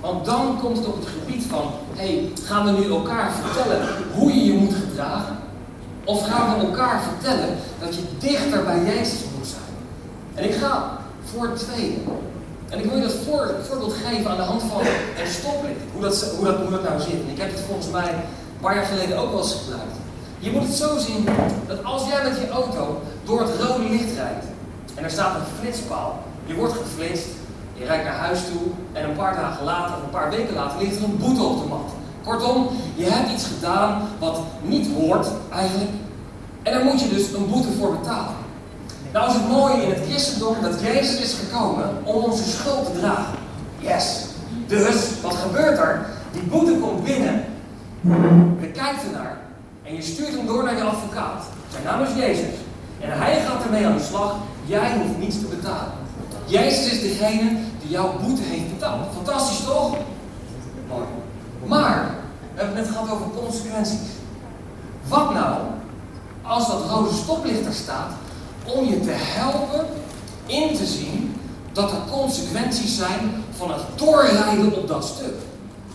Want 0.00 0.24
dan 0.24 0.58
komt 0.60 0.76
het 0.76 0.86
op 0.86 0.96
het 0.96 1.08
gebied 1.08 1.44
van, 1.44 1.70
hey, 1.94 2.32
gaan 2.44 2.64
we 2.64 2.80
nu 2.80 2.90
elkaar 2.90 3.32
vertellen 3.32 3.88
hoe 4.14 4.34
je 4.34 4.44
je 4.44 4.52
moet 4.52 4.74
gedragen? 4.74 5.36
Of 6.04 6.28
gaan 6.28 6.58
we 6.58 6.66
elkaar 6.66 7.02
vertellen 7.02 7.56
dat 7.80 7.94
je 7.94 8.02
dichter 8.18 8.64
bij 8.64 8.84
Jezus 8.84 9.20
moet 9.36 9.46
zijn? 9.46 9.74
En 10.34 10.44
ik 10.44 10.54
ga 10.54 10.98
voor 11.24 11.48
het 11.48 11.58
tweede. 11.58 11.96
En 12.68 12.78
ik 12.78 12.84
wil 12.84 12.96
je 12.96 13.02
dat 13.02 13.14
voor, 13.26 13.54
voorbeeld 13.68 13.94
geven 14.04 14.30
aan 14.30 14.36
de 14.36 14.42
hand 14.42 14.62
van 14.62 14.80
een 14.80 15.30
stoplicht. 15.30 15.80
Hoe 15.92 16.02
dat, 16.02 16.34
hoe, 16.36 16.44
dat, 16.44 16.56
hoe 16.56 16.70
dat 16.70 16.82
nou 16.82 17.00
zit. 17.00 17.12
En 17.12 17.30
ik 17.30 17.38
heb 17.38 17.50
het 17.50 17.60
volgens 17.60 17.90
mij 17.90 18.08
een 18.08 18.60
paar 18.60 18.74
jaar 18.74 18.84
geleden 18.84 19.18
ook 19.18 19.30
wel 19.30 19.42
eens 19.42 19.56
gebruikt. 19.62 19.96
Je 20.38 20.50
moet 20.50 20.62
het 20.62 20.74
zo 20.74 20.98
zien 20.98 21.28
dat 21.66 21.84
als 21.84 22.06
jij 22.08 22.22
met 22.22 22.38
je 22.38 22.48
auto 22.48 23.02
door 23.24 23.40
het 23.40 23.50
rode 23.60 23.88
licht 23.88 24.14
rijdt 24.14 24.44
en 24.94 25.04
er 25.04 25.10
staat 25.10 25.34
een 25.34 25.46
flitspaal, 25.60 26.22
je 26.44 26.54
wordt 26.54 26.74
geflitst, 26.74 27.26
je 27.80 27.86
rijdt 27.86 28.04
naar 28.04 28.18
huis 28.26 28.40
toe 28.44 28.62
en 28.92 29.04
een 29.04 29.16
paar 29.16 29.34
dagen 29.34 29.64
later, 29.64 29.96
of 29.96 30.02
een 30.02 30.10
paar 30.10 30.30
weken 30.30 30.54
later, 30.54 30.80
ligt 30.80 30.96
er 30.96 31.04
een 31.04 31.18
boete 31.18 31.42
op 31.42 31.62
de 31.62 31.68
mat. 31.68 31.90
Kortom, 32.24 32.68
je 32.94 33.04
hebt 33.04 33.32
iets 33.32 33.46
gedaan 33.46 34.02
wat 34.18 34.40
niet 34.62 34.88
hoort 34.94 35.26
eigenlijk. 35.52 35.90
En 36.62 36.72
daar 36.72 36.84
moet 36.84 37.00
je 37.00 37.08
dus 37.08 37.32
een 37.32 37.48
boete 37.48 37.72
voor 37.78 37.98
betalen. 37.98 38.34
Nou 39.12 39.28
is 39.28 39.34
het 39.34 39.48
mooie 39.48 39.82
in 39.82 39.90
het 39.90 40.02
christendom 40.08 40.54
dat 40.62 40.80
Jezus 40.80 41.20
is 41.20 41.34
gekomen 41.34 41.90
om 42.04 42.14
onze 42.22 42.50
schuld 42.50 42.92
te 42.92 43.00
dragen. 43.00 43.38
Yes. 43.78 44.24
Dus, 44.66 45.20
wat 45.22 45.34
gebeurt 45.34 45.78
er? 45.78 46.06
Die 46.32 46.42
boete 46.42 46.72
komt 46.72 47.04
binnen. 47.04 47.44
Je 48.60 48.70
kijkt 48.72 49.04
ernaar. 49.04 49.36
En 49.82 49.94
je 49.94 50.02
stuurt 50.02 50.36
hem 50.36 50.46
door 50.46 50.64
naar 50.64 50.76
je 50.76 50.82
advocaat. 50.82 51.44
Zijn 51.70 51.84
naam 51.84 52.02
is 52.02 52.24
Jezus. 52.24 52.54
En 53.00 53.18
hij 53.18 53.40
gaat 53.40 53.64
ermee 53.64 53.86
aan 53.86 53.96
de 53.96 54.02
slag. 54.02 54.36
Jij 54.64 54.92
hoeft 54.96 55.18
niets 55.18 55.38
te 55.38 55.46
betalen. 55.46 55.92
Jezus 56.50 56.92
is 56.92 57.00
degene 57.00 57.50
jouw 57.90 58.18
boete 58.22 58.42
heeft 58.42 58.68
betaald. 58.68 59.00
Fantastisch 59.14 59.64
toch? 59.64 59.96
Mooi. 60.88 61.04
Maar, 61.66 62.14
we 62.54 62.60
hebben 62.60 62.76
het 62.76 62.86
net 62.86 62.96
gehad 62.96 63.10
over 63.10 63.26
consequenties. 63.42 64.08
Wat 65.08 65.32
nou 65.32 65.60
als 66.42 66.66
dat 66.66 66.90
rode 66.90 67.14
stoplicht 67.14 67.66
er 67.66 67.72
staat 67.72 68.12
om 68.64 68.84
je 68.84 69.00
te 69.00 69.14
helpen 69.14 69.86
in 70.46 70.76
te 70.76 70.86
zien 70.86 71.40
dat 71.72 71.90
er 71.90 71.98
consequenties 72.10 72.96
zijn 72.96 73.44
van 73.56 73.70
het 73.72 73.82
doorrijden 73.94 74.76
op 74.76 74.88
dat 74.88 75.04
stuk? 75.04 75.34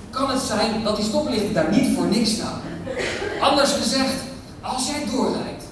Kan 0.09 0.29
het 0.29 0.41
zijn 0.41 0.83
dat 0.83 0.95
die 0.95 1.05
stoplichten 1.05 1.53
daar 1.53 1.71
niet 1.71 1.95
voor 1.95 2.05
niks 2.05 2.31
staan? 2.31 2.61
Anders 3.41 3.71
gezegd, 3.71 4.13
als 4.61 4.87
jij 4.87 5.05
doorrijdt, 5.11 5.63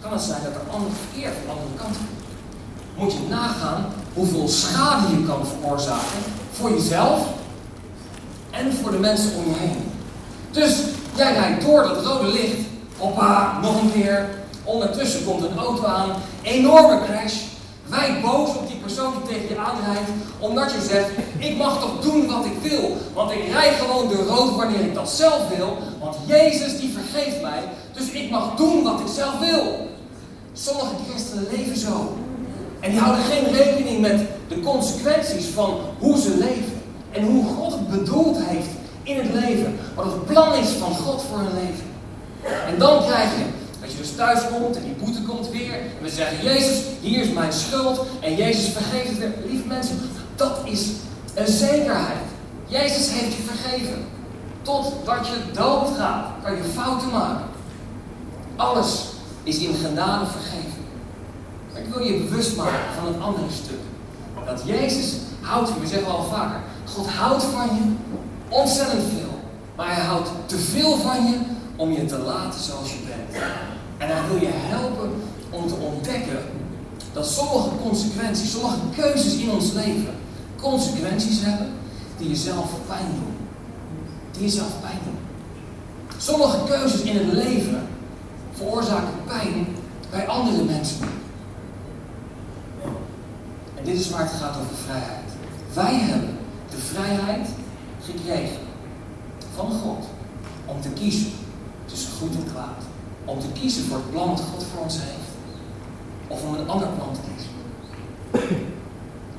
kan 0.00 0.12
het 0.12 0.22
zijn 0.22 0.42
dat 0.42 0.52
er 0.52 0.72
ander 0.72 0.90
verkeer 0.92 1.30
van 1.32 1.42
de 1.46 1.60
andere 1.60 1.76
kant 1.76 1.96
komt. 1.96 2.18
Moet 2.96 3.12
je 3.12 3.28
nagaan 3.28 3.84
hoeveel 4.14 4.48
schade 4.48 5.06
je 5.10 5.24
kan 5.26 5.46
veroorzaken 5.46 6.18
voor 6.52 6.70
jezelf 6.70 7.20
en 8.50 8.72
voor 8.72 8.90
de 8.90 8.98
mensen 8.98 9.30
om 9.36 9.44
je 9.44 9.58
heen. 9.58 9.90
Dus 10.50 10.76
jij 11.14 11.32
rijdt 11.32 11.64
door 11.64 11.82
dat 11.82 12.04
rode 12.04 12.32
licht. 12.32 12.58
Hoppa, 12.98 13.58
nog 13.62 13.82
een 13.82 13.92
keer. 13.92 14.28
Ondertussen 14.64 15.24
komt 15.24 15.42
een 15.42 15.58
auto 15.58 15.84
aan. 15.84 16.10
Enorme 16.42 17.00
crash. 17.04 17.34
Wij 17.86 18.20
boos 18.22 18.48
op 18.48 18.68
die 18.68 18.76
persoon 18.76 19.12
die 19.12 19.34
tegen 19.34 19.48
je 19.48 19.60
aanrijdt. 19.60 20.10
Omdat 20.38 20.72
je 20.72 20.80
zegt, 20.88 21.10
ik 21.38 21.56
mag 21.56 21.80
toch 21.80 22.00
doen 22.00 22.26
wat 22.26 22.44
ik 22.44 22.70
wil. 22.70 22.96
Want 23.14 23.30
ik 23.30 23.52
rijd 23.52 23.74
gewoon 23.74 24.08
de 24.08 24.24
rood 24.28 24.56
wanneer 24.56 24.80
ik 24.80 24.94
dat 24.94 25.10
zelf 25.10 25.48
wil. 25.56 25.78
Want 26.00 26.16
Jezus 26.26 26.80
die 26.80 26.92
vergeeft 26.92 27.42
mij. 27.42 27.62
Dus 27.92 28.10
ik 28.10 28.30
mag 28.30 28.56
doen 28.56 28.82
wat 28.82 29.00
ik 29.00 29.06
zelf 29.14 29.38
wil. 29.38 29.88
Sommige 30.52 30.94
christenen 31.08 31.46
leven 31.50 31.76
zo. 31.76 32.16
En 32.80 32.90
die 32.90 33.00
houden 33.00 33.24
geen 33.24 33.52
rekening 33.52 34.00
met 34.00 34.20
de 34.48 34.60
consequenties 34.60 35.46
van 35.46 35.80
hoe 35.98 36.18
ze 36.18 36.36
leven. 36.38 36.82
En 37.10 37.24
hoe 37.24 37.44
God 37.44 37.72
het 37.72 37.88
bedoeld 37.88 38.38
heeft 38.40 38.68
in 39.02 39.16
het 39.16 39.32
leven. 39.32 39.78
Wat 39.94 40.04
het 40.04 40.26
plan 40.26 40.54
is 40.54 40.68
van 40.68 40.94
God 40.94 41.22
voor 41.22 41.38
hun 41.38 41.54
leven. 41.54 41.84
En 42.66 42.78
dan 42.78 43.04
krijg 43.04 43.30
je 43.36 43.44
dat 43.80 43.92
je 43.92 43.96
dus 43.96 44.14
thuis 44.14 44.40
komt 44.52 44.76
en 44.76 44.82
die 44.82 45.04
boete 45.04 45.22
komt 45.22 45.50
weer. 45.50 45.72
En 45.72 46.02
we 46.02 46.08
zeggen, 46.08 46.44
Jezus, 46.44 46.82
hier 47.00 47.20
is 47.20 47.32
mijn 47.32 47.52
schuld. 47.52 48.00
En 48.20 48.36
Jezus 48.36 48.72
vergeeft 48.72 49.08
het 49.08 49.18
weer. 49.18 49.32
Lieve 49.46 49.66
mensen, 49.66 49.98
dat 50.36 50.60
is 50.64 50.88
een 51.34 51.46
zekerheid. 51.46 52.18
Jezus 52.66 53.10
heeft 53.10 53.36
je 53.36 53.42
vergeven. 53.42 54.04
Totdat 54.62 55.26
je 55.26 55.52
doodgaat, 55.52 56.26
kan 56.42 56.56
je 56.56 56.62
fouten 56.62 57.10
maken. 57.10 57.44
Alles 58.56 59.04
is 59.42 59.58
in 59.58 59.74
genade 59.74 60.26
vergeven. 60.26 60.69
Ik 61.84 61.94
wil 61.94 62.02
je 62.02 62.20
bewust 62.20 62.56
maken 62.56 62.94
van 62.98 63.06
het 63.06 63.22
andere 63.22 63.50
stuk. 63.50 63.80
Dat 64.46 64.62
Jezus 64.64 65.14
houdt 65.40 65.68
van 65.68 65.78
je, 65.78 65.84
we 65.84 65.88
zeggen 65.88 66.12
al 66.12 66.24
vaker. 66.24 66.60
God 66.86 67.08
houdt 67.08 67.44
van 67.44 67.66
je 67.66 67.82
ontzettend 68.48 69.02
veel. 69.02 69.38
Maar 69.76 69.94
hij 69.94 70.04
houdt 70.04 70.30
te 70.46 70.58
veel 70.58 70.96
van 70.96 71.26
je 71.26 71.38
om 71.76 71.92
je 71.92 72.04
te 72.04 72.18
laten 72.18 72.60
zoals 72.60 72.90
je 72.90 72.98
bent. 73.06 73.44
En 73.98 74.08
hij 74.08 74.28
wil 74.28 74.40
je 74.40 74.52
helpen 74.52 75.10
om 75.50 75.68
te 75.68 75.74
ontdekken 75.74 76.38
dat 77.12 77.26
sommige 77.26 77.68
consequenties, 77.82 78.50
sommige 78.50 78.78
keuzes 78.96 79.34
in 79.34 79.50
ons 79.50 79.72
leven, 79.72 80.14
consequenties 80.60 81.40
hebben 81.40 81.68
die 82.18 82.28
jezelf 82.28 82.70
pijn 82.86 83.06
doen. 83.14 83.36
Die 84.32 84.42
jezelf 84.42 84.80
pijn 84.80 84.98
doen. 85.04 85.18
Sommige 86.16 86.58
keuzes 86.66 87.00
in 87.00 87.16
het 87.16 87.32
leven 87.32 87.86
veroorzaken 88.52 89.14
pijn 89.26 89.66
bij 90.10 90.26
andere 90.26 90.64
mensen. 90.64 90.98
En 93.80 93.86
dit 93.86 94.00
is 94.00 94.10
waar 94.10 94.20
het 94.20 94.40
gaat 94.40 94.56
over 94.56 94.76
vrijheid. 94.84 95.30
Wij 95.74 95.94
hebben 95.94 96.38
de 96.70 96.76
vrijheid 96.76 97.48
gekregen 98.04 98.58
van 99.54 99.70
God 99.70 100.04
om 100.66 100.80
te 100.80 100.88
kiezen 100.88 101.32
tussen 101.84 102.12
goed 102.12 102.34
en 102.34 102.52
kwaad. 102.52 102.82
Om 103.24 103.40
te 103.40 103.52
kiezen 103.60 103.84
voor 103.84 103.96
het 103.96 104.10
plan 104.10 104.28
dat 104.28 104.44
God 104.52 104.64
voor 104.72 104.82
ons 104.82 104.96
heeft. 104.98 105.30
Of 106.28 106.44
om 106.44 106.54
een 106.54 106.68
ander 106.68 106.88
plan 106.88 107.12
te 107.12 107.20
kiezen. 107.28 107.52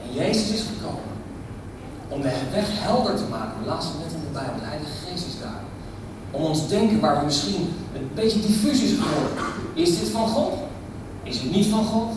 En 0.03 0.13
Jezus 0.13 0.49
is 0.49 0.61
gekomen 0.61 1.11
om 2.07 2.21
de 2.21 2.29
weg 2.51 2.67
helder 2.69 3.15
te 3.15 3.27
maken. 3.29 3.59
We 3.59 3.65
lazen 3.65 3.91
net 3.99 4.13
in 4.13 4.19
de 4.19 4.33
Bijbel, 4.39 4.59
de 4.59 4.65
Heilige 4.65 4.91
Geest 5.05 5.25
is 5.25 5.39
daar. 5.41 5.63
Om 6.31 6.43
ons 6.43 6.67
denken 6.67 6.99
waar 6.99 7.19
we 7.19 7.25
misschien 7.25 7.73
een 7.95 8.09
beetje 8.13 8.39
diffuus 8.39 8.81
is 8.81 8.91
geworden. 8.91 9.45
Is 9.73 9.99
dit 9.99 10.09
van 10.09 10.27
God? 10.27 10.53
Is 11.23 11.39
het 11.39 11.51
niet 11.51 11.67
van 11.67 11.85
God? 11.85 12.11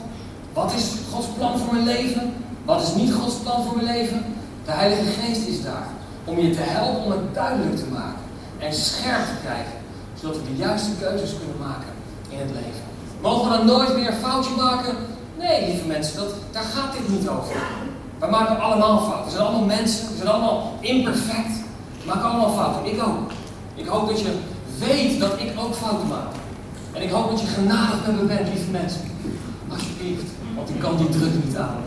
Wat 0.55 0.73
is 0.73 0.93
Gods 1.13 1.27
plan 1.39 1.59
voor 1.59 1.73
mijn 1.73 1.85
leven? 1.85 2.35
Wat 2.65 2.83
is 2.83 2.95
niet 2.95 3.13
Gods 3.13 3.35
plan 3.35 3.65
voor 3.65 3.77
mijn 3.77 3.97
leven? 3.97 4.25
De 4.65 4.71
Heilige 4.71 5.11
Geest 5.21 5.47
is 5.47 5.63
daar 5.63 5.87
om 6.25 6.39
je 6.39 6.51
te 6.51 6.61
helpen 6.61 7.05
om 7.05 7.11
het 7.11 7.35
duidelijk 7.35 7.77
te 7.77 7.87
maken 7.93 8.25
en 8.59 8.75
scherp 8.75 9.25
te 9.25 9.37
krijgen, 9.43 9.77
zodat 10.21 10.37
we 10.37 10.43
de 10.45 10.57
juiste 10.57 10.91
keuzes 11.01 11.37
kunnen 11.39 11.59
maken 11.59 11.93
in 12.29 12.39
het 12.39 12.51
leven. 12.51 12.85
Mogen 13.21 13.51
we 13.51 13.57
dan 13.57 13.67
nooit 13.67 13.97
meer 13.97 14.09
een 14.09 14.27
foutje 14.29 14.55
maken? 14.57 14.95
Nee, 15.39 15.67
lieve 15.67 15.87
mensen, 15.87 16.17
dat, 16.17 16.35
daar 16.53 16.63
gaat 16.63 16.93
dit 16.93 17.09
niet 17.09 17.29
over. 17.29 17.57
We 18.19 18.27
maken 18.27 18.61
allemaal 18.61 18.99
fouten. 18.99 19.25
We 19.25 19.31
zijn 19.31 19.43
allemaal 19.43 19.67
mensen, 19.67 20.09
we 20.09 20.17
zijn 20.17 20.29
allemaal 20.29 20.73
imperfect. 20.81 21.55
We 22.01 22.07
maken 22.07 22.25
allemaal 22.25 22.55
fouten. 22.55 22.93
Ik 22.93 23.03
ook. 23.03 23.31
Ik 23.75 23.87
hoop 23.87 24.09
dat 24.09 24.21
je 24.21 24.39
weet 24.79 25.21
dat 25.21 25.41
ik 25.41 25.53
ook 25.59 25.75
fouten 25.75 26.09
maak. 26.09 26.44
En 26.95 27.03
ik 27.03 27.11
hoop 27.11 27.31
dat 27.31 27.41
je 27.41 27.47
genadig 27.47 28.07
met 28.07 28.17
me 28.21 28.23
bent, 28.27 28.49
lieve 28.49 28.71
mensen. 28.71 29.01
Alsjeblieft, 29.69 30.31
want 30.55 30.69
ik 30.69 30.79
kan 30.79 30.97
die 30.97 31.09
druk 31.09 31.45
niet 31.45 31.57
aan. 31.57 31.77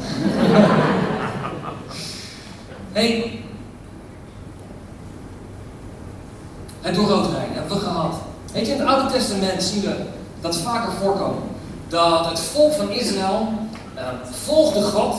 hey, 2.97 3.39
het 6.81 6.95
door 6.95 7.07
rood 7.07 7.31
rijden 7.31 7.53
hebben 7.53 7.77
we 7.77 7.83
gehad. 7.83 8.15
Weet 8.53 8.65
je, 8.67 8.73
in 8.73 8.79
het 8.79 8.87
Oude 8.87 9.11
Testament 9.11 9.63
zien 9.63 9.81
we 9.81 9.95
dat 10.41 10.57
vaker 10.57 10.91
voorkomen. 10.91 11.43
Dat 11.87 12.25
het 12.25 12.39
volk 12.39 12.73
van 12.73 12.89
Israël 12.91 13.53
uh, 13.95 14.03
volgde 14.31 14.81
God 14.81 15.15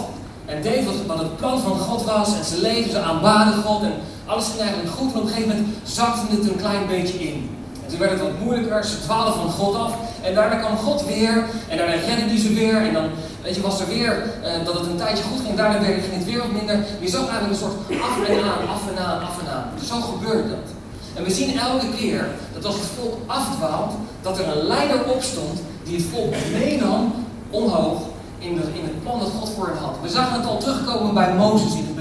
en 0.46 0.62
deed 0.62 0.84
wat, 1.06 1.18
het 1.18 1.36
plan 1.36 1.60
van 1.60 1.78
God 1.78 2.04
was. 2.04 2.36
En 2.38 2.44
ze 2.44 2.60
leefden, 2.60 2.92
ze 2.92 3.00
aanbaden 3.00 3.62
God 3.62 3.82
en 3.82 3.92
alles 4.26 4.46
ging 4.48 4.60
eigenlijk 4.60 4.90
goed. 4.90 5.12
En 5.12 5.18
op 5.18 5.24
een 5.24 5.28
gegeven 5.28 5.56
moment 5.56 5.76
zakte 5.82 6.36
het 6.36 6.50
een 6.50 6.56
klein 6.56 6.86
beetje 6.86 7.18
in. 7.18 7.57
En 7.88 7.94
toen 7.94 8.06
werd 8.06 8.18
het 8.18 8.28
wat 8.28 8.40
moeilijker, 8.44 8.84
ze 8.84 9.00
dwaalden 9.00 9.34
van 9.34 9.50
God 9.50 9.74
af. 9.74 9.92
En 10.22 10.34
daarna 10.34 10.56
kwam 10.56 10.76
God 10.76 11.06
weer 11.06 11.44
en 11.68 11.76
daarna 11.76 11.94
redde 11.94 12.24
hij 12.32 12.38
ze 12.38 12.54
weer. 12.54 12.76
En 12.76 12.92
dan 12.92 13.06
weet 13.42 13.54
je, 13.54 13.60
was 13.60 13.80
er 13.80 13.88
weer 13.88 14.12
uh, 14.44 14.64
dat 14.64 14.74
het 14.78 14.86
een 14.86 14.96
tijdje 14.96 15.24
goed 15.24 15.40
ging. 15.44 15.56
Daarna 15.56 15.78
ging 15.78 16.14
het 16.14 16.24
weer 16.24 16.38
wat 16.38 16.52
minder. 16.52 16.76
Je 17.00 17.08
zag 17.08 17.20
eigenlijk 17.28 17.50
een 17.50 17.64
soort 17.64 18.02
af 18.02 18.28
en 18.28 18.42
aan, 18.42 18.68
af 18.68 18.82
en 18.90 18.98
aan, 19.04 19.20
af 19.20 19.40
en 19.40 19.48
aan. 19.56 19.66
Zo 19.90 20.00
gebeurde 20.00 20.48
dat. 20.48 20.68
En 21.14 21.24
we 21.24 21.30
zien 21.30 21.58
elke 21.58 21.86
keer 21.98 22.28
dat 22.54 22.64
als 22.64 22.74
het 22.74 22.88
volk 22.98 23.16
afdwaalt, 23.26 23.92
dat 24.22 24.38
er 24.38 24.48
een 24.48 24.66
leider 24.66 25.04
opstond 25.04 25.60
die 25.84 25.96
het 25.96 26.06
volk 26.12 26.34
meenam 26.52 27.14
omhoog 27.50 28.00
in, 28.38 28.50
in 28.50 28.84
het 28.84 29.02
plan 29.02 29.18
dat 29.18 29.32
God 29.38 29.50
voor 29.56 29.66
hen 29.66 29.76
had. 29.76 29.96
We 30.02 30.08
zagen 30.08 30.40
het 30.40 30.46
al 30.46 30.58
terugkomen 30.58 31.14
bij 31.14 31.34
Mozes 31.34 31.72
in 31.72 31.86
het. 31.86 31.97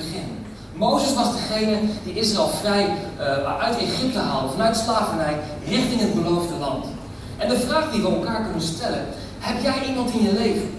Mozes 0.78 1.14
was 1.14 1.32
degene 1.32 1.78
die 2.04 2.14
Israël 2.14 2.48
vrij 2.48 2.86
uh, 3.20 3.62
uit 3.64 3.78
Egypte 3.78 4.20
haalde, 4.20 4.52
vanuit 4.52 4.78
slavernij, 4.78 5.36
richting 5.68 6.02
het 6.02 6.14
beloofde 6.14 6.56
land. 6.60 6.86
En 7.38 7.50
de 7.50 7.60
vraag 7.60 7.92
die 7.92 8.02
we 8.02 8.08
elkaar 8.08 8.44
kunnen 8.44 8.62
stellen, 8.62 9.06
heb 9.40 9.62
jij 9.62 9.88
iemand 9.88 10.14
in 10.14 10.24
je 10.24 10.34
leven? 10.34 10.70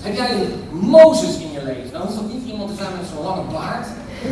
Heb 0.00 0.16
jij 0.16 0.30
een 0.34 0.78
Mozes 0.78 1.36
in 1.36 1.52
je 1.52 1.62
leven? 1.64 1.92
Dan 1.92 2.00
hoeft 2.00 2.14
dat 2.14 2.32
niet 2.32 2.46
iemand 2.46 2.70
te 2.70 2.76
zijn 2.76 2.92
met 2.96 3.08
zo'n 3.14 3.24
lange 3.24 3.50
baard. 3.52 3.86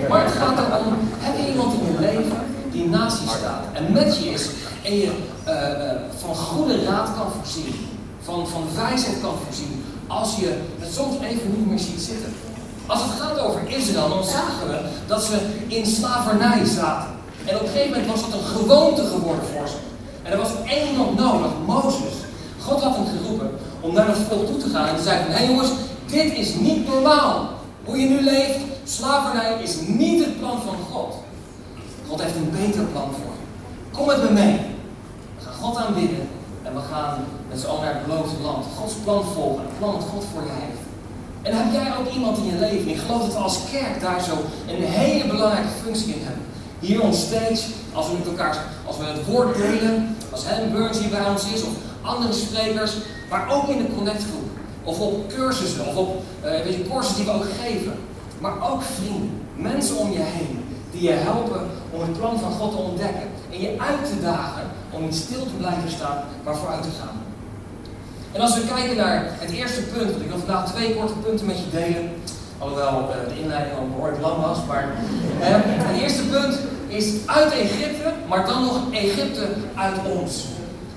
Maar 0.08 0.24
het 0.24 0.32
gaat 0.32 0.58
erom, 0.58 0.94
heb 1.18 1.36
je 1.38 1.50
iemand 1.52 1.72
in 1.72 1.92
je 1.92 1.98
leven 2.00 2.38
die 2.72 2.88
naast 2.88 3.20
je 3.20 3.28
staat 3.28 3.64
en 3.72 3.92
met 3.92 4.18
je 4.18 4.30
is 4.30 4.48
en 4.82 4.96
je 4.96 5.10
uh, 5.48 5.52
uh, 5.52 5.92
van 6.16 6.34
goede 6.34 6.84
raad 6.84 7.08
kan 7.16 7.26
voorzien, 7.36 7.74
van, 8.20 8.48
van 8.48 8.62
wijsheid 8.74 9.20
kan 9.20 9.34
voorzien, 9.44 9.84
als 10.06 10.36
je 10.36 10.60
het 10.78 10.92
soms 10.92 11.16
even 11.20 11.54
niet 11.56 11.66
meer 11.66 11.78
ziet 11.78 12.00
zitten. 12.00 12.32
Als 12.86 13.02
het 13.02 13.10
over 13.44 13.60
Israël, 13.68 14.08
dan 14.08 14.24
zagen 14.24 14.68
we 14.68 14.78
dat 15.06 15.22
ze 15.22 15.36
in 15.66 15.86
slavernij 15.86 16.64
zaten. 16.64 17.10
En 17.44 17.56
op 17.56 17.62
een 17.62 17.68
gegeven 17.68 17.90
moment 17.90 18.10
was 18.10 18.20
dat 18.20 18.40
een 18.40 18.46
gewoonte 18.46 19.04
geworden 19.04 19.44
voor 19.54 19.68
ze. 19.68 19.76
En 20.22 20.32
er 20.32 20.38
was 20.38 20.50
één 20.66 20.90
iemand 20.90 21.18
nodig, 21.18 21.50
Mozes. 21.66 22.14
God 22.60 22.82
had 22.82 22.96
hem 22.96 23.06
geroepen 23.06 23.50
om 23.80 23.94
naar 23.94 24.06
het 24.06 24.18
volk 24.28 24.46
toe 24.46 24.56
te 24.56 24.68
gaan 24.68 24.86
en 24.88 24.96
te 24.96 25.02
zeggen: 25.02 25.32
Hé 25.32 25.44
jongens, 25.44 25.70
dit 26.06 26.32
is 26.32 26.54
niet 26.54 26.88
normaal. 26.88 27.48
Hoe 27.84 28.00
je 28.00 28.08
nu 28.08 28.20
leeft, 28.20 28.58
slavernij 28.84 29.62
is 29.62 29.76
niet 29.86 30.24
het 30.24 30.38
plan 30.38 30.58
van 30.66 30.76
God. 30.92 31.14
God 32.08 32.22
heeft 32.22 32.36
een 32.36 32.50
beter 32.50 32.84
plan 32.84 33.08
voor 33.10 33.32
je. 33.38 33.96
Kom 33.96 34.06
met 34.06 34.22
me 34.22 34.30
mee. 34.30 34.60
We 35.38 35.44
gaan 35.44 35.54
God 35.54 35.76
aanbidden 35.76 36.28
en 36.62 36.74
we 36.74 36.80
gaan 36.92 37.24
met 37.48 37.60
z'n 37.60 37.66
allen 37.66 37.84
naar 37.84 37.94
het 37.94 38.06
beloofde 38.06 38.42
land. 38.42 38.64
Gods 38.78 38.94
plan 38.94 39.24
volgen, 39.24 39.62
het 39.62 39.78
plan 39.78 39.92
dat 39.92 40.08
God 40.12 40.24
voor 40.32 40.42
je 40.42 40.52
heeft. 40.52 40.83
En 41.44 41.56
heb 41.56 41.72
jij 41.72 41.92
ook 41.98 42.08
iemand 42.12 42.38
in 42.38 42.44
je 42.44 42.58
leven? 42.58 42.88
Ik 42.88 42.98
geloof 42.98 43.22
dat 43.22 43.32
we 43.32 43.38
als 43.38 43.58
kerk 43.70 44.00
daar 44.00 44.22
zo 44.22 44.32
een 44.68 44.82
hele 44.82 45.26
belangrijke 45.26 45.68
functie 45.84 46.14
in 46.14 46.22
hebben. 46.24 46.42
Hier 46.78 47.00
on 47.00 47.14
stage, 47.14 47.64
als 47.92 48.06
we 48.08 48.16
met 48.18 48.26
elkaar, 48.26 48.64
als 48.86 48.96
we 48.98 49.04
het 49.04 49.26
woord 49.26 49.56
delen, 49.56 50.16
als 50.30 50.42
Helen 50.46 50.72
Burns 50.72 50.98
hier 50.98 51.08
bij 51.08 51.26
ons 51.28 51.44
is, 51.54 51.62
of 51.62 51.72
andere 52.02 52.32
sprekers, 52.32 52.92
maar 53.30 53.52
ook 53.52 53.68
in 53.68 53.78
de 53.78 53.94
connectgroep. 53.96 54.48
Of 54.84 55.00
op 55.00 55.28
cursussen, 55.28 55.86
of 55.86 55.96
op 55.96 56.22
uh, 56.44 56.50
weet 56.50 56.74
je, 56.74 56.88
courses 56.88 57.16
die 57.16 57.24
we 57.24 57.30
ook 57.30 57.46
geven. 57.62 57.92
Maar 58.38 58.72
ook 58.72 58.82
vrienden, 58.82 59.30
mensen 59.56 59.96
om 59.96 60.12
je 60.12 60.22
heen, 60.22 60.64
die 60.90 61.02
je 61.02 61.12
helpen 61.12 61.60
om 61.90 62.00
het 62.00 62.18
plan 62.18 62.38
van 62.38 62.52
God 62.52 62.70
te 62.70 62.76
ontdekken. 62.76 63.28
En 63.52 63.60
je 63.60 63.74
uit 63.78 64.08
te 64.08 64.20
dagen 64.22 64.62
om 64.90 65.02
niet 65.02 65.14
stil 65.14 65.42
te 65.42 65.56
blijven 65.58 65.90
staan, 65.90 66.18
maar 66.44 66.56
vooruit 66.56 66.82
te 66.82 66.88
gaan. 67.00 67.23
En 68.34 68.40
als 68.40 68.54
we 68.54 68.66
kijken 68.66 68.96
naar 68.96 69.26
het 69.38 69.50
eerste 69.50 69.82
punt, 69.82 70.10
want 70.10 70.22
ik 70.22 70.28
wil 70.28 70.38
vandaag 70.38 70.72
twee 70.72 70.94
korte 70.94 71.12
punten 71.12 71.46
met 71.46 71.58
je 71.58 71.70
delen. 71.70 72.10
Alhoewel 72.58 73.00
uh, 73.00 73.28
de 73.28 73.40
inleiding 73.40 73.76
al 73.76 73.88
behoorlijk 73.88 74.22
lang 74.22 74.40
was. 74.40 74.58
Maar 74.68 74.94
het 75.38 76.00
eerste 76.00 76.22
punt 76.22 76.58
is 76.86 77.26
uit 77.26 77.52
Egypte, 77.52 78.12
maar 78.28 78.46
dan 78.46 78.64
nog 78.64 78.92
Egypte 78.92 79.46
uit 79.74 79.96
ons. 80.18 80.44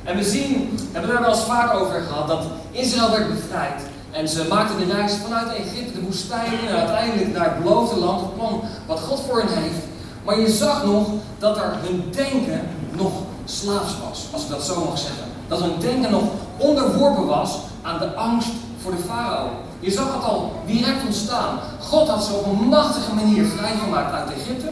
En 0.03 0.17
we 0.17 0.23
zien, 0.23 0.79
hebben 0.91 1.09
we 1.09 1.15
daar 1.15 1.25
wel 1.25 1.35
eens 1.35 1.45
vaak 1.45 1.73
over 1.73 2.01
gehad, 2.01 2.27
dat 2.27 2.45
Israël 2.71 3.11
werd 3.11 3.27
bevrijd. 3.27 3.81
En 4.11 4.27
ze 4.27 4.45
maakten 4.49 4.87
de 4.87 4.93
reis 4.93 5.13
vanuit 5.23 5.55
Egypte, 5.55 5.93
de 5.93 6.05
woestijn, 6.05 6.53
en 6.67 6.75
uiteindelijk 6.75 7.33
naar 7.33 7.53
het 7.53 7.63
beloofde 7.63 7.99
land, 7.99 8.21
het 8.21 8.35
plan 8.35 8.61
wat 8.85 8.99
God 8.99 9.19
voor 9.19 9.39
hen 9.39 9.61
heeft. 9.61 9.83
Maar 10.27 10.39
je 10.39 10.51
zag 10.51 10.85
nog 10.85 11.07
dat 11.39 11.57
er 11.57 11.75
hun 11.81 12.03
denken 12.11 12.61
nog 12.91 13.11
slaafs 13.45 13.93
was, 14.09 14.27
als 14.33 14.43
ik 14.43 14.49
dat 14.49 14.63
zo 14.63 14.85
mag 14.85 14.97
zeggen. 14.97 15.23
Dat 15.47 15.59
hun 15.59 15.79
denken 15.79 16.11
nog 16.11 16.23
onderworpen 16.57 17.25
was 17.25 17.57
aan 17.81 17.99
de 17.99 18.15
angst 18.15 18.49
voor 18.81 18.91
de 18.91 18.97
farao. 19.07 19.49
Je 19.79 19.91
zag 19.91 20.13
het 20.13 20.23
al 20.23 20.51
direct 20.65 21.05
ontstaan. 21.05 21.59
God 21.79 22.07
had 22.07 22.23
ze 22.23 22.33
op 22.33 22.45
een 22.45 22.67
machtige 22.67 23.13
manier 23.13 23.45
vrijgemaakt 23.45 24.13
uit 24.13 24.31
Egypte. 24.31 24.69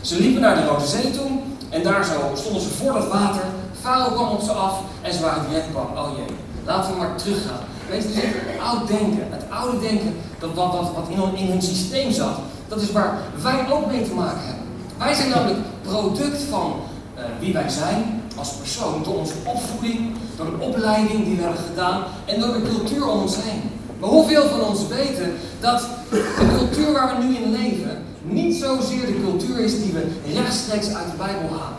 Ze 0.00 0.20
liepen 0.20 0.42
naar 0.42 0.54
de 0.54 0.64
Rode 0.64 0.86
Zee 0.86 1.10
toe 1.10 1.30
en 1.68 1.82
daar 1.82 2.04
zo 2.04 2.12
stonden 2.34 2.62
ze 2.62 2.68
voor 2.68 2.92
dat 2.92 3.08
water. 3.08 3.44
Farao 3.80 4.10
kwam 4.10 4.28
op 4.28 4.42
ze 4.42 4.52
af 4.52 4.80
en 5.00 5.12
ze 5.12 5.20
waren 5.20 5.48
direct 5.48 5.72
bang. 5.72 5.98
Oh 5.98 6.16
jee, 6.16 6.36
laten 6.64 6.92
we 6.92 6.98
maar 6.98 7.16
teruggaan. 7.16 7.60
Weet 7.88 8.02
je, 8.02 8.20
het 8.20 8.60
oud 8.60 8.86
denken, 8.86 9.26
het 9.30 9.44
oude 9.50 9.78
denken, 9.78 10.16
dat 10.38 10.54
wat, 10.54 10.72
wat, 10.72 11.08
in 11.34 11.48
hun 11.48 11.62
systeem 11.62 12.12
zat, 12.12 12.36
dat 12.68 12.80
is 12.80 12.92
waar 12.92 13.18
wij 13.42 13.66
ook 13.72 13.86
mee 13.86 14.02
te 14.02 14.14
maken 14.14 14.40
hebben. 14.44 14.61
Wij 15.02 15.14
zijn 15.14 15.28
namelijk 15.28 15.58
product 15.82 16.42
van 16.42 16.72
uh, 17.18 17.22
wie 17.40 17.52
wij 17.52 17.68
zijn 17.68 18.22
als 18.36 18.52
persoon, 18.52 19.02
door 19.02 19.18
onze 19.18 19.34
opvoeding, 19.44 20.10
door 20.36 20.46
de 20.46 20.64
opleiding 20.64 21.24
die 21.24 21.36
we 21.36 21.42
hebben 21.42 21.60
gedaan 21.68 22.04
en 22.24 22.40
door 22.40 22.52
de 22.52 22.62
cultuur 22.62 23.08
om 23.08 23.20
ons 23.20 23.36
heen. 23.36 23.62
Maar 24.00 24.10
hoeveel 24.10 24.48
van 24.48 24.60
ons 24.60 24.86
weten 24.86 25.32
dat 25.60 25.88
de 26.10 26.54
cultuur 26.58 26.92
waar 26.92 27.16
we 27.16 27.24
nu 27.24 27.36
in 27.36 27.50
leven 27.50 28.04
niet 28.22 28.56
zozeer 28.56 29.06
de 29.06 29.20
cultuur 29.24 29.58
is 29.58 29.82
die 29.82 29.92
we 29.92 30.06
rechtstreeks 30.34 30.94
uit 30.94 31.10
de 31.10 31.16
Bijbel 31.16 31.48
halen. 31.48 31.78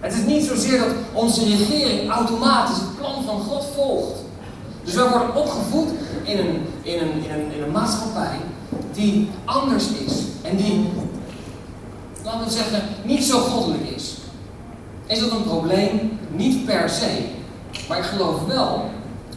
Het 0.00 0.12
is 0.12 0.24
niet 0.24 0.44
zozeer 0.44 0.78
dat 0.78 0.94
onze 1.12 1.44
regering 1.44 2.10
automatisch 2.10 2.76
het 2.76 2.98
plan 2.98 3.24
van 3.24 3.40
God 3.40 3.64
volgt. 3.74 4.20
Dus 4.84 4.94
wij 4.94 5.08
worden 5.08 5.34
opgevoed 5.34 5.88
in 6.22 6.38
een, 6.38 6.62
in 6.82 7.00
een, 7.00 7.52
in 7.56 7.62
een 7.62 7.72
maatschappij 7.72 8.38
die 8.92 9.28
anders 9.44 9.84
is. 10.06 10.12
En 10.42 10.56
die, 10.56 10.88
laten 12.30 12.46
we 12.46 12.52
zeggen, 12.52 12.82
niet 13.02 13.24
zo 13.24 13.38
goddelijk 13.38 13.90
is. 13.96 14.16
Is 15.06 15.20
dat 15.20 15.30
een 15.30 15.44
probleem? 15.44 16.18
Niet 16.36 16.64
per 16.64 16.88
se. 16.88 17.24
Maar 17.88 17.98
ik 17.98 18.04
geloof 18.04 18.44
wel 18.46 18.90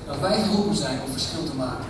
dat 0.08 0.20
wij 0.20 0.42
geroepen 0.42 0.76
zijn 0.76 1.00
om 1.06 1.12
verschil 1.12 1.44
te 1.44 1.56
maken. 1.58 1.86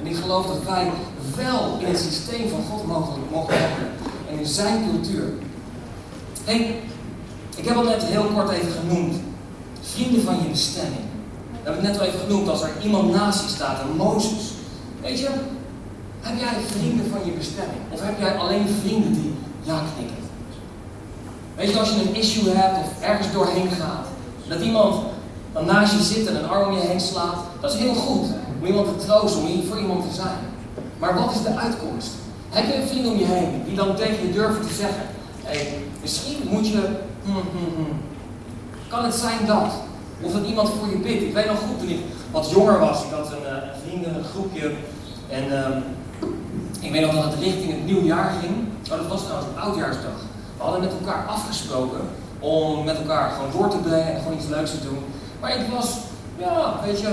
En 0.00 0.06
ik 0.06 0.16
geloof 0.16 0.46
dat 0.46 0.62
wij 0.64 0.90
wel 1.36 1.78
in 1.80 1.86
het 1.86 1.98
systeem 1.98 2.48
van 2.48 2.64
God 2.70 2.86
mogen, 2.86 3.20
mogen 3.32 3.58
hebben. 3.58 3.88
En 4.30 4.38
in 4.38 4.46
zijn 4.46 4.90
cultuur. 4.90 5.32
Hey, 6.44 6.80
ik 7.56 7.64
heb 7.68 7.76
al 7.76 7.84
net 7.84 8.04
heel 8.04 8.24
kort 8.24 8.50
even 8.50 8.72
genoemd. 8.72 9.14
Vrienden 9.80 10.22
van 10.22 10.36
je 10.42 10.48
bestemming. 10.48 11.04
We 11.50 11.72
hebben 11.72 11.84
het 11.84 11.92
net 11.92 12.00
al 12.00 12.06
even 12.06 12.20
genoemd 12.20 12.48
als 12.48 12.62
er 12.62 12.70
iemand 12.82 13.12
naast 13.12 13.42
je 13.42 13.48
staat, 13.48 13.80
een 13.80 13.96
Mozes. 13.96 14.52
Weet 15.00 15.18
je, 15.18 15.28
heb 16.20 16.38
jij 16.38 16.54
vrienden 16.66 17.10
van 17.10 17.20
je 17.24 17.32
bestemming? 17.32 17.80
Of 17.90 18.00
heb 18.00 18.18
jij 18.18 18.36
alleen 18.36 18.66
vrienden 18.82 19.12
die 19.12 19.34
ja 19.62 19.82
knikken? 19.96 20.25
Weet 21.56 21.70
je, 21.70 21.78
als 21.78 21.90
je 21.90 22.00
een 22.00 22.14
issue 22.14 22.50
hebt 22.50 22.78
of 22.78 23.02
ergens 23.02 23.32
doorheen 23.32 23.70
gaat, 23.70 24.06
dat 24.48 24.60
iemand 24.60 25.02
dan 25.52 25.66
naast 25.66 25.92
je 25.92 26.02
zit 26.02 26.26
en 26.26 26.36
een 26.36 26.48
arm 26.48 26.68
om 26.68 26.74
je 26.74 26.86
heen 26.86 27.00
slaat, 27.00 27.36
dat 27.60 27.72
is 27.72 27.78
heel 27.78 27.94
goed. 27.94 28.26
Om 28.60 28.66
iemand 28.66 28.86
te 28.86 29.06
troosten, 29.06 29.42
om 29.42 29.62
voor 29.68 29.78
iemand 29.78 30.08
te 30.08 30.14
zijn. 30.14 30.38
Maar 30.98 31.14
wat 31.14 31.34
is 31.34 31.42
de 31.42 31.56
uitkomst? 31.56 32.10
Heb 32.50 32.66
je 32.66 32.74
een 32.74 32.88
vriend 32.88 33.06
om 33.06 33.18
je 33.18 33.24
heen 33.24 33.62
die 33.64 33.76
dan 33.76 33.96
tegen 33.96 34.26
je 34.26 34.32
durven 34.32 34.66
te 34.66 34.74
zeggen: 34.74 35.02
hé, 35.42 35.58
hey, 35.58 35.78
misschien 36.02 36.36
moet 36.50 36.68
je. 36.68 36.88
Hmm, 37.24 37.42
hmm. 37.52 38.00
Kan 38.88 39.04
het 39.04 39.14
zijn 39.14 39.46
dat? 39.46 39.72
Of 40.20 40.32
dat 40.32 40.46
iemand 40.46 40.68
voor 40.68 40.88
je 40.88 40.96
bidt. 40.96 41.22
Ik 41.22 41.34
weet 41.34 41.46
nog 41.46 41.58
goed 41.58 41.78
toen 41.78 41.88
ik 41.88 42.00
wat 42.30 42.50
jonger 42.50 42.78
was. 42.78 43.04
Ik 43.04 43.10
had 43.10 43.32
een, 43.32 43.42
uh, 43.42 43.50
een 43.50 43.80
vriendengroepje. 43.86 44.70
En 45.28 45.44
uh, 45.44 45.76
ik 46.80 46.92
weet 46.92 47.00
nog 47.00 47.14
dat 47.14 47.24
het 47.24 47.42
richting 47.42 47.70
het 47.70 47.86
nieuwjaar 47.86 48.32
ging. 48.40 48.54
Oh, 48.90 48.98
dat 48.98 49.08
was 49.08 49.22
trouwens 49.22 49.48
een 49.50 49.62
oudjaarsdag. 49.62 50.18
We 50.56 50.62
hadden 50.62 50.80
met 50.80 50.92
elkaar 51.00 51.26
afgesproken 51.26 52.00
om 52.38 52.84
met 52.84 52.96
elkaar 52.96 53.30
gewoon 53.30 53.50
door 53.52 53.68
te 53.68 53.88
brengen 53.88 54.14
en 54.14 54.20
gewoon 54.22 54.36
iets 54.36 54.48
leuks 54.48 54.70
te 54.70 54.82
doen. 54.82 54.98
Maar 55.40 55.56
ik 55.56 55.66
was, 55.76 55.96
ja, 56.36 56.80
weet 56.84 57.00
je, 57.00 57.08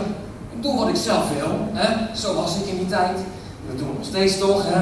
ik 0.56 0.63
doe 0.63 0.77
wat 0.77 0.88
ik 0.88 0.95
zelf 0.95 1.29
wil. 1.34 1.51
Hè? 1.71 2.15
Zo 2.15 2.36
was 2.36 2.56
ik 2.56 2.65
in 2.65 2.77
die 2.77 2.88
tijd. 2.88 3.17
Dat 3.67 3.77
doen 3.77 3.88
we 3.88 3.93
nog 3.97 4.06
steeds 4.06 4.38
toch. 4.38 4.63
Hè? 4.65 4.82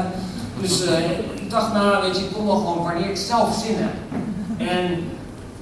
Dus 0.62 0.86
uh, 0.86 1.10
ik 1.12 1.50
dacht, 1.50 1.74
nou, 1.74 2.02
weet 2.02 2.18
je, 2.18 2.24
ik 2.24 2.34
kom 2.34 2.46
wel 2.46 2.56
gewoon 2.56 2.84
wanneer 2.84 3.10
ik 3.10 3.18
zelf 3.18 3.64
zin 3.66 3.76
heb. 3.78 3.94
En 4.68 5.12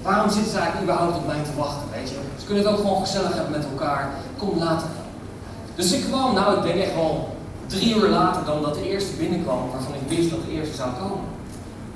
waarom 0.01 0.29
zitten 0.29 0.51
ze 0.51 0.57
eigenlijk 0.57 0.91
überhaupt 0.91 1.17
op 1.17 1.27
mij 1.27 1.43
te 1.43 1.57
wachten, 1.57 1.87
weet 1.91 2.09
je? 2.09 2.15
Ze 2.39 2.45
kunnen 2.45 2.63
het 2.63 2.73
ook 2.73 2.79
gewoon 2.79 3.05
gezellig 3.05 3.33
hebben 3.33 3.51
met 3.51 3.65
elkaar. 3.71 4.09
Kom 4.37 4.57
later 4.57 4.87
Dus 5.75 5.91
ik 5.91 6.03
kwam, 6.03 6.33
nou, 6.33 6.57
ik 6.57 6.63
denk 6.63 6.79
echt 6.79 6.95
wel 6.95 7.37
drie 7.67 7.95
uur 7.95 8.09
later 8.09 8.45
dan 8.45 8.61
dat 8.61 8.73
de 8.73 8.89
eerste 8.89 9.15
binnenkwam, 9.15 9.69
waarvan 9.71 9.93
ik 9.93 10.17
wist 10.17 10.29
dat 10.29 10.39
de 10.45 10.51
eerste 10.51 10.75
zou 10.75 10.89
komen. 11.01 11.25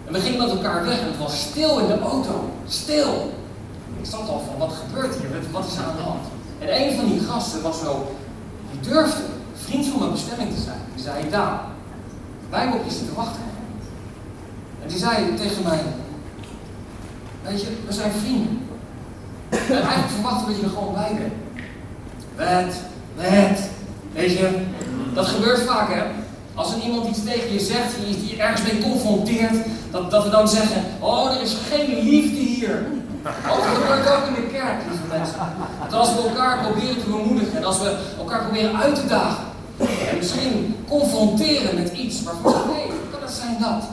En 0.07 0.13
we 0.13 0.19
gingen 0.19 0.39
met 0.39 0.49
elkaar 0.49 0.85
weg 0.85 0.99
en 0.99 1.05
het 1.05 1.17
was 1.17 1.41
stil 1.41 1.79
in 1.79 1.87
de 1.87 1.99
auto. 1.99 2.49
Stil. 2.67 3.33
Ik 4.01 4.05
zat 4.09 4.29
al 4.29 4.43
van, 4.47 4.57
wat 4.57 4.73
gebeurt 4.73 5.15
hier? 5.15 5.29
Wat 5.51 5.65
is 5.67 5.77
er 5.77 5.83
aan 5.83 5.95
de 5.95 6.01
hand? 6.01 6.25
En 6.59 6.81
een 6.81 6.95
van 6.95 7.05
die 7.05 7.19
gasten 7.19 7.61
was 7.61 7.79
zo, 7.79 8.15
die 8.71 8.91
durfde 8.91 9.21
vriend 9.53 9.85
van 9.85 9.99
mijn 9.99 10.11
bestemming 10.11 10.53
te 10.55 10.61
zijn. 10.61 10.79
Die 10.95 11.03
zei, 11.03 11.29
Daan, 11.29 11.59
wij 12.49 12.67
op 12.67 12.83
je 12.85 12.91
zitten 12.91 13.15
wachten. 13.15 13.41
En 14.81 14.87
die 14.87 14.97
zei 14.97 15.33
tegen 15.35 15.63
mij, 15.63 15.79
weet 17.43 17.61
je, 17.61 17.67
we 17.87 17.93
zijn 17.93 18.11
vrienden. 18.11 18.67
En 19.49 19.81
eigenlijk 19.81 20.09
verwachten 20.13 20.47
dat 20.47 20.55
je 20.55 20.63
er 20.63 20.69
gewoon 20.69 20.93
bij 20.93 21.31
bent. 22.35 22.73
Wet, 23.15 23.69
weet 24.13 24.37
je, 24.37 24.65
dat 25.13 25.25
gebeurt 25.25 25.61
vaak 25.61 25.89
hè. 25.93 26.03
Als 26.55 26.73
er 26.73 26.81
iemand 26.81 27.07
iets 27.07 27.23
tegen 27.23 27.53
je 27.53 27.59
zegt, 27.59 27.93
die 28.05 28.29
je 28.29 28.41
ergens 28.41 28.61
mee 28.71 28.81
confronteert, 28.81 29.55
dat, 29.91 30.11
dat 30.11 30.23
we 30.23 30.29
dan 30.29 30.47
zeggen, 30.47 30.83
oh 30.99 31.35
er 31.35 31.41
is 31.41 31.55
geen 31.69 32.03
liefde 32.03 32.39
hier. 32.39 32.85
Oh, 33.25 33.57
dat 33.57 33.77
gebeurt 33.81 34.15
ook 34.15 34.27
in 34.27 34.33
de 34.33 34.47
kerk, 34.51 34.77
lieve 34.89 35.17
mensen. 35.17 35.35
Dat 35.89 35.99
als 35.99 36.13
we 36.15 36.21
elkaar 36.21 36.57
proberen 36.59 36.97
te 36.97 37.09
bemoedigen 37.09 37.57
en 37.57 37.63
als 37.63 37.79
we 37.79 37.97
elkaar 38.17 38.41
proberen 38.41 38.77
uit 38.77 38.95
te 38.95 39.05
dagen. 39.07 39.43
En 40.09 40.17
misschien 40.17 40.75
confronteren 40.87 41.75
met 41.75 41.91
iets 41.93 42.23
waarvan 42.23 42.43
we 42.43 42.49
zeggen, 42.49 42.73
nee, 42.73 42.87
kan 43.11 43.21
het 43.21 43.31
zijn 43.31 43.57
dat? 43.59 43.83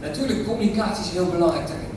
Natuurlijk, 0.00 0.46
communicatie 0.46 1.04
is 1.04 1.10
heel 1.10 1.26
belangrijk 1.26 1.66
daarin. 1.66 1.92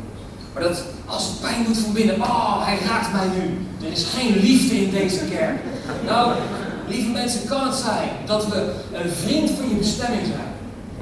Maar 0.54 0.64
dat 0.64 0.84
als 1.06 1.28
pijn 1.42 1.64
doet 1.64 1.78
van 1.78 1.94
binnen, 1.94 2.22
oh, 2.22 2.66
hij 2.66 2.78
raakt 2.88 3.12
mij 3.12 3.28
nu. 3.38 3.68
Er 3.86 3.92
is 3.92 4.04
geen 4.04 4.38
liefde 4.38 4.76
in 4.82 4.90
deze 4.90 5.26
kerk. 5.26 5.60
Nou, 6.06 6.34
lieve 6.88 7.10
mensen, 7.10 7.48
kan 7.48 7.66
het 7.68 7.76
zijn 7.76 8.10
dat 8.26 8.48
we 8.48 8.74
een 8.94 9.10
vriend 9.10 9.50
van 9.50 9.70
je 9.70 9.76
bestemming 9.76 10.26
zijn. 10.26 10.54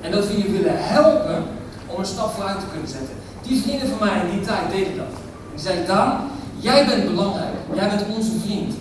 En 0.02 0.12
dat 0.12 0.28
we 0.28 0.38
je 0.38 0.52
willen 0.52 0.76
helpen 0.76 1.44
om 1.88 2.00
een 2.00 2.06
stap 2.06 2.34
vooruit 2.34 2.60
te 2.60 2.66
kunnen 2.72 2.90
zetten. 2.90 3.16
Die 3.42 3.62
vrienden 3.62 3.90
van 3.90 4.08
mij 4.08 4.22
in 4.26 4.38
die 4.38 4.48
tijd 4.48 4.72
deden 4.72 4.98
dat. 4.98 5.14
Die 5.54 5.64
zeiden, 5.64 5.88
dan, 5.88 6.18
Jij 6.64 6.86
bent 6.86 7.08
belangrijk. 7.08 7.54
Jij 7.74 7.90
bent 7.90 8.16
onze 8.16 8.32
vriend. 8.40 8.74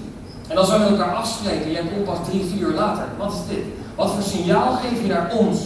En 0.49 0.57
dan 0.57 0.67
zullen 0.67 0.87
we 0.87 0.97
elkaar 0.97 1.15
afspreken. 1.15 1.71
Jij 1.71 1.83
komt 1.83 2.05
pas 2.05 2.29
drie, 2.29 2.45
vier 2.45 2.69
uur 2.69 2.75
later. 2.75 3.05
Wat 3.19 3.33
is 3.33 3.55
dit? 3.55 3.65
Wat 3.95 4.11
voor 4.11 4.23
signaal 4.23 4.73
geef 4.73 5.03
je 5.03 5.09
naar 5.09 5.33
ons? 5.33 5.61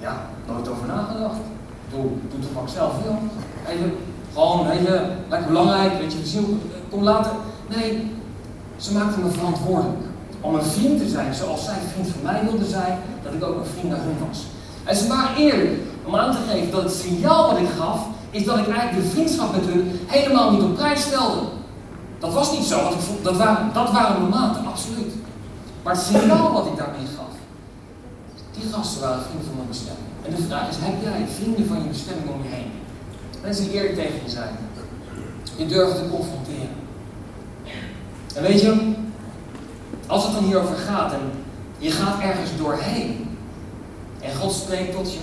Ja, 0.00 0.26
nooit 0.46 0.68
over 0.68 0.86
nagedacht. 0.86 1.36
Doe, 1.90 2.02
doe 2.30 2.40
toch 2.40 2.52
maar 2.54 2.68
zelf. 2.68 2.92
Even, 3.68 3.96
gewoon, 4.32 4.66
je, 4.82 5.00
lekker 5.28 5.48
belangrijk, 5.48 5.98
weet 5.98 6.12
je, 6.12 6.18
gezien, 6.18 6.60
kom 6.90 7.02
later. 7.02 7.32
Nee, 7.68 8.15
ze 8.76 8.92
maakten 8.92 9.22
me 9.22 9.30
verantwoordelijk. 9.30 10.04
Om 10.40 10.54
een 10.54 10.62
vriend 10.62 10.98
te 10.98 11.08
zijn 11.08 11.34
zoals 11.34 11.64
zij 11.64 11.78
vriend 11.92 12.08
van 12.08 12.22
mij 12.22 12.40
wilde 12.44 12.64
zijn, 12.64 12.98
dat 13.22 13.32
ik 13.32 13.44
ook 13.44 13.56
een 13.56 13.72
vriend 13.74 13.88
naar 13.88 14.02
hun 14.02 14.28
was. 14.28 14.46
En 14.84 14.96
ze 14.96 15.06
waren 15.06 15.36
eerlijk 15.36 15.80
om 16.04 16.16
aan 16.16 16.32
te 16.32 16.38
geven 16.50 16.70
dat 16.70 16.82
het 16.82 16.92
signaal 16.92 17.50
wat 17.50 17.60
ik 17.60 17.68
gaf, 17.78 18.06
is 18.30 18.44
dat 18.44 18.58
ik 18.58 18.68
eigenlijk 18.68 19.02
de 19.02 19.10
vriendschap 19.10 19.52
met 19.52 19.64
hun 19.64 20.00
helemaal 20.06 20.50
niet 20.50 20.62
op 20.62 20.74
prijs 20.74 21.00
stelde. 21.00 21.40
Dat 22.18 22.32
was 22.32 22.52
niet 22.52 22.66
zo, 22.66 22.78
ik 22.78 23.22
dat, 23.22 23.36
waren, 23.36 23.70
dat 23.72 23.92
waren 23.92 24.18
mijn 24.20 24.42
maten, 24.42 24.66
absoluut. 24.66 25.12
Maar 25.82 25.94
het 25.94 26.04
signaal 26.04 26.52
wat 26.52 26.66
ik 26.66 26.76
daarmee 26.76 27.06
gaf, 27.16 27.34
die 28.50 28.72
gasten 28.72 29.00
waren 29.00 29.22
vrienden 29.22 29.46
van 29.46 29.56
mijn 29.56 29.68
bestemming. 29.68 30.06
En 30.22 30.34
de 30.34 30.42
vraag 30.42 30.68
is, 30.68 30.76
heb 30.78 31.02
jij 31.02 31.26
vrienden 31.38 31.66
van 31.66 31.76
je 31.82 31.88
bestemming 31.88 32.28
om 32.34 32.42
je 32.42 32.48
heen? 32.48 32.70
Mensen 33.42 33.64
die 33.64 33.74
eerlijk 33.74 33.94
tegen 33.94 34.20
je 34.24 34.30
zijn. 34.30 34.54
Je 35.56 35.66
durft 35.66 35.96
te 35.96 36.08
confronteren. 36.10 36.85
En 38.36 38.42
weet 38.42 38.60
je, 38.60 38.92
als 40.06 40.24
het 40.24 40.32
dan 40.32 40.44
hierover 40.44 40.76
gaat 40.76 41.12
en 41.12 41.20
je 41.78 41.90
gaat 41.90 42.20
ergens 42.20 42.50
doorheen 42.58 43.38
en 44.20 44.34
God 44.36 44.52
spreekt 44.52 44.96
tot 44.96 45.12
je 45.12 45.18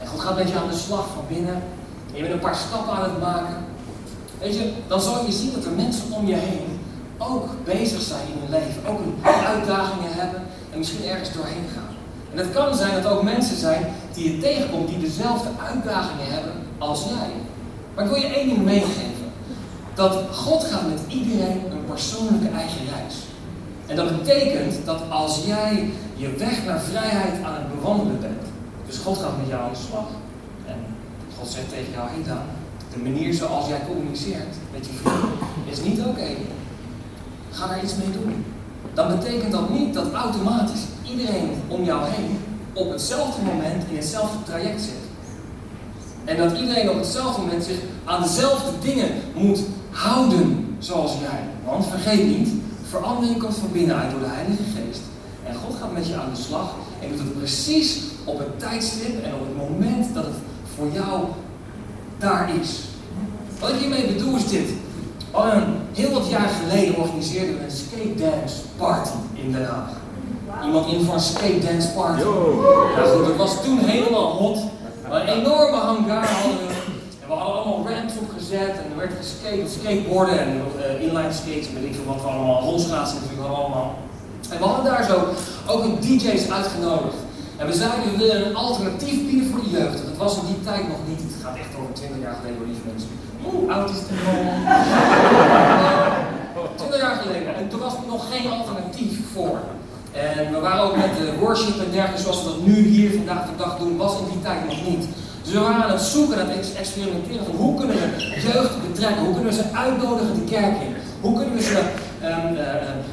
en 0.00 0.06
God 0.06 0.20
gaat 0.20 0.36
met 0.36 0.48
je 0.48 0.58
aan 0.58 0.68
de 0.68 0.76
slag 0.76 1.06
van 1.14 1.24
binnen 1.28 1.54
en 2.10 2.16
je 2.16 2.20
bent 2.20 2.32
een 2.32 2.40
paar 2.40 2.56
stappen 2.56 2.92
aan 2.92 3.02
het 3.02 3.20
maken, 3.20 3.56
weet 4.38 4.54
je, 4.54 4.72
dan 4.86 5.00
zal 5.00 5.26
je 5.26 5.32
zien 5.32 5.52
dat 5.54 5.64
er 5.64 5.72
mensen 5.72 6.12
om 6.12 6.26
je 6.26 6.34
heen 6.34 6.80
ook 7.18 7.48
bezig 7.64 8.00
zijn 8.00 8.26
in 8.32 8.40
hun 8.40 8.50
leven, 8.50 8.86
ook 8.86 9.00
uitdagingen 9.46 10.12
hebben 10.12 10.42
en 10.72 10.78
misschien 10.78 11.04
ergens 11.04 11.32
doorheen 11.32 11.66
gaan. 11.74 11.94
En 12.32 12.38
het 12.38 12.52
kan 12.52 12.74
zijn 12.74 13.02
dat 13.02 13.12
ook 13.12 13.22
mensen 13.22 13.56
zijn 13.56 13.86
die 14.14 14.32
je 14.32 14.40
tegenkomt 14.40 14.88
die 14.88 14.98
dezelfde 14.98 15.48
uitdagingen 15.68 16.26
hebben 16.26 16.52
als 16.78 17.04
jij. 17.04 17.30
Maar 17.94 18.04
ik 18.04 18.10
wil 18.10 18.20
je 18.20 18.34
één 18.34 18.48
ding 18.48 18.64
meegeven. 18.64 19.28
Dat 19.94 20.16
God 20.32 20.64
gaat 20.64 20.88
met 20.88 21.00
iedereen 21.08 21.62
een 21.70 21.79
persoonlijke 21.90 22.48
eigen 22.48 22.84
reis. 22.94 23.14
En 23.86 23.96
dat 23.96 24.18
betekent 24.18 24.74
dat 24.84 25.00
als 25.08 25.44
jij 25.46 25.90
je 26.16 26.28
weg 26.36 26.64
naar 26.64 26.80
vrijheid 26.80 27.42
aan 27.44 27.54
het 27.54 27.74
bewandelen 27.74 28.20
bent, 28.20 28.44
dus 28.86 28.98
God 28.98 29.18
gaat 29.18 29.36
met 29.38 29.48
jou 29.48 29.62
aan 29.62 29.72
de 29.72 29.86
slag. 29.88 30.08
En 30.66 30.78
God 31.38 31.48
zegt 31.48 31.68
tegen 31.68 31.92
jou, 31.92 32.08
hé 32.08 32.22
dan, 32.28 32.42
de 32.92 33.10
manier 33.10 33.34
zoals 33.34 33.68
jij 33.68 33.80
communiceert 33.88 34.54
met 34.72 34.86
je 34.86 34.92
vrienden 34.92 35.30
is 35.70 35.82
niet 35.82 36.00
oké. 36.00 36.30
Ga 37.50 37.66
daar 37.66 37.82
iets 37.84 37.96
mee 37.96 38.10
doen. 38.10 38.44
Dan 38.94 39.08
betekent 39.16 39.52
dat 39.52 39.70
niet 39.70 39.94
dat 39.94 40.12
automatisch 40.12 40.84
iedereen 41.10 41.50
om 41.68 41.84
jou 41.84 42.08
heen 42.08 42.38
op 42.72 42.90
hetzelfde 42.90 43.42
moment 43.42 43.84
in 43.90 43.96
hetzelfde 43.96 44.42
traject 44.44 44.80
zit. 44.80 44.99
En 46.30 46.36
dat 46.36 46.58
iedereen 46.58 46.90
op 46.90 46.96
hetzelfde 46.96 47.40
moment 47.40 47.64
zich 47.64 47.78
aan 48.04 48.22
dezelfde 48.22 48.70
dingen 48.82 49.10
moet 49.34 49.60
houden 49.90 50.76
zoals 50.78 51.12
jij. 51.12 51.40
Want 51.64 51.86
vergeet 51.86 52.26
niet, 52.26 52.48
verandering 52.88 53.38
komt 53.38 53.56
van 53.56 53.72
binnenuit 53.72 54.10
door 54.10 54.20
de 54.20 54.26
Heilige 54.26 54.62
Geest. 54.62 55.00
En 55.46 55.54
God 55.54 55.76
gaat 55.80 55.92
met 55.92 56.06
je 56.06 56.16
aan 56.16 56.30
de 56.34 56.40
slag 56.40 56.74
en 57.02 57.08
doet 57.08 57.18
het 57.18 57.38
precies 57.38 57.98
op 58.24 58.38
het 58.38 58.58
tijdstip 58.58 59.24
en 59.24 59.34
op 59.34 59.40
het 59.40 59.56
moment 59.68 60.14
dat 60.14 60.24
het 60.24 60.34
voor 60.76 60.86
jou 60.92 61.24
daar 62.18 62.50
is. 62.60 62.80
Wat 63.60 63.70
ik 63.70 63.76
hiermee 63.76 64.12
bedoel 64.12 64.36
is 64.36 64.48
dit. 64.48 64.68
Al 65.30 65.52
een 65.52 65.74
heel 65.92 66.12
wat 66.12 66.28
jaar 66.28 66.50
geleden 66.62 66.96
organiseerden 66.96 67.58
we 67.58 67.64
een 67.64 67.70
skate 67.70 68.14
dance 68.14 68.56
party 68.76 69.10
in 69.34 69.52
Den 69.52 69.64
Haag. 69.64 69.90
Iemand 70.64 70.92
in 70.92 71.04
voor 71.04 71.14
een 71.14 71.20
skate 71.20 71.58
dance 71.58 71.88
party. 71.88 72.20
Ja 72.96 73.04
goed, 73.12 73.26
dat 73.26 73.36
was 73.36 73.62
toen 73.64 73.78
helemaal 73.78 74.32
hot. 74.32 74.58
Een 75.10 75.26
enorme 75.26 75.76
hangar 75.76 76.26
hadden 76.26 76.58
we. 76.58 76.72
En 77.22 77.28
we 77.28 77.34
hadden 77.34 77.54
allemaal 77.54 77.88
ramps 77.88 78.14
opgezet 78.18 78.74
en 78.80 78.86
er 78.90 78.96
werd 78.96 79.12
geskate, 79.22 79.64
skateboarden 79.78 80.38
en 80.38 80.50
uh, 80.56 81.02
inline 81.02 81.32
skates 81.32 81.66
en 81.68 81.74
weet 81.74 81.84
ik 81.84 81.94
veel 81.94 82.12
wat 82.12 82.22
we 82.22 82.28
allemaal, 82.28 82.60
rolschaatsen 82.62 83.18
natuurlijk 83.20 83.48
allemaal. 83.48 83.98
En 84.50 84.58
we 84.58 84.64
hadden 84.64 84.84
daar 84.84 85.04
zo 85.04 85.16
ook 85.66 85.82
een 85.84 86.00
DJ's 86.00 86.50
uitgenodigd. 86.50 87.18
En 87.56 87.66
we 87.66 87.72
zeiden, 87.72 88.10
we 88.10 88.16
willen 88.16 88.46
een 88.46 88.56
alternatief 88.56 89.26
bieden 89.26 89.50
voor 89.50 89.60
de 89.64 89.70
jeugd. 89.70 90.04
Dat 90.04 90.16
was 90.16 90.36
in 90.36 90.46
die 90.46 90.60
tijd 90.60 90.88
nog 90.88 91.00
niet. 91.08 91.22
Het 91.22 91.42
gaat 91.42 91.56
echt 91.56 91.72
over 91.80 91.92
20 91.92 92.22
jaar 92.22 92.36
geleden, 92.40 92.66
lieve 92.66 92.86
mensen. 92.90 93.10
Hoe 93.42 93.72
oud 93.72 93.90
is 93.90 93.96
het 93.96 94.10
allemaal? 94.28 94.58
20 96.74 97.00
jaar 97.00 97.16
geleden. 97.22 97.54
En 97.54 97.68
toen 97.68 97.80
was 97.80 97.94
er 97.94 98.06
nog 98.06 98.24
geen 98.32 98.50
alternatief 98.50 99.14
voor. 99.34 99.58
En 100.12 100.52
we 100.52 100.60
waren 100.60 100.82
ook 100.82 100.96
met 100.96 101.16
de 101.18 101.32
worship 101.40 101.78
en 101.78 101.90
dergelijke, 101.90 102.22
zoals 102.22 102.42
we 102.42 102.48
dat 102.48 102.66
nu 102.66 102.74
hier 102.74 103.10
vandaag 103.12 103.46
de 103.46 103.56
dag 103.56 103.78
doen, 103.78 103.96
was 103.96 104.18
in 104.18 104.32
die 104.32 104.42
tijd 104.42 104.68
nog 104.68 104.88
niet. 104.88 105.04
Dus 105.42 105.52
we 105.52 105.60
waren 105.60 105.82
aan 105.82 105.90
het 105.90 106.00
zoeken, 106.00 106.40
aan 106.40 106.48
het 106.48 106.74
experimenteren 106.74 107.44
van 107.44 107.54
hoe 107.54 107.78
kunnen 107.78 107.96
we 107.96 108.40
jeugd 108.52 108.88
betrekken, 108.88 109.24
hoe 109.24 109.34
kunnen 109.34 109.52
we 109.52 109.58
ze 109.62 109.72
uitnodigen 109.72 110.34
de 110.34 110.50
kerk 110.50 110.80
in, 110.80 110.94
hoe 111.20 111.36
kunnen 111.38 111.54
we 111.54 111.62
ze 111.62 111.78
um, 112.24 112.54
uh, 112.54 112.64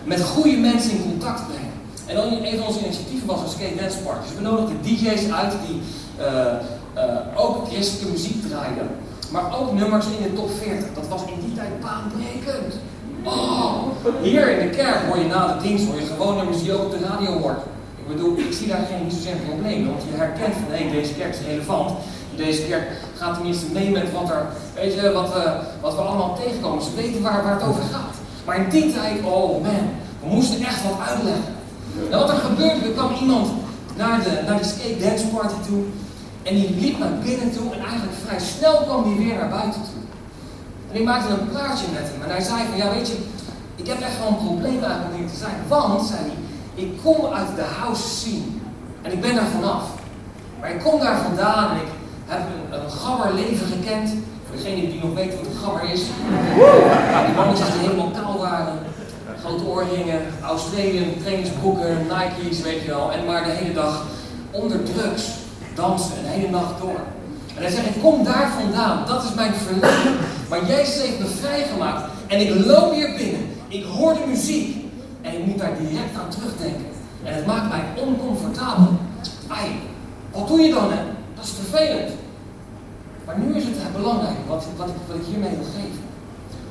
met 0.03 0.21
goede 0.23 0.57
mensen 0.57 0.91
in 0.91 1.01
contact 1.01 1.47
brengen. 1.47 1.73
En 2.05 2.15
dan 2.15 2.45
een 2.45 2.57
van 2.57 2.67
onze 2.67 2.79
initiatieven 2.79 3.27
was 3.27 3.41
een 3.41 3.49
skate 3.49 3.75
dance 3.75 3.97
park. 3.97 4.21
Dus 4.21 4.36
we 4.36 4.41
nodigden 4.41 4.81
DJ's 4.81 5.31
uit 5.31 5.53
die 5.67 5.81
uh, 6.19 7.43
ook 7.43 7.67
christelijke 7.67 8.12
muziek 8.12 8.47
draaiden, 8.47 8.88
maar 9.31 9.60
ook 9.60 9.73
nummers 9.73 10.05
in 10.05 10.23
de 10.23 10.33
top 10.33 10.49
40. 10.62 10.93
Dat 10.93 11.07
was 11.07 11.21
in 11.21 11.39
die 11.45 11.53
tijd 11.53 11.79
baanbrekend. 11.79 12.73
Oh, 13.23 13.73
hier 14.21 14.49
in 14.49 14.69
de 14.69 14.75
kerk 14.75 14.99
hoor 15.08 15.17
je 15.17 15.25
na 15.25 15.47
de 15.53 15.67
dienst 15.67 15.86
hoor 15.88 15.99
je 15.99 16.06
gewoon 16.06 16.36
nummers 16.36 16.62
die 16.63 16.80
op 16.80 16.91
de 16.91 17.06
radio 17.08 17.32
hoort. 17.32 17.60
Ik 17.97 18.08
bedoel, 18.08 18.38
ik 18.38 18.53
zie 18.53 18.67
daar 18.67 18.88
geen, 18.89 19.03
niet 19.03 19.13
zozeer 19.13 19.36
probleem, 19.36 19.88
want 19.88 20.01
je 20.03 20.17
herkent 20.17 20.53
van 20.53 20.73
hé, 20.75 20.91
deze 20.91 21.13
kerk 21.13 21.34
is 21.34 21.45
relevant. 21.47 21.91
Deze 22.36 22.62
kerk 22.62 22.88
gaat 23.17 23.34
tenminste 23.34 23.65
mee 23.71 23.89
met 23.89 24.12
wat, 24.12 24.30
er, 24.30 24.45
weet 24.75 24.93
je, 24.93 25.12
wat, 25.12 25.34
we, 25.34 25.43
wat 25.82 25.95
we 25.95 26.01
allemaal 26.01 26.39
tegenkomen. 26.43 26.84
Ze 26.84 26.89
weten 26.95 27.21
waar, 27.21 27.43
waar 27.43 27.53
het 27.60 27.67
over 27.69 27.84
gaat. 27.91 28.15
Maar 28.45 28.58
in 28.58 28.69
die 28.69 28.93
tijd, 28.93 29.23
oh 29.23 29.63
man, 29.63 29.89
we 30.21 30.27
moesten 30.27 30.60
echt 30.60 30.84
wat 30.84 31.08
uitleggen. 31.08 31.53
En 32.12 32.17
wat 32.19 32.30
er 32.30 32.36
gebeurde, 32.36 32.86
er 32.86 32.91
kwam 32.91 33.13
iemand 33.21 33.47
naar 33.95 34.23
de, 34.23 34.41
naar 34.47 34.58
de 34.58 34.63
skate 34.63 34.97
dance 34.99 35.27
party 35.27 35.56
toe. 35.67 35.84
En 36.43 36.56
die 36.56 36.75
liep 36.80 36.99
naar 36.99 37.17
binnen 37.23 37.51
toe 37.51 37.73
en 37.73 37.80
eigenlijk 37.80 38.17
vrij 38.25 38.39
snel 38.39 38.77
kwam 38.77 39.03
die 39.03 39.25
weer 39.25 39.36
naar 39.36 39.49
buiten 39.49 39.82
toe. 39.82 40.06
En 40.97 41.03
ik 41.03 41.10
maakte 41.10 41.33
een 41.33 41.49
praatje 41.51 41.86
met 41.93 42.07
hem. 42.12 42.21
En 42.23 42.29
hij 42.29 42.41
zei 42.41 42.60
van, 42.69 42.77
ja 42.77 42.89
weet 42.89 43.07
je, 43.07 43.17
ik 43.75 43.88
heb 43.88 43.99
echt 44.01 44.19
wel 44.19 44.27
een 44.27 44.45
probleem 44.45 44.83
eigenlijk 44.83 45.13
om 45.13 45.19
hier 45.19 45.29
te 45.29 45.36
zijn. 45.45 45.57
Want, 45.67 46.07
zei 46.07 46.19
hij, 46.19 46.38
ik 46.83 46.91
kom 47.03 47.33
uit 47.33 47.55
de 47.55 47.67
house 47.79 48.07
scene. 48.07 48.47
En 49.01 49.12
ik 49.12 49.21
ben 49.21 49.36
daar 49.36 49.51
vanaf. 49.57 49.83
Maar 50.60 50.71
ik 50.71 50.79
kom 50.79 50.99
daar 50.99 51.17
vandaan 51.17 51.69
en 51.69 51.75
ik 51.75 51.91
heb 52.25 52.39
een, 52.39 52.79
een 52.79 52.91
gabber 52.91 53.33
leven 53.33 53.67
gekend. 53.67 54.10
Voor 54.45 54.55
degene 54.55 54.89
die 54.91 55.03
nog 55.03 55.13
weet 55.13 55.36
wat 55.36 55.45
een 55.45 55.60
gabber 55.63 55.89
is. 55.89 56.01
Die 57.25 57.36
mannetjes 57.36 57.71
die 57.71 57.88
helemaal 57.88 58.12
kaal 58.21 58.38
waren. 58.38 58.77
Grote 59.43 59.65
oorringen, 59.65 60.21
Australië, 60.41 61.17
trainingsbroeken, 61.21 62.07
Nike's, 62.12 62.62
weet 62.62 62.81
je 62.81 62.88
wel. 62.88 63.12
En 63.12 63.25
maar 63.25 63.43
de 63.43 63.51
hele 63.51 63.73
dag 63.73 64.05
onder 64.51 64.83
drugs 64.83 65.23
dansen, 65.75 66.23
de 66.23 66.29
hele 66.29 66.49
nacht 66.49 66.81
door. 66.81 66.99
En 67.57 67.63
hij 67.63 67.71
zegt, 67.71 67.95
ik 67.95 68.01
kom 68.01 68.23
daar 68.23 68.51
vandaan, 68.61 69.05
dat 69.07 69.23
is 69.23 69.33
mijn 69.33 69.53
verleden. 69.53 70.13
Maar 70.49 70.65
Jezus 70.65 71.01
heeft 71.01 71.19
me 71.19 71.25
vrijgemaakt. 71.25 72.03
En 72.27 72.39
ik 72.39 72.65
loop 72.65 72.93
hier 72.93 73.13
binnen, 73.17 73.41
ik 73.67 73.83
hoor 73.83 74.13
de 74.13 74.25
muziek. 74.27 74.85
En 75.21 75.33
ik 75.33 75.45
moet 75.45 75.59
daar 75.59 75.77
direct 75.79 76.15
aan 76.15 76.29
terugdenken. 76.29 76.85
En 77.23 77.33
het 77.33 77.45
maakt 77.45 77.69
mij 77.69 77.83
oncomfortabel. 77.95 78.87
Ai, 79.47 79.69
wat 80.31 80.47
doe 80.47 80.61
je 80.61 80.73
dan 80.73 80.91
hè? 80.91 80.99
Dat 81.35 81.45
is 81.45 81.51
vervelend. 81.51 82.11
Maar 83.25 83.39
nu 83.39 83.55
is 83.55 83.63
het 83.63 83.93
belangrijk 83.95 84.37
wat, 84.47 84.65
wat, 84.77 84.89
wat 85.07 85.15
ik 85.15 85.25
hiermee 85.29 85.49
wil 85.49 85.67
geven. 85.75 86.01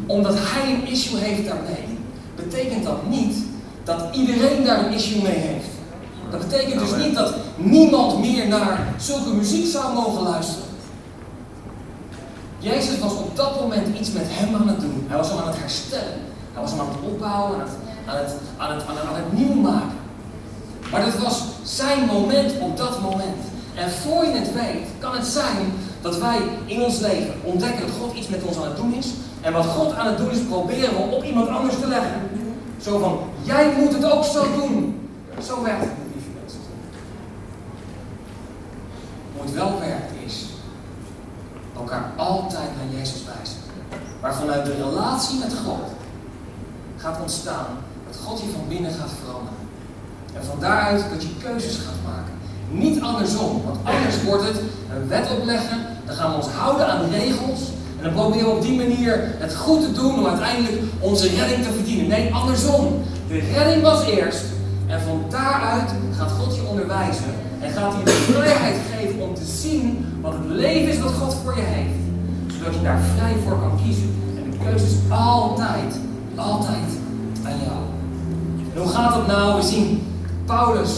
Omdat 0.06 0.34
hij 0.38 0.74
een 0.74 0.88
issue 0.88 1.18
heeft 1.18 1.48
daarmee, 1.48 1.98
betekent 2.36 2.84
dat 2.84 3.08
niet 3.08 3.36
dat 3.84 4.04
iedereen 4.12 4.64
daar 4.64 4.86
een 4.86 4.92
issue 4.92 5.22
mee 5.22 5.38
heeft. 5.38 5.68
Dat 6.30 6.40
betekent 6.48 6.80
dus 6.80 7.04
niet 7.04 7.14
dat 7.14 7.34
niemand 7.56 8.20
meer 8.20 8.48
naar 8.48 8.94
zulke 8.98 9.34
muziek 9.34 9.66
zou 9.66 9.94
mogen 9.94 10.22
luisteren. 10.22 10.65
Jezus 12.70 12.98
was 12.98 13.12
op 13.12 13.36
dat 13.36 13.60
moment 13.60 13.98
iets 13.98 14.12
met 14.12 14.24
hem 14.26 14.54
aan 14.54 14.68
het 14.68 14.80
doen. 14.80 15.04
Hij 15.08 15.16
was 15.16 15.28
hem 15.28 15.38
aan 15.38 15.46
het 15.46 15.58
herstellen. 15.58 16.20
Hij 16.52 16.62
was 16.62 16.70
hem 16.70 16.80
aan 16.80 16.88
het 16.88 17.12
opbouwen, 17.12 17.60
aan 18.06 18.16
het, 18.16 18.34
aan 18.56 18.74
het, 18.74 18.82
aan 18.86 19.14
het, 19.14 19.32
nieuw 19.32 19.54
maken. 19.54 19.98
Maar 20.90 21.04
het 21.04 21.18
was 21.18 21.42
zijn 21.62 22.06
moment 22.06 22.52
op 22.58 22.76
dat 22.76 23.00
moment. 23.00 23.42
En 23.74 23.90
voor 23.90 24.24
je 24.24 24.32
het 24.32 24.52
weet, 24.52 24.86
kan 24.98 25.14
het 25.14 25.26
zijn 25.26 25.72
dat 26.00 26.18
wij 26.18 26.38
in 26.64 26.82
ons 26.82 26.98
leven 26.98 27.34
ontdekken 27.42 27.86
dat 27.86 27.96
God 28.00 28.16
iets 28.16 28.28
met 28.28 28.42
ons 28.42 28.56
aan 28.56 28.68
het 28.68 28.76
doen 28.76 28.94
is. 28.94 29.08
En 29.40 29.52
wat 29.52 29.66
God 29.66 29.94
aan 29.94 30.06
het 30.06 30.18
doen 30.18 30.30
is, 30.30 30.38
proberen 30.48 30.94
we 30.96 31.16
op 31.16 31.24
iemand 31.24 31.48
anders 31.48 31.78
te 31.80 31.86
leggen. 31.86 32.20
Zo 32.82 32.98
van, 32.98 33.18
jij 33.42 33.72
moet 33.78 33.92
het 33.92 34.12
ook 34.12 34.24
zo 34.24 34.44
doen. 34.54 35.00
Zo 35.42 35.62
werkt 35.62 35.80
het 35.80 35.90
niet, 36.14 36.24
mensen. 36.40 36.60
Hoe 39.32 39.44
het 39.44 39.54
wel 39.54 39.78
werkt 39.80 40.10
is 40.10 40.15
elkaar 41.86 42.10
altijd 42.16 42.70
naar 42.76 42.98
Jezus 42.98 43.22
wijzen. 43.24 43.58
Maar 44.20 44.34
vanuit 44.34 44.64
de 44.64 44.74
relatie 44.74 45.38
met 45.38 45.52
God 45.64 45.86
gaat 46.96 47.20
ontstaan 47.20 47.66
dat 48.06 48.16
God 48.24 48.40
je 48.40 48.46
van 48.52 48.68
binnen 48.68 48.90
gaat 48.90 49.10
veranderen. 49.22 49.64
En 50.34 50.44
van 50.44 50.60
daaruit 50.60 51.04
dat 51.12 51.22
je 51.22 51.36
keuzes 51.44 51.76
gaat 51.76 52.12
maken. 52.12 52.32
Niet 52.70 53.02
andersom, 53.02 53.62
want 53.64 53.78
anders 53.84 54.22
wordt 54.22 54.44
het 54.44 54.60
een 54.94 55.08
wet 55.08 55.30
opleggen, 55.30 55.78
dan 56.06 56.14
gaan 56.14 56.30
we 56.30 56.36
ons 56.36 56.48
houden 56.48 56.86
aan 56.86 57.10
regels 57.10 57.60
en 57.96 58.02
dan 58.02 58.12
proberen 58.12 58.46
we 58.46 58.56
op 58.56 58.62
die 58.62 58.76
manier 58.76 59.34
het 59.38 59.54
goed 59.54 59.80
te 59.80 59.92
doen 59.92 60.18
om 60.18 60.26
uiteindelijk 60.26 60.82
onze 61.00 61.28
redding 61.28 61.64
te 61.64 61.72
verdienen. 61.72 62.08
Nee, 62.08 62.34
andersom. 62.34 63.02
De 63.28 63.38
redding 63.54 63.82
was 63.82 64.06
eerst 64.06 64.44
en 64.86 65.00
van 65.00 65.24
daaruit 65.30 65.90
gaat 66.16 66.30
God 66.30 66.56
je 66.56 66.66
onderwijzen 66.68 67.34
en 67.60 67.70
gaat 67.70 67.94
hij 67.94 68.04
de 68.04 68.10
vrijheid 68.10 68.76
geven 68.96 69.20
om 69.20 69.34
te 69.34 69.44
zien 69.44 70.15
wat 70.26 70.34
het 70.34 70.50
leven 70.50 70.92
is 70.92 70.98
wat 70.98 71.12
God 71.12 71.34
voor 71.42 71.56
je 71.56 71.62
heeft. 71.62 71.98
Zodat 72.58 72.74
je 72.74 72.82
daar 72.82 73.00
vrij 73.16 73.34
voor 73.44 73.58
kan 73.58 73.78
kiezen. 73.84 74.14
En 74.36 74.50
de 74.50 74.56
keuze 74.64 74.84
is 74.84 74.96
altijd, 75.08 76.00
altijd 76.34 76.88
aan 77.44 77.58
jou. 77.64 77.80
En 78.74 78.80
hoe 78.80 78.88
gaat 78.88 79.14
het 79.14 79.26
nou? 79.26 79.56
We 79.56 79.62
zien 79.62 80.02
Paulus, 80.44 80.90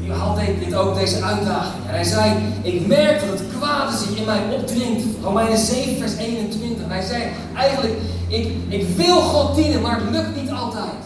die 0.00 0.12
had 0.12 0.38
dit 0.60 0.74
ook, 0.74 0.94
deze 0.94 1.22
uitdaging. 1.22 1.84
En 1.86 1.94
hij 1.94 2.04
zei, 2.04 2.32
ik 2.62 2.86
merk 2.86 3.20
dat 3.20 3.38
het 3.38 3.48
kwade 3.58 3.96
zich 3.96 4.16
in 4.16 4.24
mij 4.24 4.40
opdringt. 4.50 5.04
Romeinen 5.22 5.58
7 5.58 5.96
vers 5.96 6.16
21. 6.16 6.84
En 6.84 6.90
hij 6.90 7.02
zei, 7.02 7.22
eigenlijk, 7.56 7.94
ik, 8.28 8.48
ik 8.68 8.86
wil 8.96 9.20
God 9.20 9.54
dienen, 9.54 9.80
maar 9.80 10.00
het 10.00 10.10
lukt 10.10 10.42
niet 10.42 10.50
altijd. 10.50 11.02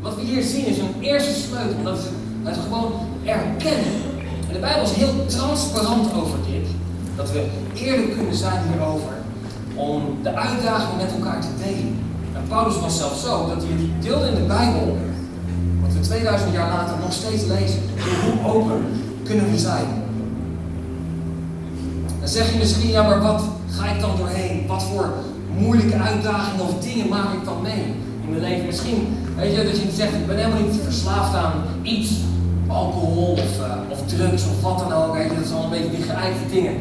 Wat 0.00 0.14
we 0.14 0.22
hier 0.22 0.42
zien 0.42 0.66
is 0.66 0.78
een 0.78 0.94
eerste 1.00 1.40
sleutel. 1.40 1.82
Dat 1.82 1.98
is 1.98 2.04
het 2.44 2.56
gewoon 2.62 2.92
erkennen. 3.24 3.92
En 4.48 4.52
de 4.52 4.58
Bijbel 4.58 4.82
is 4.82 4.92
heel 4.92 5.26
transparant 5.26 6.14
over 6.14 6.38
dit. 6.50 6.68
Dat 7.16 7.32
we 7.32 7.46
eerlijk 7.74 8.16
kunnen 8.16 8.34
zijn 8.34 8.62
hierover. 8.68 9.12
Om 9.74 10.02
de 10.22 10.34
uitdaging 10.34 10.96
met 10.96 11.12
elkaar 11.12 11.40
te 11.40 11.64
delen. 11.64 11.98
En 12.34 12.42
Paulus 12.48 12.80
was 12.80 12.96
zelfs 12.96 13.22
zo 13.22 13.46
dat 13.48 13.62
hij 13.62 13.72
het 13.72 14.02
deelde 14.02 14.26
in 14.26 14.34
de 14.34 14.46
Bijbel. 14.46 14.96
Wat 15.82 15.92
we 15.92 16.00
2000 16.00 16.52
jaar 16.52 16.68
later 16.68 16.96
nog 17.00 17.12
steeds 17.12 17.44
lezen. 17.44 17.80
Hoe 18.24 18.52
open 18.52 18.84
kunnen 19.24 19.50
we 19.50 19.58
zijn? 19.58 19.86
Dan 22.20 22.28
zeg 22.28 22.52
je 22.52 22.58
misschien, 22.58 22.90
ja 22.90 23.02
maar 23.02 23.22
wat 23.22 23.42
ga 23.70 23.90
ik 23.90 24.00
dan 24.00 24.16
doorheen? 24.16 24.66
Wat 24.66 24.82
voor 24.82 25.12
moeilijke 25.58 25.96
uitdagingen 25.96 26.64
of 26.64 26.80
dingen 26.80 27.08
maak 27.08 27.32
ik 27.32 27.44
dan 27.44 27.62
mee 27.62 27.84
in 28.22 28.28
mijn 28.28 28.40
leven? 28.40 28.66
Misschien, 28.66 29.16
weet 29.36 29.56
je, 29.56 29.64
dat 29.64 29.80
je 29.80 29.90
zegt, 29.94 30.14
ik 30.14 30.26
ben 30.26 30.36
helemaal 30.36 30.62
niet 30.62 30.80
verslaafd 30.82 31.34
aan 31.34 31.52
iets. 31.82 32.10
Alcohol 32.66 33.32
of, 33.32 33.58
of 33.88 34.06
drugs 34.06 34.42
of 34.42 34.62
wat 34.62 34.78
dan 34.78 34.92
ook. 34.92 35.16
Dat 35.16 35.46
zijn 35.46 35.58
al 35.58 35.64
een 35.64 35.70
beetje 35.70 35.90
die 35.96 36.02
geëikte 36.02 36.46
dingen. 36.50 36.74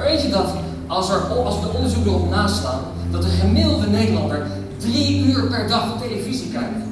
Weet 0.00 0.22
je 0.22 0.28
dat, 0.28 0.48
als, 0.86 1.10
er, 1.10 1.20
als 1.20 1.60
we 1.60 1.66
de 1.66 1.76
onderzoek 1.76 2.06
erop 2.06 2.30
naslaan, 2.30 2.80
dat 3.10 3.22
de 3.22 3.28
gemiddelde 3.28 3.86
Nederlander 3.86 4.46
drie 4.76 5.24
uur 5.24 5.46
per 5.48 5.68
dag 5.68 5.98
televisie 6.00 6.50
kijkt. 6.50 6.84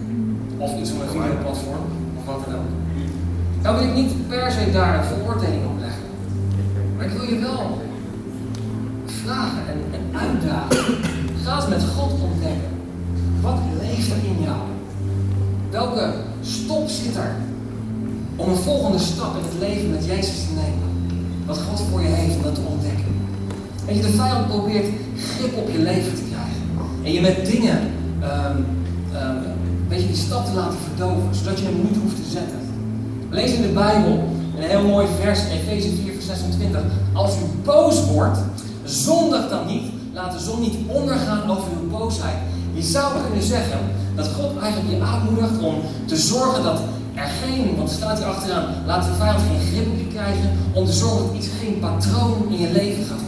Of 0.56 0.78
iets 0.78 0.90
van 0.90 1.00
een 1.00 1.08
videoplatform, 1.08 1.84
of 2.18 2.24
wat 2.24 2.44
dan 2.44 2.54
ook. 2.54 2.78
Nou 3.62 3.78
wil 3.78 3.88
ik 3.88 3.94
niet 3.94 4.28
per 4.28 4.50
se 4.50 4.70
daar 4.72 4.98
een 4.98 5.04
veroordeling 5.04 5.64
op 5.66 5.80
leggen. 5.80 6.02
Maar 6.96 7.06
ik 7.06 7.12
wil 7.12 7.28
je 7.28 7.38
wel 7.38 7.78
vragen 9.04 9.62
en, 9.68 9.80
en 9.92 10.18
uitdagen. 10.18 10.94
Ga 11.44 11.56
eens 11.56 11.68
met 11.68 11.84
God 11.96 12.12
ontdekken. 12.22 12.70
Wat 13.40 13.58
leeft 13.80 14.10
er 14.10 14.16
in 14.16 14.42
jou? 14.42 14.60
Welke 15.70 16.12
stop 16.40 16.88
zit 16.88 17.16
er 17.16 17.36
om 18.36 18.48
een 18.48 18.56
volgende 18.56 18.98
stap 18.98 19.36
in 19.36 19.44
het 19.44 19.58
leven 19.68 19.90
met 19.90 20.04
Jezus 20.04 20.44
te 20.46 20.52
nemen? 20.54 20.88
Wat 21.46 21.58
God 21.58 21.80
voor 21.90 22.02
je 22.02 22.08
heeft 22.08 22.36
om 22.36 22.42
dat 22.42 22.54
te 22.54 22.60
ontdekken. 22.60 22.97
Weet 23.88 23.96
je, 23.96 24.02
de 24.02 24.16
vijand 24.22 24.46
probeert 24.46 24.86
grip 25.16 25.56
op 25.56 25.68
je 25.70 25.78
leven 25.78 26.14
te 26.14 26.22
krijgen. 26.30 26.62
En 27.04 27.12
je 27.12 27.20
met 27.20 27.46
dingen, 27.46 27.78
um, 28.22 28.66
um, 29.14 29.38
weet 29.88 30.00
je, 30.00 30.06
die 30.06 30.16
stap 30.16 30.46
te 30.46 30.52
laten 30.54 30.78
verdoven, 30.88 31.34
zodat 31.34 31.58
je 31.58 31.64
hem 31.64 31.80
niet 31.82 31.96
hoeft 32.02 32.16
te 32.16 32.30
zetten. 32.30 32.58
Lees 33.30 33.52
in 33.52 33.62
de 33.62 33.68
Bijbel 33.68 34.28
een 34.56 34.68
heel 34.70 34.82
mooi 34.82 35.06
vers, 35.20 35.40
Efeze 35.44 35.88
4, 36.02 36.12
vers 36.12 36.26
26. 36.26 36.80
Als 37.12 37.36
u 37.36 37.62
boos 37.64 38.04
wordt, 38.06 38.38
zondig 38.84 39.48
dan 39.48 39.66
niet. 39.66 39.84
Laat 40.12 40.32
de 40.32 40.44
zon 40.44 40.60
niet 40.60 40.76
ondergaan 40.86 41.50
over 41.50 41.68
uw 41.80 41.88
boosheid. 41.98 42.38
Je 42.72 42.82
zou 42.82 43.12
kunnen 43.22 43.46
zeggen 43.46 43.78
dat 44.14 44.28
God 44.28 44.62
eigenlijk 44.62 44.94
je 44.94 45.02
aanmoedigt 45.02 45.58
om 45.62 45.74
te 46.06 46.16
zorgen 46.16 46.62
dat 46.62 46.80
er 47.14 47.28
geen, 47.42 47.76
want 47.76 47.90
staat 47.90 48.18
hier 48.18 48.26
achteraan, 48.26 48.64
laat 48.86 49.04
de 49.04 49.14
vijand 49.18 49.40
geen 49.40 49.66
grip 49.72 49.86
op 49.92 49.98
je 49.98 50.06
krijgen, 50.06 50.50
om 50.72 50.84
te 50.84 50.92
zorgen 50.92 51.26
dat 51.26 51.36
iets 51.36 51.48
geen 51.60 51.78
patroon 51.78 52.46
in 52.48 52.58
je 52.58 52.72
leven 52.72 53.04
gaat. 53.04 53.18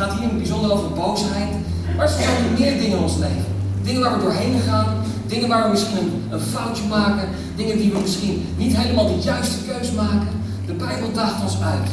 gaat 0.00 0.12
hier 0.12 0.22
in 0.22 0.28
het 0.28 0.38
bijzonder 0.38 0.72
over 0.72 0.90
boosheid, 0.90 1.52
maar 1.96 2.04
er 2.04 2.12
zijn 2.12 2.52
meer 2.58 2.78
dingen 2.78 2.96
in 2.96 3.02
ons 3.02 3.16
leven. 3.16 3.44
Dingen 3.82 4.00
waar 4.00 4.16
we 4.16 4.22
doorheen 4.22 4.60
gaan, 4.60 4.86
dingen 5.26 5.48
waar 5.48 5.64
we 5.64 5.70
misschien 5.70 6.22
een, 6.30 6.40
foutje 6.40 6.84
maken, 6.88 7.28
dingen 7.56 7.76
die 7.78 7.92
we 7.92 7.98
misschien 7.98 8.46
niet 8.56 8.76
helemaal 8.76 9.06
de 9.06 9.22
juiste 9.22 9.64
keus 9.68 9.92
maken. 9.92 10.28
De 10.66 10.72
Bijbel 10.72 11.12
daagt 11.12 11.42
ons 11.42 11.56
uit 11.62 11.88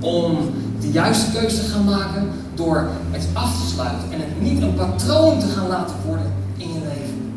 om 0.00 0.36
de 0.80 0.90
juiste 0.90 1.30
keuze 1.30 1.56
te 1.56 1.70
gaan 1.70 1.84
maken 1.84 2.30
door 2.54 2.90
het 3.10 3.26
af 3.32 3.60
te 3.60 3.66
sluiten 3.74 4.12
en 4.12 4.20
het 4.20 4.40
niet 4.40 4.62
een 4.62 4.74
patroon 4.74 5.38
te 5.38 5.46
gaan 5.46 5.68
laten 5.68 5.96
worden 6.06 6.32
in 6.56 6.68
je 6.68 6.80
leven. 6.80 7.32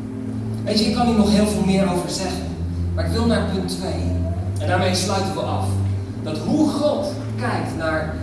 Weet 0.64 0.80
je, 0.80 0.86
ik 0.86 0.96
kan 0.96 1.06
hier 1.06 1.16
nog 1.16 1.32
heel 1.32 1.48
veel 1.48 1.66
meer 1.66 1.92
over 1.92 2.10
zeggen, 2.10 2.44
maar 2.94 3.06
ik 3.06 3.12
wil 3.12 3.26
naar 3.26 3.50
punt 3.54 3.70
2. 3.80 3.92
En 4.60 4.68
daarmee 4.68 4.96
sluiten 4.96 5.34
we 5.34 5.42
af. 5.42 5.68
Dat 6.24 6.38
hoe 6.38 6.70
God 6.70 7.08
kijkt 7.40 7.78
naar 7.78 8.16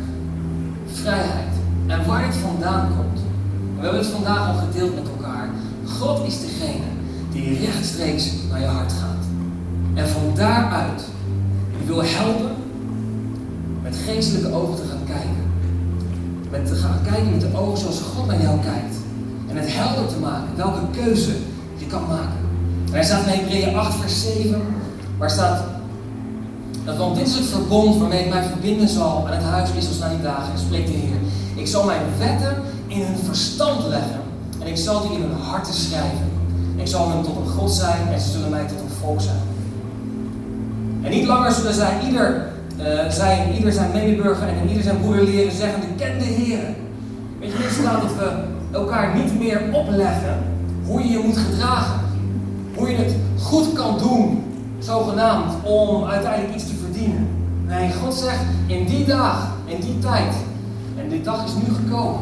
vrijheid 0.92 1.52
en 1.92 2.06
waar 2.06 2.26
het 2.26 2.36
vandaan 2.36 2.88
komt. 2.96 3.20
We 3.76 3.82
hebben 3.82 4.00
het 4.00 4.10
vandaag 4.10 4.48
al 4.48 4.54
gedeeld 4.54 4.94
met 4.94 5.08
elkaar. 5.16 5.48
God 5.98 6.26
is 6.26 6.40
degene 6.40 6.88
die 7.32 7.58
rechtstreeks 7.64 8.32
naar 8.50 8.60
je 8.60 8.66
hart 8.66 8.92
gaat. 8.92 9.24
En 9.94 10.08
van 10.08 10.22
daaruit 10.34 11.02
je 11.78 11.86
wil 11.86 12.02
helpen 12.04 12.54
met 13.82 13.96
geestelijke 14.06 14.52
ogen 14.52 14.76
te 14.76 14.88
gaan 14.90 15.04
kijken. 15.06 15.42
Met 16.50 16.66
te 16.66 16.74
gaan 16.74 16.98
kijken 17.02 17.30
met 17.30 17.40
de 17.40 17.56
ogen 17.56 17.78
zoals 17.78 18.00
God 18.00 18.26
naar 18.26 18.42
jou 18.42 18.60
kijkt. 18.60 18.96
En 19.48 19.56
het 19.56 19.74
helder 19.74 20.06
te 20.06 20.18
maken 20.18 20.56
welke 20.56 21.00
keuze 21.00 21.32
je 21.76 21.86
kan 21.86 22.06
maken. 22.08 22.40
En 22.86 22.92
hij 22.92 23.04
staat 23.04 23.26
in 23.26 23.32
Hebreeën 23.32 23.76
8 23.76 24.00
vers 24.00 24.22
7, 24.22 24.60
waar 25.18 25.30
staat 25.30 25.64
dat 26.84 26.96
want 26.96 27.16
dit 27.16 27.26
is 27.26 27.34
het 27.34 27.46
verbond 27.46 27.98
waarmee 27.98 28.24
ik 28.24 28.32
mij 28.32 28.42
verbinden 28.42 28.88
zal 28.88 29.26
aan 29.26 29.32
het 29.32 29.44
huis 29.44 29.70
Israëls 29.76 29.98
na 29.98 30.08
die 30.08 30.22
dagen. 30.22 30.52
En 30.52 30.58
spreekt 30.58 30.86
de 30.86 30.92
Heer. 30.92 31.16
Ik 31.54 31.66
zal 31.66 31.84
mijn 31.84 32.02
wetten 32.18 32.56
in 32.86 33.00
hun 33.00 33.16
verstand 33.24 33.86
leggen 33.88 34.20
en 34.58 34.66
ik 34.66 34.76
zal 34.76 35.00
die 35.00 35.16
in 35.16 35.22
hun 35.22 35.40
harten 35.40 35.74
schrijven. 35.74 36.30
Ik 36.76 36.86
zal 36.86 37.10
hen 37.10 37.22
tot 37.22 37.36
een 37.36 37.52
God 37.52 37.70
zijn 37.70 38.08
en 38.12 38.20
ze 38.20 38.30
zullen 38.30 38.50
mij 38.50 38.66
tot 38.66 38.80
een 38.80 38.96
volk 39.00 39.20
zijn. 39.20 39.40
En 41.02 41.10
niet 41.10 41.26
langer 41.26 41.52
zullen 41.52 41.74
zij 41.74 41.98
ieder, 42.06 42.48
uh, 42.80 43.08
zij, 43.08 43.52
ieder 43.56 43.72
zijn 43.72 43.90
medeburger 43.92 44.48
en 44.48 44.68
ieder 44.68 44.82
zijn 44.82 45.00
broeder 45.00 45.24
leren 45.24 45.56
zeggen, 45.56 45.80
de 45.80 45.86
ken 45.96 46.18
de 46.18 46.24
Heer. 46.24 46.74
Weet 47.40 47.52
je, 47.52 47.58
dit 47.58 47.72
staat 47.80 48.00
dat 48.00 48.10
we 48.18 48.30
elkaar 48.72 49.16
niet 49.16 49.38
meer 49.38 49.60
opleggen 49.72 50.36
hoe 50.86 51.02
je 51.02 51.08
je 51.08 51.22
moet 51.24 51.36
gedragen. 51.36 52.00
Hoe 52.74 52.90
je 52.90 52.96
het 52.96 53.14
goed 53.40 53.72
kan 53.72 53.98
doen, 53.98 54.41
zogenaamd, 54.84 55.54
om 55.62 56.04
uiteindelijk 56.04 56.54
iets 56.54 56.66
te 56.66 56.74
verdienen. 56.74 57.28
Nee, 57.66 57.92
God 57.92 58.14
zegt, 58.14 58.42
in 58.66 58.86
die 58.86 59.04
dag, 59.04 59.52
in 59.64 59.80
die 59.80 59.98
tijd, 59.98 60.34
en 60.98 61.08
die 61.08 61.22
dag 61.22 61.44
is 61.44 61.52
nu 61.54 61.74
gekomen, 61.74 62.20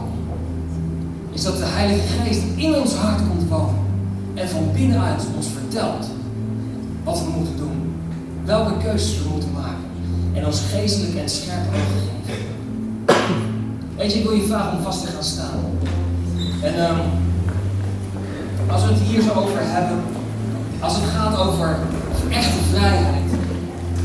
is 1.32 1.42
dat 1.42 1.56
de 1.56 1.64
Heilige 1.66 2.06
Geest 2.06 2.42
in 2.56 2.74
ons 2.74 2.94
hart 2.94 3.20
komt 3.28 3.48
wonen. 3.48 3.78
En 4.34 4.48
van 4.48 4.72
binnenuit 4.72 5.26
ons 5.36 5.46
vertelt 5.46 6.06
wat 7.04 7.24
we 7.24 7.30
moeten 7.36 7.56
doen. 7.56 7.94
Welke 8.44 8.72
keuzes 8.82 9.22
we 9.22 9.28
moeten 9.28 9.52
maken. 9.52 9.84
En 10.32 10.46
ons 10.46 10.62
geestelijk 10.72 11.14
en 11.14 11.28
scherp 11.28 11.66
ogen. 11.68 12.08
Weet 13.96 14.12
je, 14.12 14.18
ik 14.18 14.24
wil 14.24 14.34
je 14.34 14.46
vragen 14.46 14.78
om 14.78 14.82
vast 14.82 15.00
te 15.04 15.12
gaan 15.12 15.24
staan. 15.24 15.58
En 16.62 16.90
um, 16.90 17.00
als 18.70 18.82
we 18.84 18.88
het 18.92 19.02
hier 19.02 19.22
zo 19.22 19.30
over 19.30 19.58
hebben, 19.61 19.98
als 20.80 20.94
het 20.94 21.04
gaat 21.04 21.38
over 21.38 21.78
echte 22.31 22.62
vrijheid, 22.72 23.31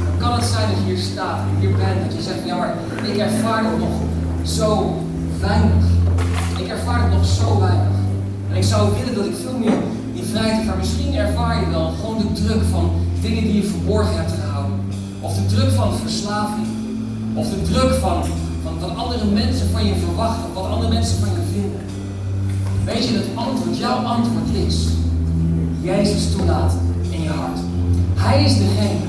dan 0.05 0.17
kan 0.17 0.33
het 0.33 0.45
zijn 0.45 0.69
dat 0.69 0.77
je 0.77 0.85
hier 0.85 0.97
staat, 0.97 1.37
dat 1.37 1.61
je 1.61 1.67
hier 1.67 1.75
bent, 1.75 1.99
dat 2.05 2.15
je 2.15 2.21
zegt, 2.21 2.45
ja 2.45 2.55
maar 2.57 2.73
ik 3.03 3.17
ervaar 3.17 3.63
het 3.63 3.79
nog 3.79 3.95
zo 4.43 5.01
weinig. 5.39 5.85
Ik 6.57 6.67
ervaar 6.67 7.01
het 7.01 7.11
nog 7.11 7.25
zo 7.25 7.59
weinig. 7.59 7.97
En 8.49 8.55
ik 8.55 8.63
zou 8.63 8.89
willen 8.97 9.15
dat 9.15 9.25
ik 9.25 9.35
veel 9.43 9.57
meer 9.57 9.77
die 10.13 10.23
vrijheid 10.23 10.59
ervaar. 10.59 10.77
Misschien 10.77 11.15
ervaar 11.15 11.59
je 11.59 11.69
wel 11.69 11.93
gewoon 11.99 12.17
de 12.17 12.31
druk 12.41 12.63
van 12.71 12.91
dingen 13.21 13.43
die 13.43 13.55
je 13.55 13.63
verborgen 13.63 14.15
hebt 14.15 14.31
gehouden. 14.31 14.79
Of 15.21 15.35
de 15.35 15.45
druk 15.45 15.71
van 15.71 15.97
verslaving. 15.97 16.67
Of 17.33 17.49
de 17.49 17.61
druk 17.61 17.93
van, 17.93 18.23
van 18.63 18.79
wat 18.79 18.95
andere 18.95 19.25
mensen 19.25 19.69
van 19.69 19.85
je 19.85 19.95
verwachten. 19.95 20.53
Wat 20.53 20.65
andere 20.65 20.93
mensen 20.93 21.19
van 21.19 21.29
je 21.29 21.43
vinden. 21.53 21.81
Weet 22.85 23.07
je, 23.07 23.13
dat 23.13 23.45
antwoord, 23.45 23.77
jouw 23.77 23.97
antwoord 23.97 24.49
is 24.67 24.87
Jezus 25.81 26.31
toelaten 26.31 26.79
in 27.09 27.21
je 27.21 27.29
hart. 27.29 27.59
Hij 28.27 28.43
is 28.43 28.57
degene 28.57 28.99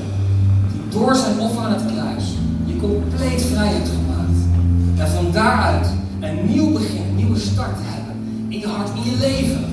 die 0.73 0.99
door 0.99 1.17
zijn 1.17 1.39
offer 1.39 1.63
aan 1.63 1.73
het 1.73 1.93
kruis 1.93 2.25
je 2.65 2.77
compleet 2.77 3.43
vrij 3.43 3.69
hebt 3.69 3.89
gemaakt. 3.89 4.39
En 4.97 5.09
van 5.09 5.33
daaruit 5.33 5.87
een 6.21 6.47
nieuw 6.47 6.73
begin, 6.73 7.03
een 7.09 7.17
nieuwe 7.17 7.39
start 7.39 7.77
hebben 7.81 8.15
in 8.49 8.59
je 8.59 8.67
hart, 8.67 8.89
in 8.95 9.11
je 9.11 9.17
leven. 9.19 9.65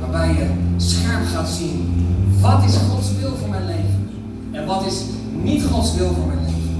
Waarbij 0.00 0.28
je 0.28 0.46
scherp 0.76 1.26
gaat 1.26 1.48
zien 1.48 2.06
wat 2.40 2.64
is 2.64 2.76
Gods 2.76 3.08
wil 3.20 3.36
voor 3.36 3.48
mijn 3.48 3.66
leven 3.66 4.10
en 4.52 4.66
wat 4.66 4.86
is 4.86 5.02
niet 5.42 5.64
Gods 5.64 5.94
wil 5.94 6.12
voor 6.14 6.26
mijn 6.26 6.38
leven. 6.38 6.76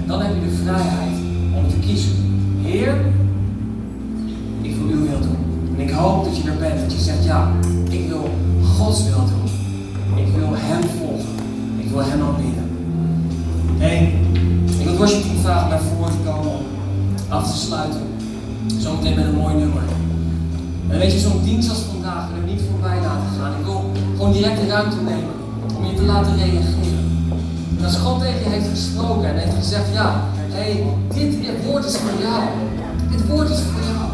En 0.00 0.06
dan 0.06 0.20
heb 0.20 0.34
je 0.34 0.48
de 0.48 0.56
vrijheid 0.62 1.16
om 1.56 1.68
te 1.68 1.76
kiezen. 1.86 2.12
Heer, 2.62 2.94
ik 4.62 4.76
wil 4.76 4.86
uw 4.86 5.06
wil 5.08 5.20
doen. 5.20 5.74
En 5.76 5.80
ik 5.80 5.90
hoop 5.90 6.24
dat 6.24 6.36
je 6.36 6.50
er 6.50 6.56
bent, 6.56 6.80
dat 6.80 6.92
je 6.92 6.98
zegt 6.98 7.24
ja, 7.24 7.50
ik 7.90 8.08
wil 8.08 8.30
Gods 8.62 9.04
wil 9.04 9.24
doen. 9.26 9.55
Wil 10.38 10.52
Hem 10.52 10.82
volgen. 10.98 11.34
Ik 11.78 11.88
wil 11.90 12.04
Hem 12.04 12.22
aanbidden. 12.22 12.66
Hey, 13.78 14.14
ik 14.78 14.84
wil 14.84 14.96
worship 14.96 15.22
team 15.22 15.38
vragen 15.38 15.68
naar 15.68 15.80
voren 15.80 16.12
te 16.12 16.30
komen 16.30 16.52
om 16.52 16.64
af 17.28 17.50
te 17.50 17.56
sluiten. 17.66 18.00
Zometeen 18.78 19.14
met 19.14 19.24
een 19.24 19.34
mooi 19.34 19.54
nummer. 19.54 19.82
En 20.88 20.98
weet 20.98 21.12
je, 21.12 21.18
zo'n 21.18 21.42
dienst 21.42 21.70
als 21.70 21.78
vandaag 21.78 22.28
wil 22.28 22.42
ik 22.42 22.50
niet 22.50 22.66
voorbij 22.70 22.98
laten 23.00 23.30
gaan. 23.38 23.52
Ik 23.58 23.64
wil 23.64 23.92
gewoon 24.16 24.32
direct 24.32 24.60
de 24.60 24.66
ruimte 24.66 24.96
nemen 24.96 25.34
om 25.76 25.84
je 25.86 25.94
te 25.94 26.02
laten 26.02 26.36
reageren. 26.36 27.04
En 27.78 27.84
als 27.84 27.96
God 27.96 28.20
tegen 28.20 28.42
je 28.44 28.48
heeft 28.48 28.68
gesproken 28.68 29.28
en 29.28 29.36
heeft 29.36 29.56
gezegd, 29.56 29.92
ja, 29.92 30.20
hé, 30.56 30.72
hey, 30.72 30.84
dit 31.14 31.64
woord 31.64 31.84
is 31.84 31.96
voor 31.96 32.20
jou. 32.22 32.42
Dit 33.10 33.28
woord 33.28 33.48
is 33.50 33.60
voor 33.60 33.82
jou. 33.92 34.06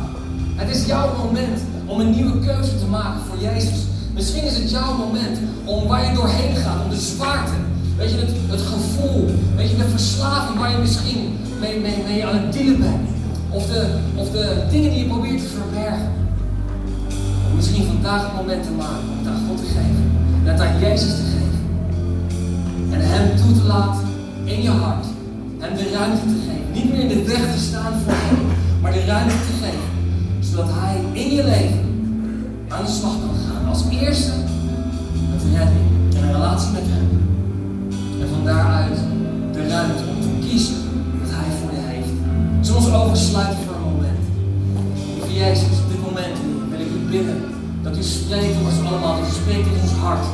Het 0.55 0.77
is 0.77 0.87
jouw 0.87 1.17
moment 1.17 1.61
om 1.87 2.01
een 2.01 2.11
nieuwe 2.11 2.39
keuze 2.39 2.79
te 2.79 2.87
maken 2.87 3.21
voor 3.29 3.39
Jezus. 3.41 3.92
Misschien 4.15 4.45
is 4.45 4.57
het 4.57 4.71
jouw 4.71 4.97
moment 4.97 5.39
om 5.65 5.87
waar 5.87 6.07
je 6.07 6.15
doorheen 6.15 6.57
gaat, 6.57 6.85
om 6.85 6.91
de 6.91 7.01
zwaarte. 7.01 7.53
Weet 7.97 8.11
je, 8.11 8.17
het, 8.17 8.31
het 8.47 8.61
gevoel, 8.61 9.35
weet 9.57 9.71
je, 9.71 9.77
de 9.77 9.89
verslaving 9.89 10.59
waar 10.59 10.71
je 10.71 10.77
misschien 10.77 11.39
mee, 11.61 11.81
mee, 11.81 12.03
mee 12.07 12.27
aan 12.27 12.35
het 12.35 12.53
dealen 12.53 12.81
bent. 12.81 13.09
Of 13.51 13.67
de, 13.67 13.99
of 14.15 14.31
de 14.31 14.65
dingen 14.71 14.91
die 14.91 14.99
je 14.99 15.05
probeert 15.05 15.39
te 15.39 15.49
verbergen. 15.49 16.11
Om 17.49 17.57
misschien 17.57 17.87
vandaag 17.87 18.23
het 18.23 18.35
moment 18.35 18.63
te 18.63 18.71
maken 18.71 19.09
om 19.11 19.19
het 19.19 19.27
aan 19.27 19.43
God 19.49 19.59
te 19.59 19.67
geven. 19.67 20.11
En 20.45 20.53
het 20.53 20.61
aan 20.61 20.79
Jezus 20.81 21.15
te 21.17 21.27
geven. 21.33 21.61
En 22.93 23.01
Hem 23.01 23.37
toe 23.37 23.53
te 23.53 23.67
laten 23.67 24.07
in 24.45 24.63
je 24.63 24.71
hart. 24.71 25.07
Hem 25.59 25.77
de 25.77 25.91
ruimte 25.91 26.27
te 26.33 26.39
geven. 26.47 26.73
Niet 26.73 26.91
meer 26.91 27.01
in 27.01 27.09
de 27.09 27.25
weg 27.25 27.53
te 27.55 27.61
staan 27.69 27.93
voor 28.05 28.13
Hem, 28.17 28.39
maar 28.83 28.93
de 28.93 29.05
ruimte 29.05 29.35
te 29.35 29.55
geven. 29.63 29.89
Zodat 30.41 30.69
Hij 30.69 31.01
in 31.13 31.35
je 31.35 31.45
leven 31.45 31.82
aan 32.75 32.85
de 32.85 32.91
slag 32.91 33.17
kan 33.25 33.37
gaan. 33.47 33.69
Als 33.69 33.83
eerste 33.91 34.33
met 35.31 35.43
redding 35.55 35.87
en 36.17 36.23
een 36.23 36.33
relatie 36.33 36.73
met 36.73 36.87
Hem. 36.93 37.09
En 38.21 38.29
van 38.29 38.45
daaruit 38.45 38.99
de 39.53 39.69
ruimte 39.69 40.03
om 40.13 40.21
te 40.21 40.49
kiezen 40.49 40.77
wat 41.21 41.31
Hij 41.37 41.51
voor 41.59 41.73
je 41.77 41.85
heeft. 41.93 42.13
Zullen 42.61 42.81
onze 42.81 42.95
ogen 43.01 43.17
sluiten 43.17 43.59
voor 43.65 43.75
een 43.75 43.93
moment. 43.95 44.23
Lieve 45.15 45.35
Jezus, 45.45 45.79
op 45.85 45.89
dit 45.93 46.03
moment 46.09 46.37
wil 46.71 46.81
ik 46.81 46.91
u 46.99 47.01
bidden 47.11 47.41
dat 47.83 47.97
u 47.97 48.03
spreekt 48.03 48.55
tot 48.57 48.67
ons 48.71 48.89
allemaal, 48.89 49.15
dat 49.17 49.29
u 49.29 49.35
spreekt 49.43 49.67
in 49.71 49.83
ons 49.83 49.97
hart. 50.05 50.27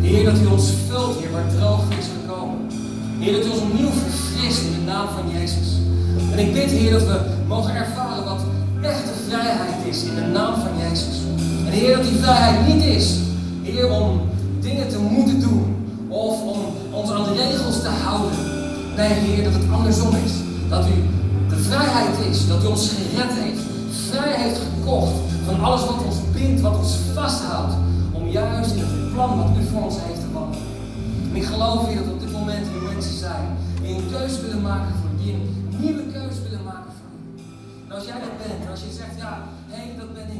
Heer, 0.00 0.24
dat 0.24 0.38
u 0.44 0.46
ons 0.46 0.68
vult, 0.88 1.14
Heer, 1.18 1.32
waar 1.32 1.48
droogte 1.56 1.96
is 2.02 2.08
gekomen. 2.16 2.58
Heer, 3.18 3.32
dat 3.36 3.46
u 3.46 3.50
ons 3.54 3.64
opnieuw 3.68 3.92
verfrist 4.02 4.62
in 4.66 4.72
de 4.78 4.84
naam 4.92 5.08
van 5.16 5.26
Jezus. 5.36 5.68
En 6.32 6.38
ik 6.44 6.52
bid, 6.52 6.70
Heer, 6.70 6.92
dat 6.92 7.06
we 7.10 7.18
mogen 7.46 7.74
ervaren 7.74 8.24
wat 8.24 8.40
echte 8.82 9.12
vrijheid 9.28 9.86
is 9.92 10.04
in 10.04 10.14
de 10.14 10.26
naam 10.38 10.54
van 10.54 10.74
Jezus. 10.84 11.16
En 11.72 11.78
Heer, 11.78 11.96
dat 11.96 12.04
die 12.04 12.18
vrijheid 12.18 12.66
niet 12.66 12.84
is, 12.84 13.18
Heer, 13.62 13.90
om 13.90 14.20
dingen 14.60 14.88
te 14.88 14.98
moeten 14.98 15.40
doen 15.40 15.86
of 16.08 16.42
om 16.42 16.58
ons 16.90 17.10
aan 17.10 17.24
de 17.24 17.34
regels 17.34 17.80
te 17.80 17.88
houden. 17.88 18.38
Nee, 18.96 19.08
Heer, 19.08 19.44
dat 19.44 19.52
het 19.52 19.72
andersom 19.72 20.14
is. 20.24 20.32
Dat 20.68 20.86
u 20.86 20.96
de 21.48 21.56
vrijheid 21.56 22.18
is, 22.30 22.48
dat 22.48 22.62
u 22.64 22.66
ons 22.66 22.88
gered 22.88 23.32
heeft, 23.32 23.60
vrij 24.08 24.34
heeft 24.42 24.58
gekocht 24.58 25.12
van 25.44 25.60
alles 25.60 25.80
wat 25.80 26.04
ons 26.06 26.16
bindt, 26.32 26.60
wat 26.60 26.78
ons 26.78 26.96
vasthoudt, 27.14 27.74
om 28.12 28.28
juist 28.28 28.74
in 28.74 28.78
het 28.78 29.12
plan 29.12 29.38
wat 29.38 29.56
u 29.60 29.64
voor 29.70 29.82
ons 29.82 29.96
heeft 30.06 30.20
te 30.20 30.32
wandelen. 30.32 30.66
En 31.30 31.36
ik 31.36 31.44
geloof 31.44 31.88
hier 31.88 31.96
dat 31.96 32.12
op 32.12 32.20
dit 32.20 32.32
moment 32.32 32.66
hier 32.72 32.92
mensen 32.94 33.18
zijn 33.18 33.46
die 33.82 33.94
een 33.94 34.10
keuze 34.10 34.40
willen 34.40 34.62
maken 34.62 34.94
voor 35.00 35.10
die 35.22 35.32
een 35.32 35.46
nieuwe 35.80 36.02
keuze 36.02 36.42
willen 36.42 36.64
maken 36.64 36.92
voor 36.98 37.10
u. 37.16 37.42
En 37.86 37.94
als 37.96 38.04
jij 38.04 38.18
dat 38.26 38.36
bent, 38.42 38.70
als 38.70 38.80
je 38.80 38.92
zegt, 39.00 39.16
ja, 39.24 39.32
hé, 39.70 39.82
hey, 39.82 39.94
dat 39.98 40.14
ben. 40.14 40.31